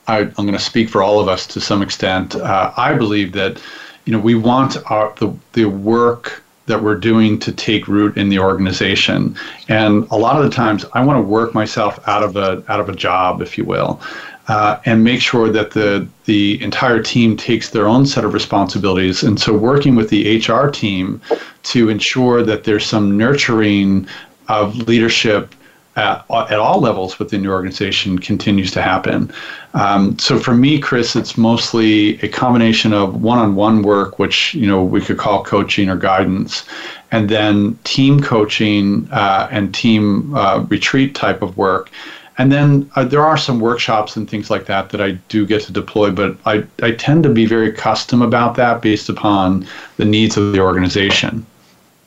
I, 0.07 0.21
am 0.21 0.33
going 0.33 0.53
to 0.53 0.59
speak 0.59 0.89
for 0.89 1.03
all 1.03 1.21
of 1.21 1.29
us 1.29 1.47
to 1.49 1.61
some 1.61 1.83
extent. 1.83 2.37
Uh, 2.37 2.73
I 2.77 2.95
believe 2.95 3.33
that 3.33 3.61
you 4.05 4.13
know 4.13 4.21
we 4.21 4.35
want 4.35 4.77
our 4.91 5.13
the 5.17 5.35
the 5.53 5.65
work 5.65 6.43
that 6.67 6.83
we're 6.83 6.97
doing 6.97 7.39
to 7.39 7.53
take 7.53 7.87
root 7.89 8.17
in 8.17 8.31
the 8.31 8.39
organization. 8.39 9.37
And 9.69 10.07
a 10.11 10.17
lot 10.17 10.39
of 10.39 10.45
the 10.45 10.51
times, 10.51 10.87
I 10.95 11.05
want 11.05 11.19
to 11.19 11.23
work 11.23 11.53
myself 11.53 12.01
out 12.09 12.23
of 12.23 12.37
a 12.37 12.63
out 12.69 12.81
of 12.81 12.89
a 12.89 12.95
job, 12.95 13.43
if 13.43 13.59
you 13.59 13.65
will 13.65 14.01
uh, 14.49 14.79
and 14.85 15.03
make 15.03 15.21
sure 15.21 15.49
that 15.51 15.71
the 15.71 16.07
the 16.25 16.63
entire 16.63 17.03
team 17.03 17.37
takes 17.37 17.71
their 17.71 17.89
own 17.89 18.07
set 18.07 18.25
of 18.25 18.35
responsibilities. 18.35 19.23
And 19.23 19.41
so, 19.41 19.57
working 19.57 19.95
with 19.95 20.11
the 20.11 20.39
HR 20.39 20.69
team 20.69 21.21
to 21.65 21.89
ensure 21.89 22.43
that 22.43 22.65
there's 22.65 22.87
some 22.87 23.17
nurturing 23.17 24.07
of 24.49 24.77
leadership 24.77 25.55
at, 25.97 26.25
at 26.31 26.59
all 26.59 26.81
levels 26.81 27.19
within 27.19 27.43
your 27.43 27.55
organization 27.55 28.19
continues 28.19 28.71
to 28.73 28.83
happen. 28.83 29.33
Um, 29.75 30.19
so 30.19 30.39
for 30.39 30.55
me, 30.55 30.79
Chris, 30.79 31.17
it's 31.17 31.39
mostly 31.39 32.21
a 32.21 32.29
combination 32.29 32.93
of 32.93 33.23
one-on-one 33.23 33.83
work, 33.83 34.19
which 34.19 34.55
you 34.55 34.67
know 34.67 34.83
we 34.83 35.01
could 35.01 35.19
call 35.19 35.45
coaching 35.45 35.89
or 35.89 35.97
guidance, 35.97 36.65
and 37.13 37.29
then 37.29 37.79
team 37.85 38.21
coaching 38.21 39.09
uh, 39.13 39.49
and 39.51 39.75
team 39.75 40.35
uh, 40.35 40.65
retreat 40.69 41.15
type 41.15 41.43
of 41.43 41.57
work 41.57 41.91
and 42.39 42.51
then 42.51 42.91
uh, 42.97 43.05
there 43.05 43.25
are 43.25 43.37
some 43.37 43.61
workshops 43.61 44.17
and 44.17 44.29
things 44.29 44.51
like 44.51 44.67
that 44.67 44.91
that 44.91 45.01
I 45.01 45.13
do 45.29 45.47
get 45.47 45.63
to 45.63 45.73
deploy, 45.73 46.11
but 46.11 46.37
I, 46.47 46.65
I 46.83 46.93
tend 46.93 47.23
to 47.25 47.29
be 47.29 47.47
very 47.47 47.73
custom 47.73 48.23
about 48.23 48.57
that 48.57 48.83
based 48.83 49.09
upon 49.09 49.67
the 49.97 50.05
needs 50.05 50.37
of 50.37 50.53
the 50.53 50.61
organization. 50.61 51.47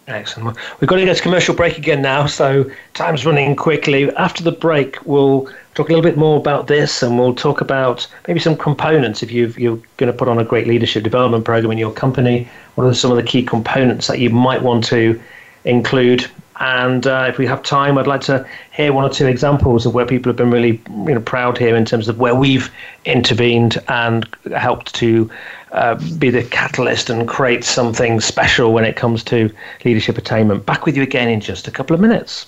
Excellent. 0.07 0.57
We've 0.79 0.87
got 0.87 0.95
to 0.95 1.05
get 1.05 1.17
to 1.17 1.21
commercial 1.21 1.53
break 1.53 1.77
again 1.77 2.01
now, 2.01 2.27
so 2.27 2.69
time's 2.93 3.25
running 3.25 3.57
quickly. 3.57 4.09
After 4.15 4.41
the 4.41 4.53
break, 4.53 5.05
we'll 5.05 5.49
talk 5.75 5.89
a 5.89 5.93
little 5.93 6.01
bit 6.01 6.17
more 6.17 6.37
about 6.37 6.67
this 6.67 7.03
and 7.03 7.19
we'll 7.19 7.35
talk 7.35 7.59
about 7.59 8.07
maybe 8.25 8.39
some 8.39 8.55
components. 8.55 9.21
If 9.21 9.31
you 9.31 9.47
are 9.47 9.79
going 9.97 10.11
to 10.11 10.13
put 10.13 10.29
on 10.29 10.39
a 10.39 10.45
great 10.45 10.65
leadership 10.65 11.03
development 11.03 11.43
program 11.43 11.71
in 11.71 11.77
your 11.77 11.91
company, 11.91 12.49
what 12.75 12.85
are 12.85 12.93
some 12.93 13.11
of 13.11 13.17
the 13.17 13.23
key 13.23 13.43
components 13.43 14.07
that 14.07 14.19
you 14.19 14.29
might 14.29 14.61
want 14.61 14.85
to 14.85 15.21
include 15.65 16.25
and 16.59 17.05
uh, 17.05 17.27
if 17.29 17.37
we 17.37 17.45
have 17.45 17.61
time, 17.63 17.97
I'd 17.97 18.07
like 18.07 18.21
to 18.21 18.45
hear 18.71 18.93
one 18.93 19.03
or 19.03 19.09
two 19.09 19.27
examples 19.27 19.85
of 19.85 19.93
where 19.93 20.05
people 20.05 20.29
have 20.29 20.37
been 20.37 20.51
really 20.51 20.81
you 20.87 21.13
know, 21.13 21.21
proud 21.21 21.57
here 21.57 21.75
in 21.75 21.85
terms 21.85 22.07
of 22.07 22.19
where 22.19 22.35
we've 22.35 22.71
intervened 23.05 23.77
and 23.87 24.27
helped 24.55 24.93
to 24.95 25.29
uh, 25.71 25.95
be 26.17 26.29
the 26.29 26.43
catalyst 26.43 27.09
and 27.09 27.27
create 27.27 27.63
something 27.63 28.19
special 28.19 28.73
when 28.73 28.85
it 28.85 28.95
comes 28.95 29.23
to 29.25 29.53
leadership 29.85 30.17
attainment. 30.17 30.65
Back 30.65 30.85
with 30.85 30.97
you 30.97 31.03
again 31.03 31.29
in 31.29 31.41
just 31.41 31.67
a 31.67 31.71
couple 31.71 31.93
of 31.93 31.99
minutes. 31.99 32.47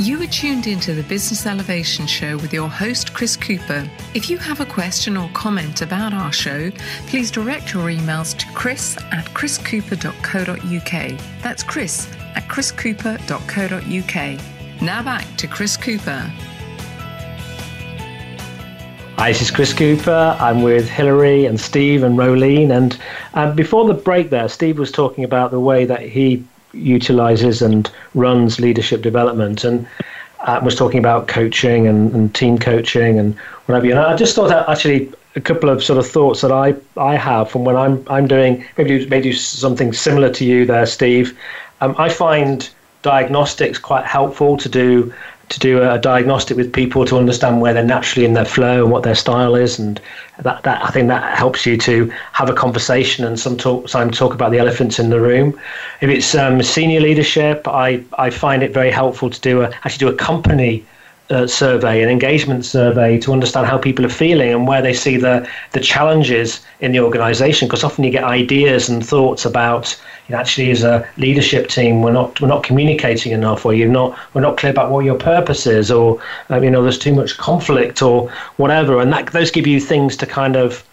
You 0.00 0.20
are 0.22 0.26
tuned 0.26 0.66
into 0.66 0.92
the 0.92 1.04
Business 1.04 1.46
Elevation 1.46 2.08
Show 2.08 2.36
with 2.38 2.52
your 2.52 2.68
host, 2.68 3.14
Chris 3.14 3.36
Cooper. 3.36 3.88
If 4.12 4.28
you 4.28 4.38
have 4.38 4.58
a 4.58 4.66
question 4.66 5.16
or 5.16 5.30
comment 5.34 5.82
about 5.82 6.12
our 6.12 6.32
show, 6.32 6.72
please 7.06 7.30
direct 7.30 7.72
your 7.72 7.84
emails 7.84 8.36
to 8.38 8.46
chris 8.54 8.96
at 9.12 9.24
chriscooper.co.uk. 9.26 11.20
That's 11.44 11.62
chris 11.62 12.12
at 12.34 12.42
chriscooper.co.uk. 12.48 14.82
Now 14.82 15.04
back 15.04 15.36
to 15.36 15.46
Chris 15.46 15.76
Cooper. 15.76 16.32
Hi, 19.16 19.30
this 19.30 19.42
is 19.42 19.52
Chris 19.52 19.72
Cooper. 19.72 20.36
I'm 20.40 20.62
with 20.62 20.88
Hilary 20.88 21.46
and 21.46 21.60
Steve 21.60 22.02
and 22.02 22.18
Roelien. 22.18 22.76
And 22.76 22.98
um, 23.34 23.54
before 23.54 23.86
the 23.86 23.94
break, 23.94 24.30
there, 24.30 24.48
Steve 24.48 24.76
was 24.76 24.90
talking 24.90 25.22
about 25.22 25.52
the 25.52 25.60
way 25.60 25.84
that 25.84 26.02
he 26.02 26.44
utilizes 26.74 27.62
and 27.62 27.90
runs 28.14 28.60
leadership 28.60 29.02
development 29.02 29.64
and 29.64 29.86
uh, 30.40 30.60
was 30.62 30.74
talking 30.74 30.98
about 30.98 31.28
coaching 31.28 31.86
and, 31.86 32.14
and 32.14 32.34
team 32.34 32.58
coaching 32.58 33.18
and 33.18 33.34
whatever. 33.66 33.90
And 33.90 33.98
I 33.98 34.16
just 34.16 34.34
thought 34.34 34.48
that 34.48 34.68
actually 34.68 35.10
a 35.36 35.40
couple 35.40 35.68
of 35.68 35.82
sort 35.82 35.98
of 35.98 36.06
thoughts 36.06 36.42
that 36.42 36.52
I, 36.52 36.74
I 36.96 37.16
have 37.16 37.50
from 37.50 37.64
when 37.64 37.76
I'm 37.76 38.04
I'm 38.08 38.28
doing 38.28 38.64
maybe 38.76 39.06
maybe 39.08 39.32
something 39.32 39.92
similar 39.92 40.30
to 40.30 40.44
you 40.44 40.66
there, 40.66 40.86
Steve. 40.86 41.36
Um, 41.80 41.94
I 41.98 42.08
find 42.08 42.68
diagnostics 43.02 43.78
quite 43.78 44.04
helpful 44.04 44.56
to 44.56 44.68
do 44.68 45.12
to 45.48 45.60
do 45.60 45.82
a 45.82 45.98
diagnostic 45.98 46.56
with 46.56 46.72
people 46.72 47.04
to 47.04 47.16
understand 47.16 47.60
where 47.60 47.74
they're 47.74 47.84
naturally 47.84 48.24
in 48.24 48.34
their 48.34 48.44
flow 48.44 48.82
and 48.82 48.90
what 48.90 49.02
their 49.02 49.14
style 49.14 49.54
is, 49.54 49.78
and 49.78 50.00
that, 50.42 50.62
that 50.62 50.82
I 50.84 50.90
think 50.90 51.08
that 51.08 51.36
helps 51.36 51.66
you 51.66 51.76
to 51.78 52.12
have 52.32 52.48
a 52.48 52.54
conversation 52.54 53.24
and 53.24 53.38
some 53.38 53.56
talk, 53.56 53.88
some 53.88 54.10
talk 54.10 54.34
about 54.34 54.50
the 54.52 54.58
elephants 54.58 54.98
in 54.98 55.10
the 55.10 55.20
room. 55.20 55.58
If 56.00 56.10
it's 56.10 56.34
um, 56.34 56.62
senior 56.62 57.00
leadership, 57.00 57.68
I, 57.68 58.02
I 58.18 58.30
find 58.30 58.62
it 58.62 58.72
very 58.72 58.90
helpful 58.90 59.30
to 59.30 59.40
do 59.40 59.62
a 59.62 59.68
actually 59.84 60.06
do 60.06 60.08
a 60.08 60.16
company 60.16 60.84
uh, 61.30 61.46
survey, 61.46 62.02
an 62.02 62.08
engagement 62.08 62.64
survey 62.64 63.18
to 63.18 63.32
understand 63.32 63.66
how 63.66 63.78
people 63.78 64.04
are 64.04 64.10
feeling 64.10 64.50
and 64.50 64.66
where 64.68 64.82
they 64.82 64.92
see 64.92 65.16
the, 65.16 65.48
the 65.72 65.80
challenges 65.80 66.64
in 66.80 66.92
the 66.92 67.00
organization. 67.00 67.66
Because 67.68 67.84
often 67.84 68.04
you 68.04 68.10
get 68.10 68.24
ideas 68.24 68.88
and 68.88 69.04
thoughts 69.04 69.44
about, 69.44 69.98
know, 70.30 70.38
actually 70.38 70.70
as 70.70 70.82
a 70.82 71.06
leadership 71.16 71.68
team, 71.68 72.02
we're 72.02 72.12
not 72.12 72.40
we're 72.40 72.48
not 72.48 72.62
communicating 72.62 73.32
enough, 73.32 73.66
or 73.66 73.74
you're 73.74 73.88
not 73.88 74.18
we're 74.32 74.40
not 74.40 74.56
clear 74.56 74.72
about 74.72 74.90
what 74.90 75.04
your 75.04 75.16
purpose 75.16 75.66
is, 75.66 75.90
or 75.90 76.20
um, 76.48 76.64
you 76.64 76.70
know, 76.70 76.82
there's 76.82 76.98
too 76.98 77.14
much 77.14 77.36
conflict 77.36 78.02
or 78.02 78.30
whatever, 78.56 79.00
and 79.00 79.12
that 79.12 79.26
those 79.32 79.50
give 79.50 79.66
you 79.66 79.80
things 79.80 80.16
to 80.16 80.26
kind 80.26 80.56
of 80.56 80.84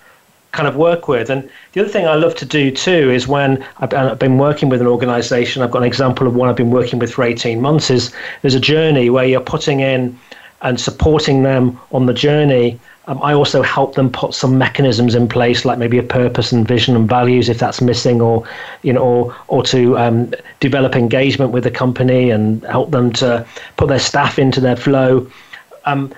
kind 0.52 0.68
of 0.68 0.76
work 0.76 1.08
with. 1.08 1.30
And 1.30 1.50
the 1.74 1.82
other 1.82 1.90
thing 1.90 2.06
I 2.08 2.16
love 2.16 2.36
to 2.36 2.46
do 2.46 2.72
too 2.72 3.10
is 3.10 3.28
when 3.28 3.66
I've 3.80 4.20
been 4.20 4.38
working 4.38 4.70
with 4.70 4.82
an 4.82 4.88
organization, 4.88 5.62
I've 5.62 5.72
got 5.72 5.80
an 5.80 5.88
example 5.88 6.28
of 6.28 6.36
one 6.36 6.50
I've 6.50 6.56
been 6.56 6.72
working 6.72 7.00
with 7.00 7.14
for 7.14 7.24
18 7.24 7.62
months, 7.62 7.90
is 7.90 8.14
there's 8.42 8.56
a 8.56 8.60
journey 8.60 9.10
where 9.10 9.26
you're 9.26 9.42
putting 9.42 9.80
in 9.80 10.18
and 10.62 10.80
supporting 10.80 11.44
them 11.44 11.80
on 11.92 12.06
the 12.06 12.14
journey. 12.14 12.80
Um, 13.08 13.20
I 13.24 13.34
also 13.34 13.64
help 13.64 13.96
them 13.96 14.12
put 14.12 14.36
some 14.36 14.58
mechanisms 14.58 15.16
in 15.16 15.28
place, 15.28 15.66
like 15.66 15.80
maybe 15.80 15.98
a 15.98 16.04
purpose 16.04 16.52
and 16.52 16.68
vision 16.68 16.96
and 16.96 17.10
values, 17.10 17.50
if 17.50 17.58
that's 17.58 17.82
missing, 17.82 18.22
or 18.22 18.48
you 18.84 18.94
know, 18.94 19.02
or 19.02 19.36
or 19.48 19.64
to 19.64 19.98
um, 19.98 20.34
develop 20.60 20.96
engagement 20.96 21.52
with 21.52 21.64
the 21.64 21.72
company 21.72 22.30
and 22.30 22.64
help 22.64 22.92
them 22.92 23.12
to 23.14 23.46
put 23.78 23.90
their 23.90 24.00
staff 24.00 24.38
into 24.38 24.62
their 24.62 24.76
flow. 24.76 25.28
Um, 25.86 26.14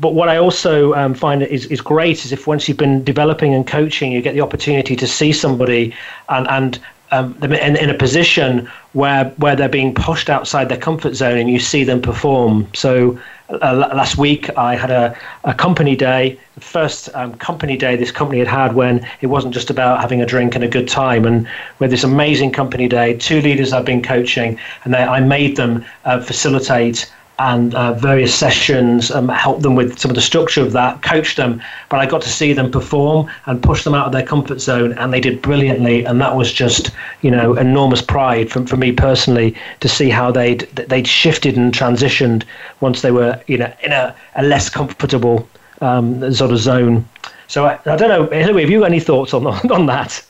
but 0.00 0.12
what 0.12 0.28
I 0.28 0.36
also 0.36 0.92
um, 0.94 1.14
find 1.14 1.42
is, 1.42 1.64
is 1.66 1.80
great 1.80 2.24
is 2.26 2.32
if 2.32 2.46
once 2.46 2.68
you've 2.68 2.76
been 2.76 3.02
developing 3.04 3.54
and 3.54 3.66
coaching, 3.66 4.12
you 4.12 4.20
get 4.20 4.34
the 4.34 4.42
opportunity 4.42 4.94
to 4.96 5.06
see 5.06 5.32
somebody 5.32 5.94
and, 6.28 6.46
and 6.48 6.78
um, 7.10 7.36
in, 7.42 7.76
in 7.76 7.90
a 7.90 7.94
position 7.94 8.68
where 8.92 9.24
where 9.38 9.56
they're 9.56 9.68
being 9.68 9.94
pushed 9.94 10.28
outside 10.30 10.68
their 10.68 10.78
comfort 10.78 11.14
zone 11.14 11.38
and 11.38 11.50
you 11.50 11.58
see 11.58 11.84
them 11.84 12.00
perform. 12.00 12.66
So 12.74 13.18
uh, 13.50 13.88
last 13.94 14.18
week 14.18 14.50
I 14.58 14.76
had 14.76 14.90
a, 14.90 15.16
a 15.44 15.54
company 15.54 15.96
day, 15.96 16.38
the 16.54 16.60
first 16.60 17.08
um, 17.14 17.34
company 17.34 17.76
day 17.76 17.96
this 17.96 18.10
company 18.10 18.38
had 18.38 18.48
had 18.48 18.74
when 18.74 19.06
it 19.20 19.26
wasn't 19.28 19.54
just 19.54 19.70
about 19.70 20.00
having 20.00 20.20
a 20.20 20.26
drink 20.26 20.54
and 20.54 20.64
a 20.64 20.68
good 20.68 20.88
time. 20.88 21.24
And 21.24 21.48
with 21.78 21.90
this 21.90 22.04
amazing 22.04 22.52
company 22.52 22.88
day, 22.88 23.16
two 23.16 23.40
leaders 23.40 23.72
I've 23.72 23.84
been 23.84 24.02
coaching, 24.02 24.58
and 24.84 24.92
they, 24.92 25.02
I 25.02 25.20
made 25.20 25.56
them 25.56 25.84
uh, 26.04 26.20
facilitate 26.20 27.10
and 27.38 27.74
uh, 27.74 27.92
various 27.94 28.34
sessions, 28.34 29.10
um, 29.10 29.28
help 29.28 29.62
them 29.62 29.76
with 29.76 29.98
some 29.98 30.10
of 30.10 30.16
the 30.16 30.20
structure 30.20 30.60
of 30.60 30.72
that, 30.72 31.02
coach 31.02 31.36
them. 31.36 31.62
But 31.88 32.00
I 32.00 32.06
got 32.06 32.20
to 32.22 32.28
see 32.28 32.52
them 32.52 32.70
perform 32.70 33.30
and 33.46 33.62
push 33.62 33.84
them 33.84 33.94
out 33.94 34.06
of 34.06 34.12
their 34.12 34.26
comfort 34.26 34.60
zone, 34.60 34.92
and 34.94 35.12
they 35.12 35.20
did 35.20 35.40
brilliantly. 35.40 36.04
And 36.04 36.20
that 36.20 36.34
was 36.34 36.52
just, 36.52 36.90
you 37.22 37.30
know, 37.30 37.54
enormous 37.54 38.02
pride 38.02 38.50
for, 38.50 38.66
for 38.66 38.76
me 38.76 38.90
personally 38.92 39.54
to 39.80 39.88
see 39.88 40.10
how 40.10 40.32
they'd 40.32 40.60
they'd 40.88 41.06
shifted 41.06 41.56
and 41.56 41.72
transitioned 41.72 42.44
once 42.80 43.02
they 43.02 43.12
were, 43.12 43.40
you 43.46 43.58
know, 43.58 43.72
in 43.82 43.92
a, 43.92 44.14
a 44.34 44.42
less 44.42 44.68
comfortable 44.68 45.48
um, 45.80 46.32
sort 46.34 46.50
of 46.50 46.58
zone. 46.58 47.08
So 47.46 47.66
I, 47.66 47.78
I 47.86 47.96
don't 47.96 48.08
know, 48.08 48.26
Hilary, 48.26 48.62
have 48.62 48.70
you 48.70 48.80
got 48.80 48.86
any 48.86 49.00
thoughts 49.00 49.32
on 49.32 49.46
on 49.70 49.86
that? 49.86 50.24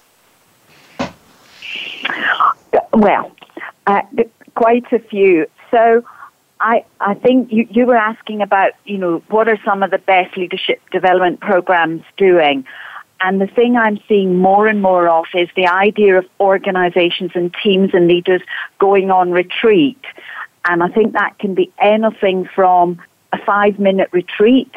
Well, 2.92 3.32
uh, 3.86 4.02
quite 4.54 4.92
a 4.92 4.98
few. 4.98 5.46
So 5.70 6.04
I, 6.60 6.84
I 7.00 7.14
think 7.14 7.52
you, 7.52 7.66
you 7.70 7.86
were 7.86 7.96
asking 7.96 8.42
about, 8.42 8.72
you 8.84 8.98
know, 8.98 9.22
what 9.28 9.48
are 9.48 9.58
some 9.64 9.82
of 9.82 9.90
the 9.90 9.98
best 9.98 10.36
leadership 10.36 10.80
development 10.90 11.40
programs 11.40 12.02
doing? 12.16 12.64
And 13.20 13.40
the 13.40 13.46
thing 13.46 13.76
I'm 13.76 13.98
seeing 14.08 14.36
more 14.36 14.66
and 14.66 14.80
more 14.80 15.08
of 15.08 15.26
is 15.34 15.48
the 15.56 15.66
idea 15.66 16.18
of 16.18 16.26
organizations 16.40 17.32
and 17.34 17.54
teams 17.62 17.90
and 17.92 18.06
leaders 18.06 18.42
going 18.78 19.10
on 19.10 19.32
retreat. 19.32 20.00
And 20.64 20.82
I 20.82 20.88
think 20.88 21.14
that 21.14 21.38
can 21.38 21.54
be 21.54 21.72
anything 21.78 22.48
from 22.54 23.00
a 23.32 23.38
five 23.44 23.78
minute 23.78 24.08
retreat 24.12 24.72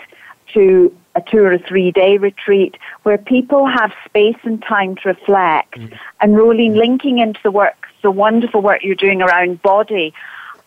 to 0.53 0.95
a 1.15 1.21
two 1.21 1.39
or 1.39 1.51
a 1.51 1.59
three 1.59 1.91
day 1.91 2.17
retreat 2.17 2.77
where 3.03 3.17
people 3.17 3.67
have 3.67 3.91
space 4.05 4.37
and 4.43 4.61
time 4.61 4.95
to 4.97 5.09
reflect. 5.09 5.73
Mm-hmm. 5.77 5.95
And 6.21 6.33
Roelien, 6.35 6.75
linking 6.75 7.19
into 7.19 7.39
the 7.43 7.51
work, 7.51 7.87
the 8.01 8.11
wonderful 8.11 8.61
work 8.61 8.83
you're 8.83 8.95
doing 8.95 9.21
around 9.21 9.61
body, 9.61 10.13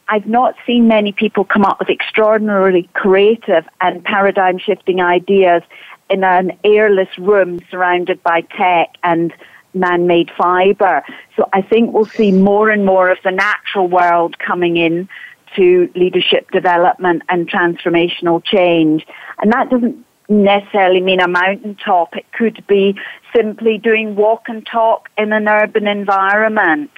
I've 0.09 0.26
not 0.26 0.55
seen 0.66 0.86
many 0.86 1.12
people 1.12 1.44
come 1.44 1.64
up 1.64 1.78
with 1.78 1.88
extraordinarily 1.88 2.88
creative 2.92 3.66
and 3.80 4.05
paradigm 4.05 4.59
shifting 4.59 5.00
ideas 5.00 5.62
in 6.11 6.22
an 6.24 6.59
airless 6.62 7.09
room 7.18 7.61
surrounded 7.70 8.22
by 8.22 8.42
tech 8.42 8.90
and 9.02 9.32
man-made 9.72 10.30
fiber. 10.36 11.02
So 11.36 11.48
I 11.52 11.62
think 11.62 11.92
we'll 11.92 12.05
see 12.05 12.32
more 12.32 12.70
and 12.70 12.84
more 12.84 13.11
of 13.11 13.18
the 13.24 13.30
natural 13.30 13.88
world 13.88 14.38
coming 14.38 14.76
in 14.76 15.09
to 15.57 15.90
leadership 15.94 16.50
development 16.50 17.22
and 17.28 17.50
transformational 17.50 18.44
change. 18.44 19.07
And 19.38 19.52
that 19.52 19.70
doesn't 19.70 20.05
necessarily 20.28 21.00
mean 21.00 21.20
a 21.20 21.28
mountaintop. 21.28 22.16
It 22.16 22.26
could 22.32 22.64
be 22.66 22.98
simply 23.34 23.78
doing 23.78 24.16
walk 24.16 24.44
and 24.48 24.66
talk 24.66 25.09
in 25.16 25.32
an 25.32 25.48
urban 25.48 25.86
environment. 25.86 26.90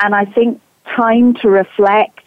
And 0.00 0.14
I 0.14 0.24
think 0.24 0.60
time 0.96 1.34
to 1.34 1.48
reflect 1.48 2.20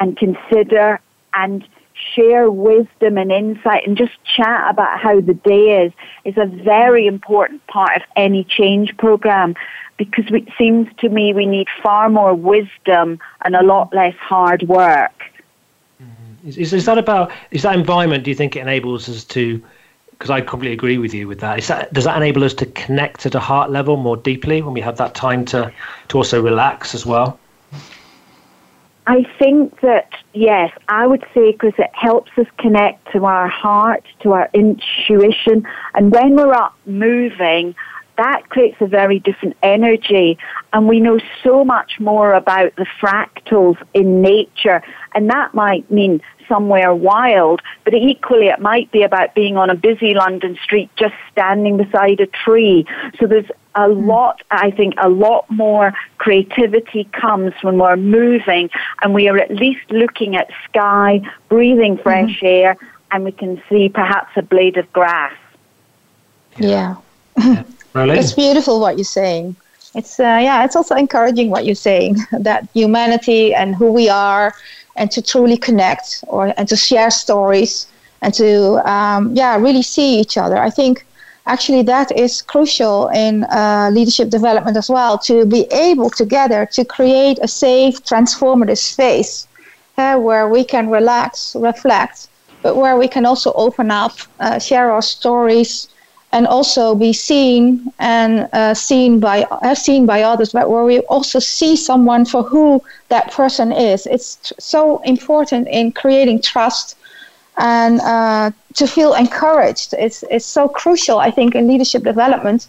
and 0.00 0.16
consider 0.16 1.00
and 1.34 1.66
share 2.14 2.50
wisdom 2.50 3.16
and 3.16 3.30
insight 3.30 3.86
and 3.86 3.96
just 3.96 4.12
chat 4.24 4.68
about 4.68 4.98
how 4.98 5.20
the 5.20 5.34
day 5.34 5.84
is 5.84 5.92
is 6.24 6.36
a 6.36 6.46
very 6.46 7.06
important 7.06 7.64
part 7.66 7.96
of 7.96 8.02
any 8.16 8.44
change 8.44 8.96
program 8.96 9.54
because 9.96 10.24
it 10.28 10.48
seems 10.58 10.88
to 10.98 11.08
me 11.08 11.32
we 11.32 11.46
need 11.46 11.68
far 11.82 12.08
more 12.10 12.34
wisdom 12.34 13.18
and 13.44 13.54
a 13.54 13.62
lot 13.62 13.94
less 13.94 14.14
hard 14.16 14.62
work. 14.64 15.22
Mm-hmm. 16.02 16.48
Is, 16.48 16.58
is, 16.58 16.72
is 16.72 16.86
that 16.86 16.98
about 16.98 17.30
is 17.50 17.62
that 17.62 17.76
environment? 17.76 18.24
Do 18.24 18.30
you 18.30 18.36
think 18.36 18.56
it 18.56 18.60
enables 18.60 19.08
us 19.08 19.24
to? 19.26 19.62
Because 20.10 20.30
I 20.30 20.40
completely 20.40 20.74
agree 20.74 20.98
with 20.98 21.12
you 21.12 21.26
with 21.26 21.40
that. 21.40 21.58
Is 21.58 21.68
that 21.68 21.92
does 21.92 22.04
that 22.04 22.16
enable 22.16 22.44
us 22.44 22.54
to 22.54 22.66
connect 22.66 23.26
at 23.26 23.34
a 23.34 23.40
heart 23.40 23.70
level 23.70 23.96
more 23.96 24.16
deeply 24.16 24.62
when 24.62 24.72
we 24.74 24.80
have 24.80 24.96
that 24.98 25.14
time 25.14 25.44
to 25.46 25.72
to 26.08 26.18
also 26.18 26.40
relax 26.42 26.94
as 26.94 27.06
well? 27.06 27.38
I 29.06 29.24
think 29.38 29.80
that, 29.80 30.10
yes, 30.32 30.70
I 30.88 31.06
would 31.06 31.24
say 31.34 31.52
because 31.52 31.74
it 31.78 31.90
helps 31.92 32.30
us 32.38 32.46
connect 32.58 33.12
to 33.12 33.26
our 33.26 33.48
heart, 33.48 34.04
to 34.20 34.32
our 34.32 34.48
intuition. 34.54 35.66
And 35.94 36.10
when 36.10 36.36
we're 36.36 36.54
up 36.54 36.74
moving, 36.86 37.74
that 38.16 38.48
creates 38.48 38.76
a 38.80 38.86
very 38.86 39.18
different 39.18 39.56
energy. 39.62 40.38
And 40.72 40.88
we 40.88 41.00
know 41.00 41.18
so 41.42 41.64
much 41.64 42.00
more 42.00 42.32
about 42.32 42.74
the 42.76 42.86
fractals 43.00 43.76
in 43.92 44.22
nature. 44.22 44.82
And 45.14 45.28
that 45.30 45.52
might 45.52 45.90
mean 45.90 46.22
somewhere 46.48 46.94
wild, 46.94 47.60
but 47.84 47.94
equally 47.94 48.46
it 48.46 48.60
might 48.60 48.90
be 48.90 49.02
about 49.02 49.34
being 49.34 49.56
on 49.56 49.70
a 49.70 49.74
busy 49.74 50.14
London 50.14 50.58
street 50.62 50.90
just 50.96 51.14
standing 51.32 51.76
beside 51.76 52.20
a 52.20 52.26
tree. 52.26 52.86
So 53.18 53.26
there's 53.26 53.50
a 53.74 53.88
hmm. 53.88 54.06
lot, 54.06 54.42
I 54.50 54.70
think, 54.70 54.94
a 54.98 55.08
lot 55.08 55.48
more 55.50 55.92
creativity 56.18 57.04
comes 57.04 57.52
when 57.62 57.78
we're 57.78 57.96
moving 57.96 58.70
and 59.02 59.14
we 59.14 59.28
are 59.28 59.38
at 59.38 59.50
least 59.50 59.90
looking 59.90 60.36
at 60.36 60.50
sky, 60.68 61.20
breathing 61.48 61.98
fresh 61.98 62.36
mm-hmm. 62.38 62.46
air, 62.46 62.76
and 63.10 63.24
we 63.24 63.32
can 63.32 63.62
see 63.68 63.88
perhaps 63.88 64.30
a 64.36 64.42
blade 64.42 64.76
of 64.76 64.92
grass. 64.92 65.34
Yeah. 66.58 66.96
yeah. 67.38 67.64
it's 67.94 68.32
beautiful 68.32 68.80
what 68.80 68.96
you're 68.96 69.04
saying. 69.04 69.56
It's 69.94 70.18
uh, 70.18 70.38
yeah, 70.42 70.64
it's 70.64 70.74
also 70.74 70.96
encouraging 70.96 71.50
what 71.50 71.64
you're 71.64 71.76
saying 71.76 72.16
that 72.32 72.68
humanity 72.74 73.54
and 73.54 73.74
who 73.74 73.92
we 73.92 74.08
are 74.08 74.54
and 74.96 75.10
to 75.12 75.22
truly 75.22 75.56
connect 75.56 76.24
or 76.26 76.52
and 76.56 76.68
to 76.68 76.76
share 76.76 77.10
stories 77.10 77.86
and 78.22 78.34
to 78.34 78.76
um, 78.90 79.34
yeah 79.34 79.56
really 79.56 79.82
see 79.82 80.18
each 80.18 80.36
other. 80.36 80.58
I 80.58 80.70
think 80.70 81.06
actually 81.46 81.82
that 81.82 82.10
is 82.16 82.42
crucial 82.42 83.08
in 83.08 83.44
uh, 83.44 83.90
leadership 83.92 84.30
development 84.30 84.76
as 84.76 84.88
well 84.88 85.18
to 85.18 85.44
be 85.46 85.66
able 85.72 86.10
together 86.10 86.66
to 86.72 86.84
create 86.84 87.38
a 87.42 87.48
safe 87.48 88.02
transformative 88.04 88.78
space 88.78 89.46
uh, 89.98 90.16
where 90.18 90.48
we 90.48 90.64
can 90.64 90.88
relax 90.90 91.54
reflect 91.56 92.28
but 92.62 92.76
where 92.76 92.96
we 92.96 93.06
can 93.06 93.26
also 93.26 93.52
open 93.54 93.90
up 93.90 94.12
uh, 94.40 94.58
share 94.58 94.90
our 94.90 95.02
stories 95.02 95.88
and 96.34 96.48
also 96.48 96.96
be 96.96 97.12
seen 97.12 97.92
and 98.00 98.48
uh, 98.52 98.74
seen 98.74 99.20
by 99.20 99.44
uh, 99.44 99.74
seen 99.74 100.04
by 100.04 100.22
others, 100.22 100.50
but 100.52 100.68
where 100.68 100.82
we 100.82 100.98
also 101.14 101.38
see 101.38 101.76
someone 101.76 102.24
for 102.24 102.42
who 102.42 102.82
that 103.08 103.30
person 103.30 103.70
is. 103.70 104.04
It's 104.06 104.52
so 104.58 104.98
important 105.04 105.68
in 105.68 105.92
creating 105.92 106.42
trust 106.42 106.96
and 107.56 108.00
uh, 108.00 108.50
to 108.74 108.86
feel 108.86 109.14
encouraged. 109.14 109.94
It's 109.98 110.24
it's 110.30 110.46
so 110.46 110.68
crucial, 110.68 111.18
I 111.18 111.30
think, 111.30 111.54
in 111.54 111.66
leadership 111.68 112.02
development. 112.02 112.68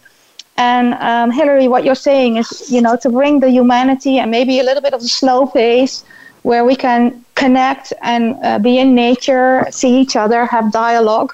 And 0.57 0.93
um, 0.95 1.31
Hilary, 1.31 1.67
what 1.67 1.83
you're 1.83 1.95
saying 1.95 2.37
is, 2.37 2.71
you 2.71 2.81
know, 2.81 2.95
to 2.97 3.09
bring 3.09 3.41
the 3.41 3.49
humanity 3.49 4.19
and 4.19 4.31
maybe 4.31 4.59
a 4.59 4.63
little 4.63 4.81
bit 4.81 4.93
of 4.93 5.01
a 5.01 5.07
slow 5.07 5.47
pace 5.47 6.05
where 6.43 6.63
we 6.63 6.75
can 6.75 7.25
connect 7.35 7.91
and 8.01 8.37
uh, 8.41 8.59
be 8.59 8.77
in 8.77 8.95
nature, 8.95 9.65
see 9.69 9.99
each 9.99 10.15
other, 10.15 10.45
have 10.45 10.71
dialogue 10.71 11.33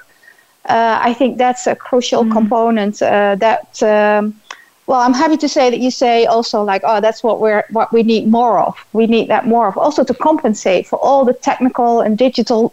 uh, 0.66 1.00
I 1.02 1.14
think 1.14 1.38
that's 1.38 1.68
a 1.68 1.76
crucial 1.76 2.24
mm. 2.24 2.32
component 2.32 3.02
uh, 3.02 3.36
that. 3.36 3.82
Um, 3.82 4.40
well, 4.88 5.00
I'm 5.00 5.14
happy 5.14 5.38
to 5.38 5.48
say 5.48 5.70
that 5.70 5.80
you 5.80 5.90
say 5.90 6.26
also 6.26 6.64
like, 6.64 6.82
oh, 6.84 7.00
that's 7.00 7.24
what 7.24 7.40
we're 7.40 7.64
what 7.70 7.94
we 7.94 8.04
need 8.04 8.28
more 8.28 8.60
of. 8.60 8.76
We 8.94 9.08
need 9.08 9.30
that 9.30 9.46
more 9.48 9.68
of, 9.68 9.78
also 9.78 10.04
to 10.04 10.14
compensate 10.14 10.86
for 10.86 11.00
all 11.00 11.24
the 11.24 11.34
technical 11.34 12.02
and 12.02 12.18
digital, 12.18 12.72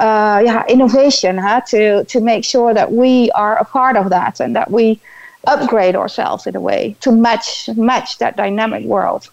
uh, 0.00 0.42
yeah, 0.44 0.64
innovation, 0.68 1.38
huh? 1.38 1.60
to 1.68 2.04
to 2.04 2.20
make 2.20 2.44
sure 2.44 2.74
that 2.74 2.92
we 2.92 3.30
are 3.32 3.56
a 3.58 3.64
part 3.64 3.96
of 3.96 4.10
that 4.10 4.40
and 4.40 4.54
that 4.56 4.70
we 4.70 5.00
upgrade 5.46 5.96
ourselves 5.96 6.46
in 6.46 6.54
a 6.56 6.60
way 6.60 6.96
to 7.00 7.12
match 7.12 7.68
match 7.76 8.18
that 8.18 8.36
dynamic 8.36 8.84
world. 8.84 9.28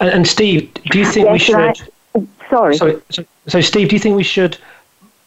And, 0.00 0.10
and 0.10 0.26
Steve, 0.26 0.72
do 0.90 0.98
you 0.98 1.04
think 1.04 1.26
yes, 1.26 1.32
we 1.32 1.38
should? 1.38 1.56
I, 1.56 2.26
sorry. 2.48 2.76
So, 2.76 3.02
so, 3.10 3.24
so, 3.46 3.60
Steve, 3.60 3.88
do 3.88 3.96
you 3.96 4.00
think 4.00 4.16
we 4.16 4.22
should, 4.22 4.56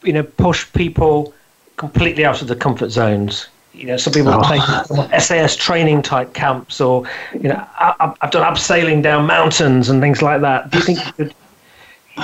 you 0.03 0.13
know, 0.13 0.23
push 0.23 0.71
people? 0.73 1.33
completely 1.81 2.23
out 2.23 2.43
of 2.43 2.47
the 2.47 2.55
comfort 2.55 2.89
zones. 2.91 3.47
You 3.73 3.87
know, 3.87 3.97
some 3.97 4.13
people 4.13 4.33
oh. 4.35 5.07
take 5.09 5.19
SAS 5.19 5.55
training 5.55 6.03
type 6.03 6.33
camps, 6.35 6.79
or 6.79 7.09
you 7.33 7.49
know, 7.49 7.65
I, 7.79 8.13
have 8.21 8.29
done 8.29 8.45
abseiling 8.53 9.01
down 9.01 9.25
mountains 9.25 9.89
and 9.89 9.99
things 9.99 10.21
like 10.21 10.41
that. 10.41 10.69
Do 10.69 10.77
you 10.77 10.83
think 10.83 10.99
you 11.05 11.13
could 11.13 11.33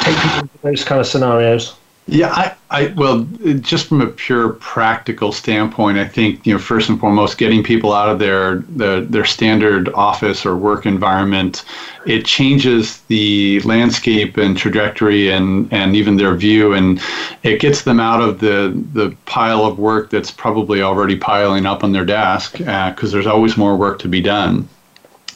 take 0.04 0.18
people 0.18 0.40
into 0.42 0.58
those 0.62 0.84
kind 0.84 1.02
of 1.02 1.08
scenarios? 1.08 1.76
Yeah, 2.10 2.30
I, 2.32 2.55
I 2.70 2.88
well, 2.95 3.28
just 3.60 3.88
from 3.88 3.99
a 3.99 4.08
pure 4.08 4.53
practical 4.53 5.34
standpoint, 5.34 5.97
I 5.97 6.08
think 6.08 6.45
you 6.45 6.53
know 6.53 6.60
first 6.60 6.88
and 6.88 6.97
foremost, 6.97 7.38
getting 7.38 7.62
people 7.64 7.91
out 7.91 8.08
of 8.08 8.18
their 8.18 8.60
the, 8.78 9.05
their 9.10 9.26
standard 9.26 9.89
office 9.89 10.45
or 10.45 10.55
work 10.55 10.86
environment, 10.86 11.66
it 12.05 12.24
changes 12.24 13.01
the 13.10 13.60
landscape 13.62 14.38
and 14.38 14.58
trajectory 14.58 15.30
and 15.32 15.68
and 15.74 15.97
even 15.97 16.16
their 16.16 16.34
view, 16.34 16.72
and 16.72 17.01
it 17.43 17.60
gets 17.60 17.82
them 17.82 17.99
out 17.99 18.22
of 18.22 18.39
the 18.39 18.72
the 18.93 19.14
pile 19.26 19.66
of 19.66 19.78
work 19.78 20.10
that's 20.10 20.32
probably 20.32 20.82
already 20.82 21.18
piling 21.18 21.66
up 21.66 21.84
on 21.84 21.91
their 21.91 22.05
desk 22.05 22.53
because 22.58 23.03
uh, 23.03 23.12
there's 23.12 23.28
always 23.28 23.58
more 23.58 23.76
work 23.76 23.99
to 23.99 24.08
be 24.08 24.22
done 24.22 24.66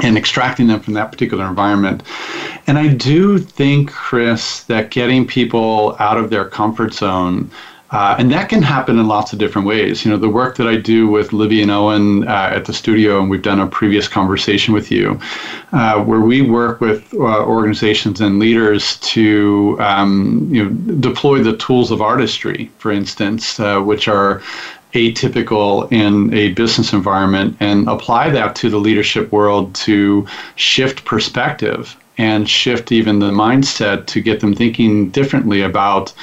and 0.01 0.17
extracting 0.17 0.67
them 0.67 0.79
from 0.79 0.93
that 0.95 1.11
particular 1.11 1.45
environment. 1.47 2.03
And 2.67 2.77
I 2.77 2.87
do 2.89 3.37
think, 3.37 3.91
Chris, 3.91 4.63
that 4.63 4.91
getting 4.91 5.25
people 5.25 5.95
out 5.99 6.17
of 6.17 6.29
their 6.29 6.45
comfort 6.45 6.93
zone. 6.93 7.49
Uh, 7.91 8.15
and 8.17 8.31
that 8.31 8.47
can 8.47 8.61
happen 8.61 8.97
in 8.97 9.05
lots 9.05 9.33
of 9.33 9.39
different 9.39 9.67
ways. 9.67 10.05
You 10.05 10.11
know, 10.11 10.17
the 10.17 10.29
work 10.29 10.55
that 10.55 10.65
I 10.65 10.77
do 10.77 11.09
with 11.09 11.33
Livy 11.33 11.61
and 11.61 11.69
Owen 11.69 12.25
uh, 12.25 12.49
at 12.53 12.63
the 12.63 12.71
studio, 12.71 13.19
and 13.19 13.29
we've 13.29 13.41
done 13.41 13.59
a 13.59 13.67
previous 13.67 14.07
conversation 14.07 14.73
with 14.73 14.89
you, 14.89 15.19
uh, 15.73 16.01
where 16.01 16.21
we 16.21 16.41
work 16.41 16.79
with 16.79 17.13
uh, 17.13 17.43
organizations 17.43 18.21
and 18.21 18.39
leaders 18.39 18.95
to, 18.99 19.75
um, 19.81 20.47
you 20.49 20.63
know, 20.63 20.69
deploy 21.01 21.43
the 21.43 21.57
tools 21.57 21.91
of 21.91 22.01
artistry, 22.01 22.71
for 22.77 22.93
instance, 22.93 23.59
uh, 23.59 23.81
which 23.81 24.07
are 24.07 24.41
atypical 24.93 25.91
in 25.91 26.33
a 26.33 26.53
business 26.53 26.93
environment 26.93 27.55
and 27.59 27.87
apply 27.87 28.29
that 28.29 28.55
to 28.55 28.69
the 28.69 28.77
leadership 28.77 29.31
world 29.31 29.73
to 29.75 30.27
shift 30.55 31.05
perspective 31.05 31.97
and 32.17 32.49
shift 32.49 32.91
even 32.91 33.19
the 33.19 33.31
mindset 33.31 34.05
to 34.05 34.21
get 34.21 34.39
them 34.39 34.53
thinking 34.53 35.09
differently 35.09 35.61
about 35.61 36.13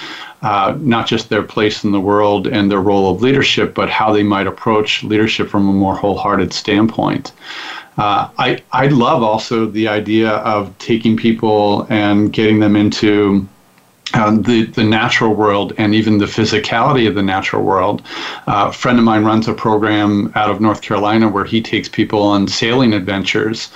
uh, 0.43 0.77
not 0.81 1.07
just 1.07 1.29
their 1.29 1.43
place 1.43 1.83
in 1.83 1.91
the 1.91 2.01
world 2.01 2.47
and 2.47 2.71
their 2.71 2.81
role 2.81 3.11
of 3.13 3.23
leadership, 3.23 3.75
but 3.75 3.91
how 3.91 4.13
they 4.13 4.23
might 4.23 4.47
approach 4.47 5.03
leadership 5.03 5.49
from 5.49 5.69
a 5.69 5.73
more 5.73 5.97
wholehearted 5.97 6.53
standpoint. 6.53 7.33
Uh, 7.97 8.29
I, 8.39 8.63
I 8.71 8.87
love 8.87 9.25
also 9.25 9.67
the 9.67 9.89
idea 9.89 10.31
of 10.31 10.77
taking 10.79 11.17
people 11.17 11.85
and 11.91 12.33
getting 12.33 12.61
them 12.61 12.77
into 12.77 13.49
um, 14.15 14.43
the, 14.43 14.65
the 14.65 14.85
natural 14.85 15.35
world 15.35 15.73
and 15.79 15.95
even 15.95 16.19
the 16.19 16.27
physicality 16.27 17.09
of 17.09 17.15
the 17.15 17.23
natural 17.23 17.63
world. 17.63 18.03
Uh, 18.47 18.67
a 18.69 18.73
friend 18.73 18.99
of 18.99 19.05
mine 19.05 19.25
runs 19.25 19.49
a 19.49 19.55
program 19.55 20.33
out 20.35 20.51
of 20.51 20.61
North 20.61 20.83
Carolina 20.83 21.29
where 21.29 21.45
he 21.45 21.61
takes 21.61 21.89
people 21.89 22.23
on 22.23 22.49
sailing 22.49 22.93
adventures 22.93 23.71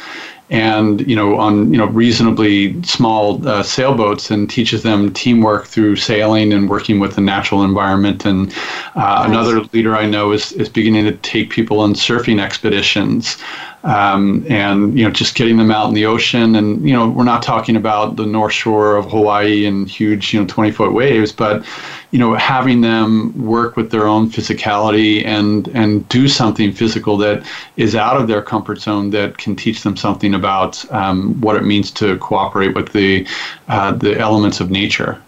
and 0.51 1.01
you 1.09 1.17
know 1.17 1.39
on 1.39 1.73
you 1.73 1.79
know 1.79 1.87
reasonably 1.87 2.81
small 2.83 3.47
uh, 3.49 3.63
sailboats 3.63 4.31
and 4.31 4.51
teaches 4.51 4.83
them 4.83 5.11
teamwork 5.13 5.67
through 5.67 5.97
sailing 5.97 6.53
and 6.53 6.69
working 6.69 7.01
with 7.01 7.15
the 7.15 7.23
natural 7.23 7.65
environment 7.65 8.27
and 8.27 8.53
uh, 8.95 9.01
nice. 9.01 9.29
another 9.29 9.61
leader 9.73 9.97
I 9.97 10.05
know 10.05 10.33
is, 10.33 10.53
is 10.53 10.69
beginning 10.69 11.07
to 11.07 11.13
take 11.19 11.49
people 11.49 11.81
on 11.81 11.95
surfing 11.95 12.41
expeditions 12.41 13.39
um, 13.85 14.45
and 14.49 14.97
you 14.99 15.05
know 15.05 15.11
just 15.11 15.35
getting 15.35 15.57
them 15.57 15.71
out 15.71 15.89
in 15.89 15.95
the 15.95 16.07
ocean. 16.07 16.57
And 16.57 16.87
you 16.87 16.93
know 16.95 17.09
we're 17.09 17.25
not 17.25 17.43
talking 17.43 17.77
about 17.77 18.17
the 18.17 18.27
North 18.27 18.53
Shore 18.53 18.97
of 18.97 19.11
Hawaii 19.11 19.67
and 19.67 19.89
huge 19.89 20.33
you 20.33 20.41
know 20.41 20.47
20 20.47 20.71
foot 20.71 20.93
waves, 20.93 21.33
but 21.33 21.65
you 22.11 22.19
know 22.19 22.35
having 22.35 22.81
them 22.81 23.33
work 23.45 23.77
with 23.77 23.91
their 23.91 24.07
own 24.07 24.31
physicality 24.31 25.25
and 25.25 25.69
and 25.69 26.09
do 26.09 26.29
something 26.29 26.73
physical 26.73 27.17
that 27.19 27.45
is 27.77 27.95
out 27.95 28.17
of 28.17 28.29
their 28.29 28.43
comfort 28.43 28.81
zone 28.81 29.11
that 29.11 29.39
can 29.39 29.57
teach 29.57 29.83
them 29.83 29.97
something 29.97 30.35
about 30.35 30.91
um, 30.93 31.41
what 31.41 31.57
it 31.57 31.65
means 31.65 31.91
to 31.91 32.19
cooperate 32.19 32.75
with 32.75 32.93
the 32.93 33.27
uh, 33.69 33.93
the 33.93 34.19
elements 34.19 34.61
of 34.61 34.71
nature. 34.71 35.21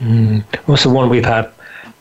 Mm. 0.00 0.42
Also, 0.68 0.90
one 0.90 1.08
we've 1.08 1.24
had 1.24 1.50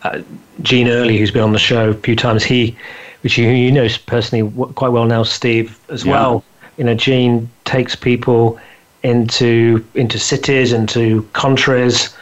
uh, 0.03 0.21
Gene 0.61 0.87
Early, 0.87 1.17
who's 1.17 1.31
been 1.31 1.43
on 1.43 1.53
the 1.53 1.59
show 1.59 1.89
a 1.89 1.93
few 1.93 2.15
times. 2.15 2.43
He, 2.43 2.75
which 3.21 3.37
you, 3.37 3.49
you 3.49 3.71
know 3.71 3.87
personally 4.05 4.51
quite 4.73 4.89
well 4.89 5.05
now, 5.05 5.23
Steve 5.23 5.79
as 5.89 6.03
yeah. 6.03 6.11
well. 6.11 6.43
You 6.77 6.83
know, 6.85 6.95
Gene 6.95 7.49
takes 7.65 7.95
people 7.95 8.59
into 9.03 9.85
into 9.95 10.19
cities, 10.19 10.73
into 10.73 11.23
countries, 11.33 12.15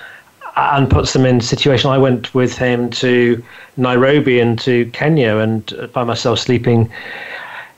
and 0.56 0.90
puts 0.90 1.14
them 1.14 1.26
in 1.26 1.42
situations. 1.42 1.86
I 1.86 1.98
went 1.98 2.34
with 2.34 2.58
him 2.58 2.90
to 2.92 3.44
Nairobi 3.78 4.40
and 4.40 4.60
to 4.60 4.86
Kenya, 4.92 5.38
and 5.38 5.70
found 5.94 6.08
myself 6.08 6.40
sleeping 6.40 6.90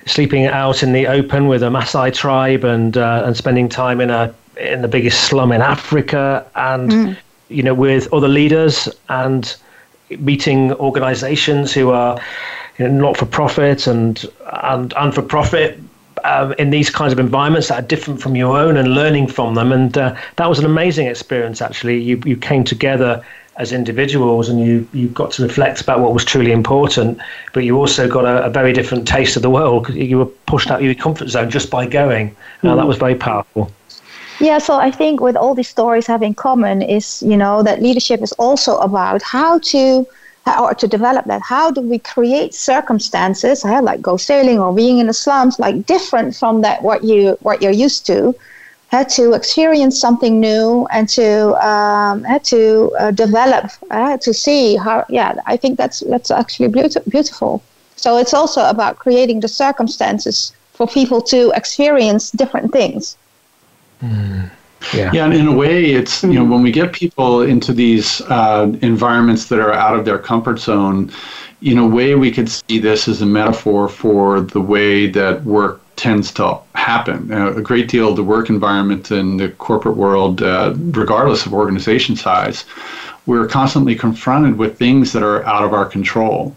sleeping 0.07 0.45
out 0.47 0.81
in 0.81 0.93
the 0.93 1.05
open 1.05 1.47
with 1.47 1.61
a 1.61 1.67
Maasai 1.67 2.13
tribe, 2.13 2.63
and 2.63 2.97
uh, 2.97 3.23
and 3.25 3.37
spending 3.37 3.69
time 3.69 4.01
in 4.01 4.09
a 4.09 4.33
in 4.57 4.81
the 4.81 4.87
biggest 4.87 5.25
slum 5.25 5.51
in 5.51 5.61
Africa, 5.61 6.45
and 6.55 6.91
mm. 6.91 7.17
you 7.49 7.63
know 7.63 7.73
with 7.73 8.11
other 8.13 8.27
leaders 8.27 8.89
and 9.09 9.55
meeting 10.19 10.73
organisations 10.73 11.73
who 11.73 11.91
are 11.91 12.19
you 12.77 12.87
know, 12.87 13.07
not 13.07 13.17
for 13.17 13.25
profit 13.25 13.87
and 13.87 14.25
and 14.63 14.93
and 14.93 15.13
for 15.13 15.21
profit 15.21 15.79
um, 16.23 16.53
in 16.53 16.69
these 16.69 16.89
kinds 16.89 17.13
of 17.13 17.19
environments 17.19 17.69
that 17.69 17.83
are 17.83 17.87
different 17.87 18.21
from 18.21 18.35
your 18.35 18.57
own 18.57 18.77
and 18.77 18.93
learning 18.93 19.27
from 19.27 19.55
them. 19.55 19.71
And 19.71 19.97
uh, 19.97 20.15
that 20.35 20.47
was 20.47 20.59
an 20.59 20.65
amazing 20.65 21.07
experience, 21.07 21.61
actually. 21.61 22.01
You, 22.01 22.21
you 22.25 22.37
came 22.37 22.63
together 22.63 23.23
as 23.57 23.71
individuals 23.71 24.47
and 24.49 24.59
you, 24.59 24.87
you 24.93 25.07
got 25.09 25.31
to 25.31 25.43
reflect 25.43 25.81
about 25.81 25.99
what 25.99 26.13
was 26.13 26.23
truly 26.23 26.51
important, 26.51 27.19
but 27.53 27.63
you 27.63 27.77
also 27.77 28.07
got 28.07 28.25
a, 28.25 28.45
a 28.45 28.49
very 28.49 28.73
different 28.73 29.07
taste 29.07 29.35
of 29.35 29.41
the 29.41 29.49
world. 29.49 29.89
You 29.89 30.19
were 30.19 30.25
pushed 30.25 30.71
out 30.71 30.79
of 30.79 30.85
your 30.85 30.95
comfort 30.95 31.29
zone 31.29 31.49
just 31.49 31.69
by 31.69 31.85
going. 31.85 32.35
Mm. 32.63 32.71
Uh, 32.71 32.75
that 32.75 32.87
was 32.87 32.97
very 32.97 33.15
powerful. 33.15 33.71
Yeah, 34.39 34.57
so 34.57 34.75
I 34.79 34.89
think 34.89 35.21
with 35.21 35.35
all 35.35 35.53
these 35.53 35.69
stories 35.69 36.07
have 36.07 36.23
in 36.23 36.33
common 36.33 36.81
is, 36.81 37.21
you 37.21 37.37
know, 37.37 37.61
that 37.61 37.81
leadership 37.81 38.21
is 38.21 38.31
also 38.33 38.77
about 38.77 39.21
how 39.21 39.59
to 39.59 40.07
or 40.47 40.73
to 40.73 40.87
develop 40.87 41.25
that. 41.25 41.41
How 41.41 41.71
do 41.71 41.81
we 41.81 41.99
create 41.99 42.53
circumstances, 42.53 43.63
uh, 43.63 43.81
like 43.81 44.01
go 44.01 44.17
sailing 44.17 44.59
or 44.59 44.73
being 44.73 44.97
in 44.99 45.07
the 45.07 45.13
slums, 45.13 45.59
like 45.59 45.85
different 45.85 46.35
from 46.35 46.61
that 46.61 46.81
what 46.81 47.03
you 47.03 47.37
what 47.41 47.61
you're 47.61 47.71
used 47.71 48.05
to, 48.07 48.35
had 48.87 49.07
to 49.09 49.33
experience 49.33 49.99
something 49.99 50.39
new 50.39 50.87
and 50.91 51.07
to 51.09 51.55
um, 51.65 52.23
had 52.23 52.43
to 52.45 52.91
uh, 52.99 53.11
develop, 53.11 53.71
to 54.21 54.33
see 54.33 54.75
how. 54.75 55.05
Yeah, 55.09 55.39
I 55.45 55.57
think 55.57 55.77
that's 55.77 56.01
that's 56.01 56.31
actually 56.31 56.69
beautiful. 56.69 57.63
So 57.95 58.17
it's 58.17 58.33
also 58.33 58.67
about 58.67 58.97
creating 58.97 59.41
the 59.41 59.47
circumstances 59.47 60.53
for 60.73 60.87
people 60.87 61.21
to 61.21 61.51
experience 61.55 62.31
different 62.31 62.71
things. 62.71 63.15
Mm. 64.01 64.49
Yeah. 64.93 65.11
yeah, 65.13 65.25
and 65.25 65.33
in 65.33 65.47
a 65.47 65.55
way, 65.55 65.91
it's 65.91 66.23
you 66.23 66.33
know 66.33 66.45
when 66.45 66.61
we 66.61 66.71
get 66.71 66.91
people 66.93 67.41
into 67.41 67.71
these 67.73 68.21
uh, 68.21 68.71
environments 68.81 69.47
that 69.49 69.59
are 69.59 69.73
out 69.73 69.97
of 69.97 70.05
their 70.05 70.17
comfort 70.17 70.59
zone, 70.59 71.11
in 71.61 71.77
a 71.77 71.87
way 71.87 72.15
we 72.15 72.31
could 72.31 72.49
see 72.49 72.79
this 72.79 73.07
as 73.07 73.21
a 73.21 73.25
metaphor 73.25 73.87
for 73.87 74.41
the 74.41 74.61
way 74.61 75.07
that 75.07 75.43
work 75.43 75.81
tends 75.95 76.31
to 76.31 76.57
happen. 76.73 77.31
Uh, 77.31 77.53
a 77.53 77.61
great 77.61 77.87
deal 77.87 78.09
of 78.09 78.15
the 78.15 78.23
work 78.23 78.49
environment 78.49 79.11
in 79.11 79.37
the 79.37 79.49
corporate 79.49 79.95
world, 79.95 80.41
uh, 80.41 80.73
regardless 80.75 81.45
of 81.45 81.53
organization 81.53 82.15
size, 82.15 82.65
we're 83.27 83.47
constantly 83.47 83.95
confronted 83.95 84.57
with 84.57 84.79
things 84.79 85.13
that 85.13 85.21
are 85.21 85.45
out 85.45 85.63
of 85.63 85.73
our 85.73 85.85
control. 85.85 86.55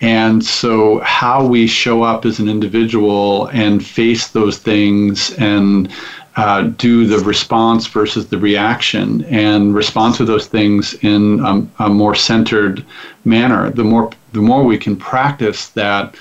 And 0.00 0.44
so, 0.44 1.00
how 1.00 1.46
we 1.46 1.66
show 1.66 2.02
up 2.02 2.24
as 2.24 2.38
an 2.38 2.48
individual 2.48 3.46
and 3.48 3.84
face 3.84 4.28
those 4.28 4.58
things 4.58 5.32
and 5.38 5.90
uh, 6.36 6.62
do 6.62 7.06
the 7.06 7.18
response 7.18 7.86
versus 7.86 8.28
the 8.28 8.38
reaction 8.38 9.24
and 9.26 9.74
respond 9.74 10.14
to 10.16 10.24
those 10.24 10.46
things 10.46 10.94
in 11.02 11.44
um, 11.44 11.70
a 11.78 11.88
more 11.88 12.14
centered 12.14 12.84
manner. 13.24 13.70
The 13.70 13.84
more 13.84 14.10
the 14.32 14.40
more 14.40 14.64
we 14.64 14.76
can 14.76 14.96
practice 14.96 15.68
that 15.70 16.16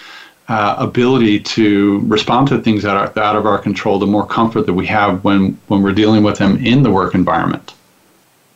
uh, 0.50 0.76
ability 0.78 1.40
to 1.40 2.00
respond 2.02 2.48
to 2.50 2.62
things 2.62 2.84
that 2.84 2.96
are 2.96 3.24
out 3.24 3.36
of 3.36 3.46
our 3.46 3.58
control, 3.58 3.98
the 3.98 4.06
more 4.06 4.26
comfort 4.26 4.66
that 4.68 4.74
we 4.74 4.86
have 4.86 5.24
when 5.24 5.58
when 5.68 5.82
we're 5.82 5.94
dealing 5.94 6.24
with 6.24 6.38
them 6.38 6.58
in 6.58 6.84
the 6.84 6.92
work 6.92 7.16
environment. 7.16 7.74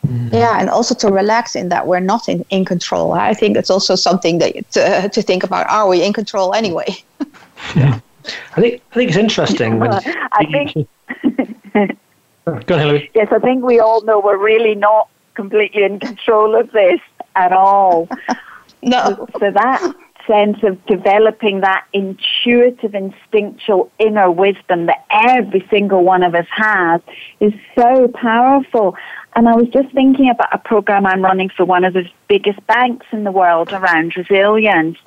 Mm-hmm. 0.06 0.34
Yeah, 0.34 0.60
and 0.60 0.70
also 0.70 0.94
to 0.94 1.08
relax 1.08 1.56
in 1.56 1.70
that 1.70 1.86
we're 1.86 2.00
not 2.00 2.28
in, 2.28 2.44
in 2.50 2.64
control. 2.64 3.12
I 3.12 3.34
think 3.34 3.56
it's 3.56 3.70
also 3.70 3.96
something 3.96 4.38
that 4.38 4.70
to, 4.72 5.08
to 5.08 5.22
think 5.22 5.42
about. 5.42 5.68
Are 5.68 5.88
we 5.88 6.04
in 6.04 6.12
control 6.12 6.54
anyway? 6.54 6.86
yeah, 7.76 7.98
I 8.56 8.60
think 8.60 8.82
I 8.92 8.94
think 8.94 9.10
it's 9.10 9.18
interesting. 9.18 9.78
When 9.78 9.92
I 10.32 10.44
think 10.50 10.88
Go 12.66 12.74
on, 12.74 12.80
Hilary. 12.80 13.10
Yes, 13.14 13.28
I 13.30 13.38
think 13.38 13.62
we 13.62 13.78
all 13.78 14.02
know 14.04 14.20
we're 14.20 14.42
really 14.42 14.74
not 14.74 15.08
completely 15.34 15.84
in 15.84 16.00
control 16.00 16.58
of 16.58 16.70
this 16.72 17.00
at 17.36 17.52
all. 17.52 18.08
no. 18.82 19.04
So, 19.04 19.28
so 19.38 19.50
that 19.50 19.94
sense 20.26 20.58
of 20.62 20.84
developing 20.86 21.60
that 21.60 21.86
intuitive, 21.92 22.94
instinctual 22.94 23.90
inner 23.98 24.30
wisdom 24.30 24.86
that 24.86 25.04
every 25.10 25.66
single 25.70 26.04
one 26.04 26.22
of 26.22 26.34
us 26.34 26.46
has 26.50 27.00
is 27.40 27.52
so 27.74 28.08
powerful. 28.08 28.94
And 29.34 29.48
I 29.48 29.54
was 29.54 29.68
just 29.68 29.92
thinking 29.94 30.28
about 30.28 30.48
a 30.52 30.58
program 30.58 31.06
I'm 31.06 31.22
running 31.22 31.48
for 31.48 31.64
one 31.64 31.84
of 31.84 31.94
the 31.94 32.08
biggest 32.28 32.64
banks 32.66 33.06
in 33.12 33.24
the 33.24 33.32
world 33.32 33.72
around 33.72 34.16
resilience. 34.16 34.98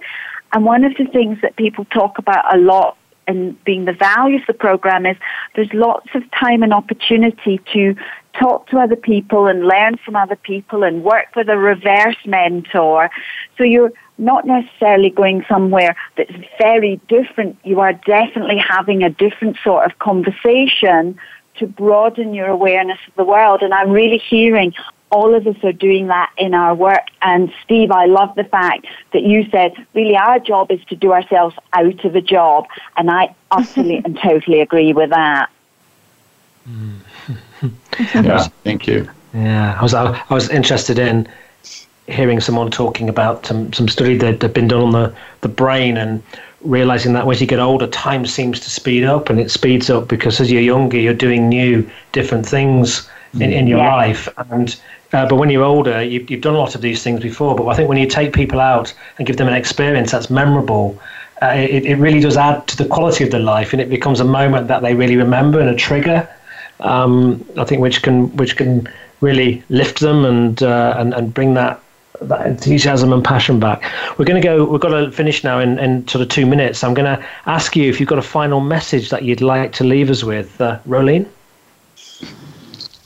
And 0.53 0.65
one 0.65 0.83
of 0.83 0.95
the 0.95 1.05
things 1.05 1.39
that 1.41 1.55
people 1.55 1.85
talk 1.85 2.17
about 2.17 2.53
a 2.53 2.57
lot 2.57 2.97
and 3.31 3.63
being 3.63 3.85
the 3.85 3.93
value 3.93 4.37
of 4.37 4.45
the 4.47 4.53
program 4.53 5.05
is 5.05 5.17
there's 5.55 5.73
lots 5.73 6.09
of 6.13 6.23
time 6.31 6.61
and 6.63 6.73
opportunity 6.73 7.59
to 7.73 7.95
talk 8.39 8.67
to 8.67 8.77
other 8.77 8.95
people 8.95 9.47
and 9.47 9.67
learn 9.67 9.97
from 9.97 10.15
other 10.15 10.35
people 10.35 10.83
and 10.83 11.03
work 11.03 11.35
with 11.35 11.49
a 11.49 11.57
reverse 11.57 12.17
mentor. 12.25 13.09
So 13.57 13.63
you're 13.63 13.91
not 14.17 14.45
necessarily 14.45 15.09
going 15.09 15.43
somewhere 15.49 15.95
that's 16.15 16.31
very 16.59 17.01
different. 17.07 17.57
You 17.63 17.79
are 17.79 17.93
definitely 17.93 18.57
having 18.57 19.03
a 19.03 19.09
different 19.09 19.57
sort 19.63 19.85
of 19.85 19.97
conversation 19.99 21.17
to 21.57 21.67
broaden 21.67 22.33
your 22.33 22.47
awareness 22.47 22.99
of 23.07 23.15
the 23.15 23.23
world. 23.23 23.61
And 23.61 23.73
I'm 23.73 23.91
really 23.91 24.19
hearing 24.19 24.73
all 25.11 25.35
of 25.35 25.45
us 25.45 25.57
are 25.63 25.73
doing 25.73 26.07
that 26.07 26.31
in 26.37 26.53
our 26.53 26.73
work. 26.73 27.07
And 27.21 27.53
Steve, 27.63 27.91
I 27.91 28.05
love 28.05 28.33
the 28.35 28.45
fact 28.45 28.87
that 29.11 29.23
you 29.23 29.49
said, 29.49 29.73
really, 29.93 30.15
our 30.15 30.39
job 30.39 30.71
is 30.71 30.83
to 30.85 30.95
do 30.95 31.11
ourselves 31.11 31.55
out 31.73 32.03
of 32.05 32.15
a 32.15 32.21
job. 32.21 32.65
And 32.97 33.11
I 33.11 33.35
utterly 33.51 33.97
and 34.05 34.17
totally 34.17 34.61
agree 34.61 34.93
with 34.93 35.09
that. 35.09 35.49
Mm-hmm. 36.67 37.67
yeah, 38.25 38.47
thank 38.63 38.87
you. 38.87 39.09
Yeah, 39.33 39.77
I 39.79 39.83
was, 39.83 39.93
I 39.93 40.23
was 40.29 40.49
interested 40.49 40.97
in 40.97 41.27
hearing 42.07 42.39
someone 42.39 42.71
talking 42.71 43.09
about 43.09 43.45
some, 43.45 43.71
some 43.73 43.87
study 43.87 44.17
that 44.17 44.41
had 44.41 44.53
been 44.53 44.67
done 44.67 44.81
on 44.81 44.91
the, 44.91 45.15
the 45.41 45.47
brain 45.47 45.97
and 45.97 46.21
realizing 46.61 47.13
that 47.13 47.27
as 47.27 47.41
you 47.41 47.47
get 47.47 47.59
older, 47.59 47.87
time 47.87 48.25
seems 48.25 48.59
to 48.59 48.69
speed 48.69 49.03
up 49.03 49.29
and 49.29 49.39
it 49.39 49.51
speeds 49.51 49.89
up 49.89 50.07
because 50.07 50.39
as 50.39 50.51
you're 50.51 50.61
younger, 50.61 50.97
you're 50.97 51.13
doing 51.13 51.49
new, 51.49 51.89
different 52.11 52.45
things 52.45 53.09
in, 53.33 53.53
in 53.53 53.67
your 53.67 53.79
yeah. 53.79 53.95
life. 53.95 54.27
And 54.49 54.75
uh, 55.13 55.27
but 55.27 55.35
when 55.35 55.49
you're 55.49 55.63
older, 55.63 56.01
you, 56.01 56.25
you've 56.29 56.41
done 56.41 56.55
a 56.55 56.57
lot 56.57 56.75
of 56.75 56.81
these 56.81 57.03
things 57.03 57.21
before. 57.21 57.55
But 57.55 57.67
I 57.67 57.75
think 57.75 57.89
when 57.89 57.97
you 57.97 58.07
take 58.07 58.33
people 58.33 58.59
out 58.59 58.93
and 59.17 59.27
give 59.27 59.37
them 59.37 59.47
an 59.47 59.53
experience 59.53 60.11
that's 60.11 60.29
memorable, 60.29 60.99
uh, 61.41 61.47
it, 61.47 61.85
it 61.85 61.95
really 61.95 62.19
does 62.19 62.37
add 62.37 62.67
to 62.67 62.77
the 62.77 62.85
quality 62.85 63.23
of 63.23 63.31
their 63.31 63.41
life, 63.41 63.73
and 63.73 63.81
it 63.81 63.89
becomes 63.89 64.19
a 64.19 64.25
moment 64.25 64.67
that 64.67 64.81
they 64.81 64.93
really 64.93 65.17
remember 65.17 65.59
and 65.59 65.69
a 65.69 65.75
trigger. 65.75 66.27
Um, 66.79 67.45
I 67.57 67.65
think 67.65 67.81
which 67.81 68.01
can 68.01 68.35
which 68.37 68.55
can 68.55 68.87
really 69.21 69.63
lift 69.69 69.99
them 69.99 70.25
and 70.25 70.61
uh, 70.63 70.95
and 70.97 71.13
and 71.13 71.33
bring 71.33 71.53
that 71.55 71.81
that 72.21 72.45
enthusiasm 72.45 73.11
and 73.11 73.23
passion 73.23 73.59
back. 73.59 73.83
We're 74.17 74.25
going 74.25 74.41
to 74.41 74.47
go. 74.47 74.63
We've 74.63 74.81
got 74.81 74.89
to 74.89 75.11
finish 75.11 75.43
now 75.43 75.59
in, 75.59 75.79
in 75.79 76.07
sort 76.07 76.21
of 76.21 76.29
two 76.29 76.45
minutes. 76.45 76.83
I'm 76.83 76.93
going 76.93 77.17
to 77.17 77.25
ask 77.45 77.75
you 77.75 77.89
if 77.89 77.99
you've 77.99 78.09
got 78.09 78.19
a 78.19 78.23
final 78.23 78.61
message 78.61 79.09
that 79.09 79.23
you'd 79.23 79.41
like 79.41 79.73
to 79.73 79.83
leave 79.83 80.09
us 80.09 80.23
with, 80.23 80.59
uh, 80.61 80.79
Roelien. 80.87 81.27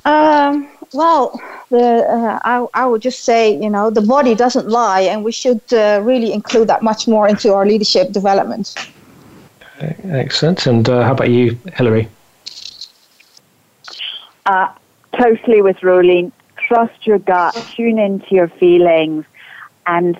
Um, 0.06 0.70
well, 0.96 1.40
the, 1.70 2.06
uh, 2.10 2.40
I, 2.44 2.66
I 2.74 2.86
would 2.86 3.02
just 3.02 3.24
say, 3.24 3.56
you 3.56 3.70
know, 3.70 3.90
the 3.90 4.02
body 4.02 4.36
doesn't 4.36 4.68
lie, 4.68 5.02
and 5.02 5.24
we 5.24 5.32
should 5.32 5.62
uh, 5.74 6.02
really 6.04 6.32
include 6.34 6.68
that 6.70 6.82
much 6.82 7.08
more 7.08 7.28
into 7.28 7.54
our 7.54 7.66
leadership 7.66 8.12
development. 8.12 8.76
Excellent. 9.80 10.66
And 10.68 10.88
uh, 10.90 11.04
how 11.04 11.12
about 11.12 11.30
you, 11.30 11.58
Hilary? 11.74 12.08
Uh, 14.46 14.72
totally 15.18 15.62
with 15.62 15.78
Roelien. 15.78 16.32
Trust 16.68 17.06
your 17.06 17.20
gut, 17.20 17.54
tune 17.76 18.00
into 18.00 18.34
your 18.34 18.48
feelings, 18.48 19.26
and 19.86 20.18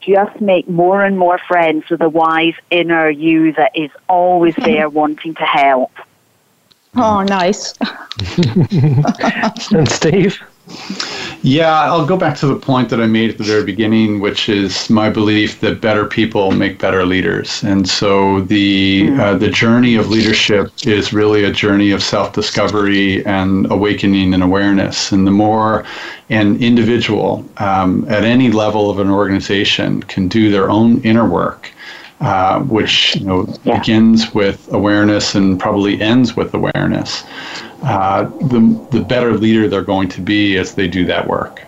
just 0.00 0.40
make 0.40 0.68
more 0.68 1.04
and 1.04 1.18
more 1.18 1.38
friends 1.38 1.88
with 1.90 2.00
the 2.00 2.08
wise 2.08 2.54
inner 2.70 3.08
you 3.08 3.52
that 3.52 3.76
is 3.76 3.90
always 4.08 4.56
there 4.56 4.88
wanting 4.88 5.34
to 5.34 5.44
help. 5.44 5.92
Oh, 6.94 7.22
nice. 7.22 7.74
and 9.72 9.88
Steve? 9.88 10.38
Yeah, 11.42 11.82
I'll 11.82 12.06
go 12.06 12.16
back 12.16 12.36
to 12.38 12.46
the 12.46 12.54
point 12.54 12.88
that 12.90 13.00
I 13.00 13.06
made 13.06 13.30
at 13.30 13.38
the 13.38 13.44
very 13.44 13.64
beginning, 13.64 14.20
which 14.20 14.48
is 14.48 14.88
my 14.88 15.10
belief 15.10 15.60
that 15.60 15.80
better 15.80 16.06
people 16.06 16.52
make 16.52 16.78
better 16.78 17.04
leaders. 17.04 17.64
And 17.64 17.88
so 17.88 18.42
the 18.42 19.08
hmm. 19.08 19.20
uh, 19.20 19.34
the 19.34 19.48
journey 19.48 19.96
of 19.96 20.08
leadership 20.08 20.70
is 20.84 21.12
really 21.12 21.44
a 21.44 21.50
journey 21.50 21.90
of 21.90 22.02
self-discovery 22.02 23.24
and 23.26 23.70
awakening 23.72 24.34
and 24.34 24.42
awareness. 24.42 25.10
And 25.12 25.26
the 25.26 25.32
more 25.32 25.84
an 26.30 26.62
individual 26.62 27.44
um, 27.56 28.06
at 28.08 28.24
any 28.24 28.50
level 28.50 28.88
of 28.88 28.98
an 29.00 29.10
organization 29.10 30.02
can 30.04 30.28
do 30.28 30.50
their 30.50 30.70
own 30.70 31.00
inner 31.02 31.28
work, 31.28 31.70
uh, 32.22 32.60
which 32.62 33.16
you 33.16 33.26
know 33.26 33.46
yeah. 33.64 33.78
begins 33.78 34.32
with 34.34 34.72
awareness 34.72 35.34
and 35.34 35.60
probably 35.60 36.00
ends 36.00 36.34
with 36.34 36.54
awareness 36.54 37.24
uh, 37.82 38.24
the, 38.24 38.88
the 38.92 39.00
better 39.00 39.36
leader 39.36 39.68
they're 39.68 39.82
going 39.82 40.08
to 40.08 40.20
be 40.20 40.56
as 40.56 40.74
they 40.74 40.86
do 40.86 41.04
that 41.04 41.26
work. 41.26 41.62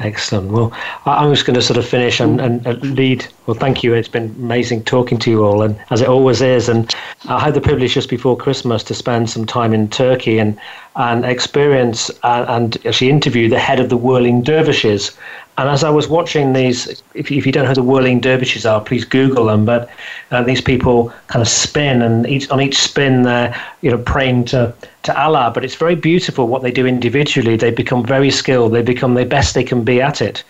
Excellent. 0.00 0.50
Well, 0.50 0.72
I'm 1.06 1.32
just 1.32 1.46
going 1.46 1.54
to 1.54 1.62
sort 1.62 1.76
of 1.76 1.86
finish 1.86 2.18
and, 2.18 2.40
and, 2.40 2.96
lead. 2.96 3.26
Well, 3.46 3.56
thank 3.56 3.84
you. 3.84 3.94
It's 3.94 4.08
been 4.08 4.34
amazing 4.40 4.82
talking 4.84 5.18
to 5.18 5.30
you 5.30 5.44
all, 5.44 5.62
and 5.62 5.78
as 5.90 6.00
it 6.00 6.08
always 6.08 6.42
is. 6.42 6.68
And 6.68 6.92
I 7.26 7.38
had 7.38 7.54
the 7.54 7.60
privilege 7.60 7.94
just 7.94 8.10
before 8.10 8.36
Christmas 8.36 8.82
to 8.84 8.94
spend 8.94 9.30
some 9.30 9.46
time 9.46 9.72
in 9.72 9.88
Turkey 9.88 10.38
and 10.38 10.58
and 10.96 11.24
experience 11.24 12.10
uh, 12.24 12.44
and 12.48 12.76
actually 12.84 13.10
interview 13.10 13.48
the 13.48 13.60
head 13.60 13.78
of 13.78 13.88
the 13.88 13.96
Whirling 13.96 14.42
Dervishes. 14.42 15.16
And 15.56 15.68
as 15.68 15.84
I 15.84 15.90
was 15.90 16.08
watching 16.08 16.52
these, 16.52 17.02
if 17.14 17.30
you, 17.30 17.38
if 17.38 17.46
you 17.46 17.52
don't 17.52 17.62
know 17.62 17.68
who 17.68 17.74
the 17.76 17.82
Whirling 17.82 18.18
Dervishes 18.18 18.66
are, 18.66 18.80
please 18.80 19.04
Google 19.04 19.46
them. 19.46 19.64
But 19.64 19.88
uh, 20.32 20.42
these 20.42 20.60
people 20.60 21.12
kind 21.28 21.42
of 21.42 21.48
spin, 21.48 22.02
and 22.02 22.26
each 22.26 22.50
on 22.50 22.60
each 22.60 22.76
spin 22.76 23.22
they're 23.22 23.54
you 23.80 23.90
know 23.90 23.98
praying 23.98 24.46
to 24.46 24.74
to 25.04 25.20
Allah. 25.22 25.52
But 25.54 25.64
it's 25.64 25.76
very 25.76 25.94
beautiful 25.94 26.48
what 26.48 26.62
they 26.62 26.72
do 26.72 26.86
individually. 26.86 27.56
They 27.56 27.70
become 27.70 28.04
very 28.04 28.30
skilled. 28.30 28.72
They 28.72 28.82
become 28.82 29.14
the 29.14 29.24
best 29.24 29.54
they 29.54 29.62
can 29.62 29.84
be 29.84 30.00
at 30.02 30.20
it. 30.20 30.42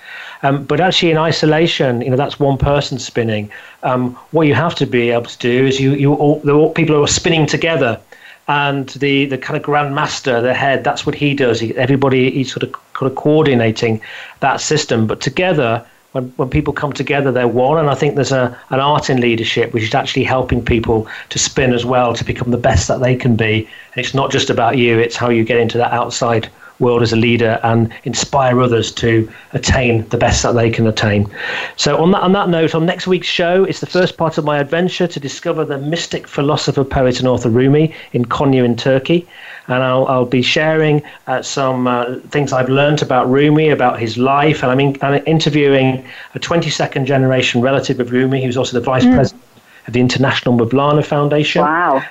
Um, 0.42 0.64
but 0.64 0.80
actually, 0.80 1.10
in 1.10 1.18
isolation, 1.18 2.00
you 2.00 2.08
know 2.08 2.16
that's 2.16 2.40
one 2.40 2.56
person 2.56 2.98
spinning. 2.98 3.50
Um, 3.82 4.14
what 4.30 4.46
you 4.46 4.54
have 4.54 4.74
to 4.76 4.86
be 4.86 5.10
able 5.10 5.26
to 5.26 5.38
do 5.38 5.66
is 5.66 5.80
you 5.80 5.92
you 5.92 6.14
all, 6.14 6.40
the 6.40 6.52
all, 6.52 6.72
people 6.72 6.96
are 7.02 7.06
spinning 7.06 7.44
together 7.46 8.00
and 8.48 8.88
the 8.90 9.26
the 9.26 9.38
kind 9.38 9.56
of 9.56 9.62
grand 9.62 9.94
master, 9.94 10.40
the 10.40 10.54
head, 10.54 10.84
that's 10.84 11.06
what 11.06 11.14
he 11.14 11.34
does. 11.34 11.60
He, 11.60 11.76
everybody 11.76 12.30
he's 12.30 12.52
sort 12.52 12.62
of 12.62 12.74
kind 12.94 13.10
of 13.10 13.16
coordinating 13.16 14.00
that 14.40 14.60
system, 14.60 15.06
but 15.06 15.20
together. 15.20 15.84
When, 16.12 16.32
when 16.36 16.48
people 16.48 16.72
come 16.72 16.92
together, 16.92 17.32
they're 17.32 17.48
one, 17.48 17.76
and 17.76 17.90
I 17.90 17.96
think 17.96 18.14
there's 18.14 18.30
a 18.30 18.56
an 18.70 18.78
art 18.78 19.10
in 19.10 19.20
leadership 19.20 19.74
which 19.74 19.82
is 19.82 19.94
actually 19.96 20.22
helping 20.22 20.64
people 20.64 21.08
to 21.30 21.40
spin 21.40 21.72
as 21.72 21.84
well 21.84 22.14
to 22.14 22.24
become 22.24 22.52
the 22.52 22.56
best 22.56 22.86
that 22.86 23.00
they 23.00 23.16
can 23.16 23.34
be. 23.34 23.68
And 23.94 24.04
it's 24.04 24.14
not 24.14 24.30
just 24.30 24.48
about 24.48 24.78
you; 24.78 24.96
it's 25.00 25.16
how 25.16 25.28
you 25.28 25.42
get 25.42 25.58
into 25.58 25.76
that 25.78 25.92
outside 25.92 26.48
world 26.78 27.02
as 27.02 27.12
a 27.12 27.16
leader 27.16 27.60
and 27.62 27.92
inspire 28.04 28.60
others 28.60 28.90
to 28.92 29.30
attain 29.52 30.06
the 30.08 30.16
best 30.16 30.42
that 30.42 30.52
they 30.52 30.70
can 30.70 30.86
attain. 30.86 31.28
So, 31.76 31.96
on 31.98 32.10
that, 32.12 32.22
on 32.22 32.32
that 32.32 32.48
note, 32.48 32.74
on 32.74 32.86
next 32.86 33.06
week's 33.06 33.28
show, 33.28 33.64
it's 33.64 33.80
the 33.80 33.86
first 33.86 34.16
part 34.16 34.38
of 34.38 34.44
my 34.44 34.58
adventure 34.58 35.06
to 35.06 35.20
discover 35.20 35.64
the 35.64 35.78
mystic 35.78 36.26
philosopher, 36.26 36.84
poet, 36.84 37.18
and 37.20 37.28
author 37.28 37.50
Rumi 37.50 37.94
in 38.12 38.24
Konya 38.24 38.64
in 38.64 38.76
Turkey. 38.76 39.26
And 39.68 39.82
I'll, 39.82 40.06
I'll 40.06 40.26
be 40.26 40.42
sharing 40.42 41.02
uh, 41.26 41.42
some 41.42 41.86
uh, 41.86 42.16
things 42.28 42.52
I've 42.52 42.68
learned 42.68 43.02
about 43.02 43.30
Rumi, 43.30 43.70
about 43.70 43.98
his 43.98 44.18
life, 44.18 44.62
and 44.62 44.70
I'm, 44.70 44.80
in, 44.80 44.96
I'm 45.00 45.22
interviewing 45.26 46.06
a 46.34 46.38
22nd 46.38 47.06
generation 47.06 47.62
relative 47.62 47.98
of 47.98 48.12
Rumi, 48.12 48.44
who's 48.44 48.56
also 48.56 48.78
the 48.78 48.84
vice 48.84 49.04
mm. 49.04 49.14
president 49.14 49.42
of 49.86 49.94
the 49.94 50.00
International 50.00 50.56
Mevlana 50.56 51.04
Foundation. 51.04 51.62
Wow 51.62 52.02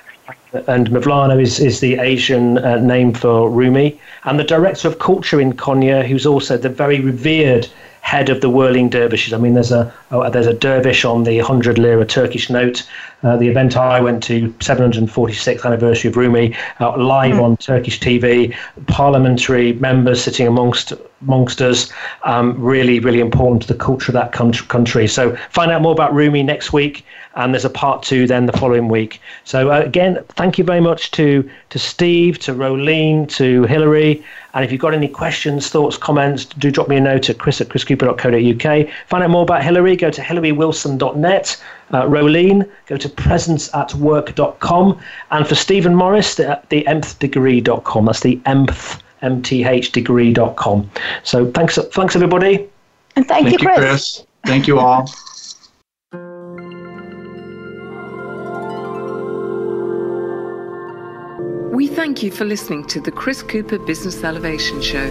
and 0.68 0.90
Mevlana 0.90 1.42
is, 1.42 1.60
is 1.60 1.80
the 1.80 1.98
Asian 1.98 2.58
uh, 2.60 2.78
name 2.78 3.14
for 3.14 3.50
Rumi, 3.50 4.00
and 4.26 4.40
the 4.40 4.44
director 4.44 4.88
of 4.88 5.00
culture 5.00 5.42
in 5.42 5.54
Konya, 5.54 6.06
who's 6.06 6.26
also 6.26 6.58
the 6.58 6.70
very 6.70 7.00
revered 7.00 7.68
head 8.04 8.28
of 8.30 8.42
the 8.42 8.50
whirling 8.50 8.90
dervishes. 8.90 9.34
I 9.34 9.38
mean, 9.38 9.54
there's 9.54 9.72
a 9.72 9.92
oh, 10.12 10.30
there's 10.30 10.46
a 10.46 10.54
dervish 10.54 11.06
on 11.06 11.24
the 11.24 11.38
100 11.38 11.80
lira 11.80 12.06
Turkish 12.06 12.50
note. 12.50 12.88
Uh, 13.24 13.38
the 13.38 13.48
event 13.48 13.78
I 13.78 14.02
went 14.02 14.22
to, 14.24 14.50
746th 14.60 15.66
anniversary 15.66 16.10
of 16.10 16.18
Rumi, 16.18 16.54
uh, 16.82 16.98
live 16.98 17.36
mm. 17.36 17.44
on 17.44 17.58
Turkish 17.58 18.02
TV. 18.02 18.54
Parliamentary 18.88 19.74
members 19.74 20.22
sitting 20.22 20.46
amongst 20.46 20.92
amongst 21.28 21.62
us. 21.62 21.92
Um, 22.24 22.60
really, 22.62 23.00
really 23.00 23.20
important 23.20 23.62
to 23.64 23.68
the 23.68 23.80
culture 23.80 24.12
of 24.12 24.14
that 24.14 24.32
country. 24.32 25.08
So 25.08 25.36
find 25.50 25.72
out 25.72 25.82
more 25.82 25.92
about 25.92 26.14
Rumi 26.14 26.44
next 26.44 26.74
week 26.74 27.06
and 27.36 27.54
there's 27.54 27.66
a 27.66 27.70
part 27.70 28.04
two 28.04 28.28
then 28.28 28.46
the 28.46 28.54
following 28.54 28.88
week. 28.88 29.20
So 29.44 29.72
uh, 29.72 29.82
again, 29.82 30.24
thank 30.30 30.58
you 30.58 30.64
very 30.64 30.82
much 30.82 31.12
to 31.12 31.50
to 31.70 31.80
Steve, 31.80 32.40
to 32.40 32.54
Roelien, 32.54 33.28
to 33.36 33.64
Hilary. 33.64 34.24
And 34.54 34.64
if 34.64 34.72
you've 34.72 34.82
got 34.82 34.94
any 34.94 35.08
questions, 35.08 35.70
thoughts, 35.70 35.98
comments, 35.98 36.46
do 36.46 36.70
drop 36.70 36.88
me 36.88 36.98
a 36.98 37.02
note 37.02 37.30
at 37.30 37.40
chris 37.40 37.60
at 37.60 37.70
chriscooper.co.uk. 37.70 38.88
Find 39.08 39.24
out 39.24 39.30
more 39.32 39.42
about 39.42 39.64
Hilary, 39.64 39.96
go 39.96 40.12
to 40.12 40.22
hillarywilson.net. 40.22 41.64
Uh, 41.92 42.04
Roelien, 42.04 42.70
go 42.86 42.98
to 42.98 43.10
presenceatwork.com. 43.10 45.00
And 45.32 45.48
for 45.48 45.56
Steven 45.56 45.96
Morris, 45.96 46.36
the, 46.36 46.62
the 46.70 46.84
mthdegree.com. 46.84 48.06
That's 48.06 48.20
the 48.20 48.40
mth, 48.46 49.02
M-T-H 49.24 49.92
degree.com. 49.92 50.90
So 51.24 51.50
thanks, 51.52 51.78
thanks 51.78 52.16
everybody. 52.16 52.70
And 53.16 53.28
thank, 53.28 53.48
thank 53.48 53.62
you, 53.62 53.68
Chris. 53.68 53.78
you, 53.78 53.84
Chris. 53.84 54.26
Thank 54.46 54.68
you 54.68 54.80
all. 54.80 55.08
We 61.74 61.88
thank 61.88 62.22
you 62.22 62.30
for 62.30 62.46
listening 62.46 62.86
to 62.88 63.02
the 63.02 63.12
Chris 63.12 63.42
Cooper 63.42 63.80
Business 63.80 64.24
Elevation 64.24 64.82
Show. 64.82 65.10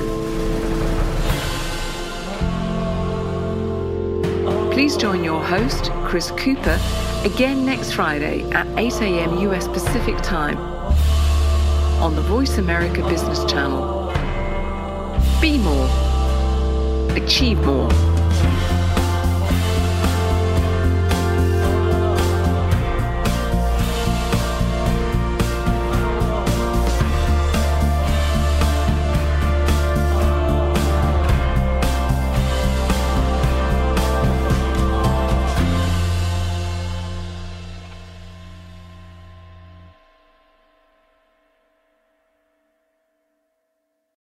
Please 4.73 4.97
join 4.97 5.23
your 5.25 5.43
host, 5.43 5.91
Chris 6.05 6.31
Cooper, 6.31 6.81
again 7.25 7.67
next 7.67 7.93
Friday 7.93 8.43
at 8.53 8.67
8 8.79 8.93
a.m. 9.03 9.39
US 9.51 9.69
Pacific 9.69 10.17
Time 10.23 10.57
on 12.01 12.15
the 12.15 12.23
Voice 12.23 12.59
America 12.59 13.07
Business 13.09 13.45
Channel. 13.45 14.02
Be 15.43 15.59
more, 15.59 15.89
achieve 17.17 17.59
more. 17.67 18.12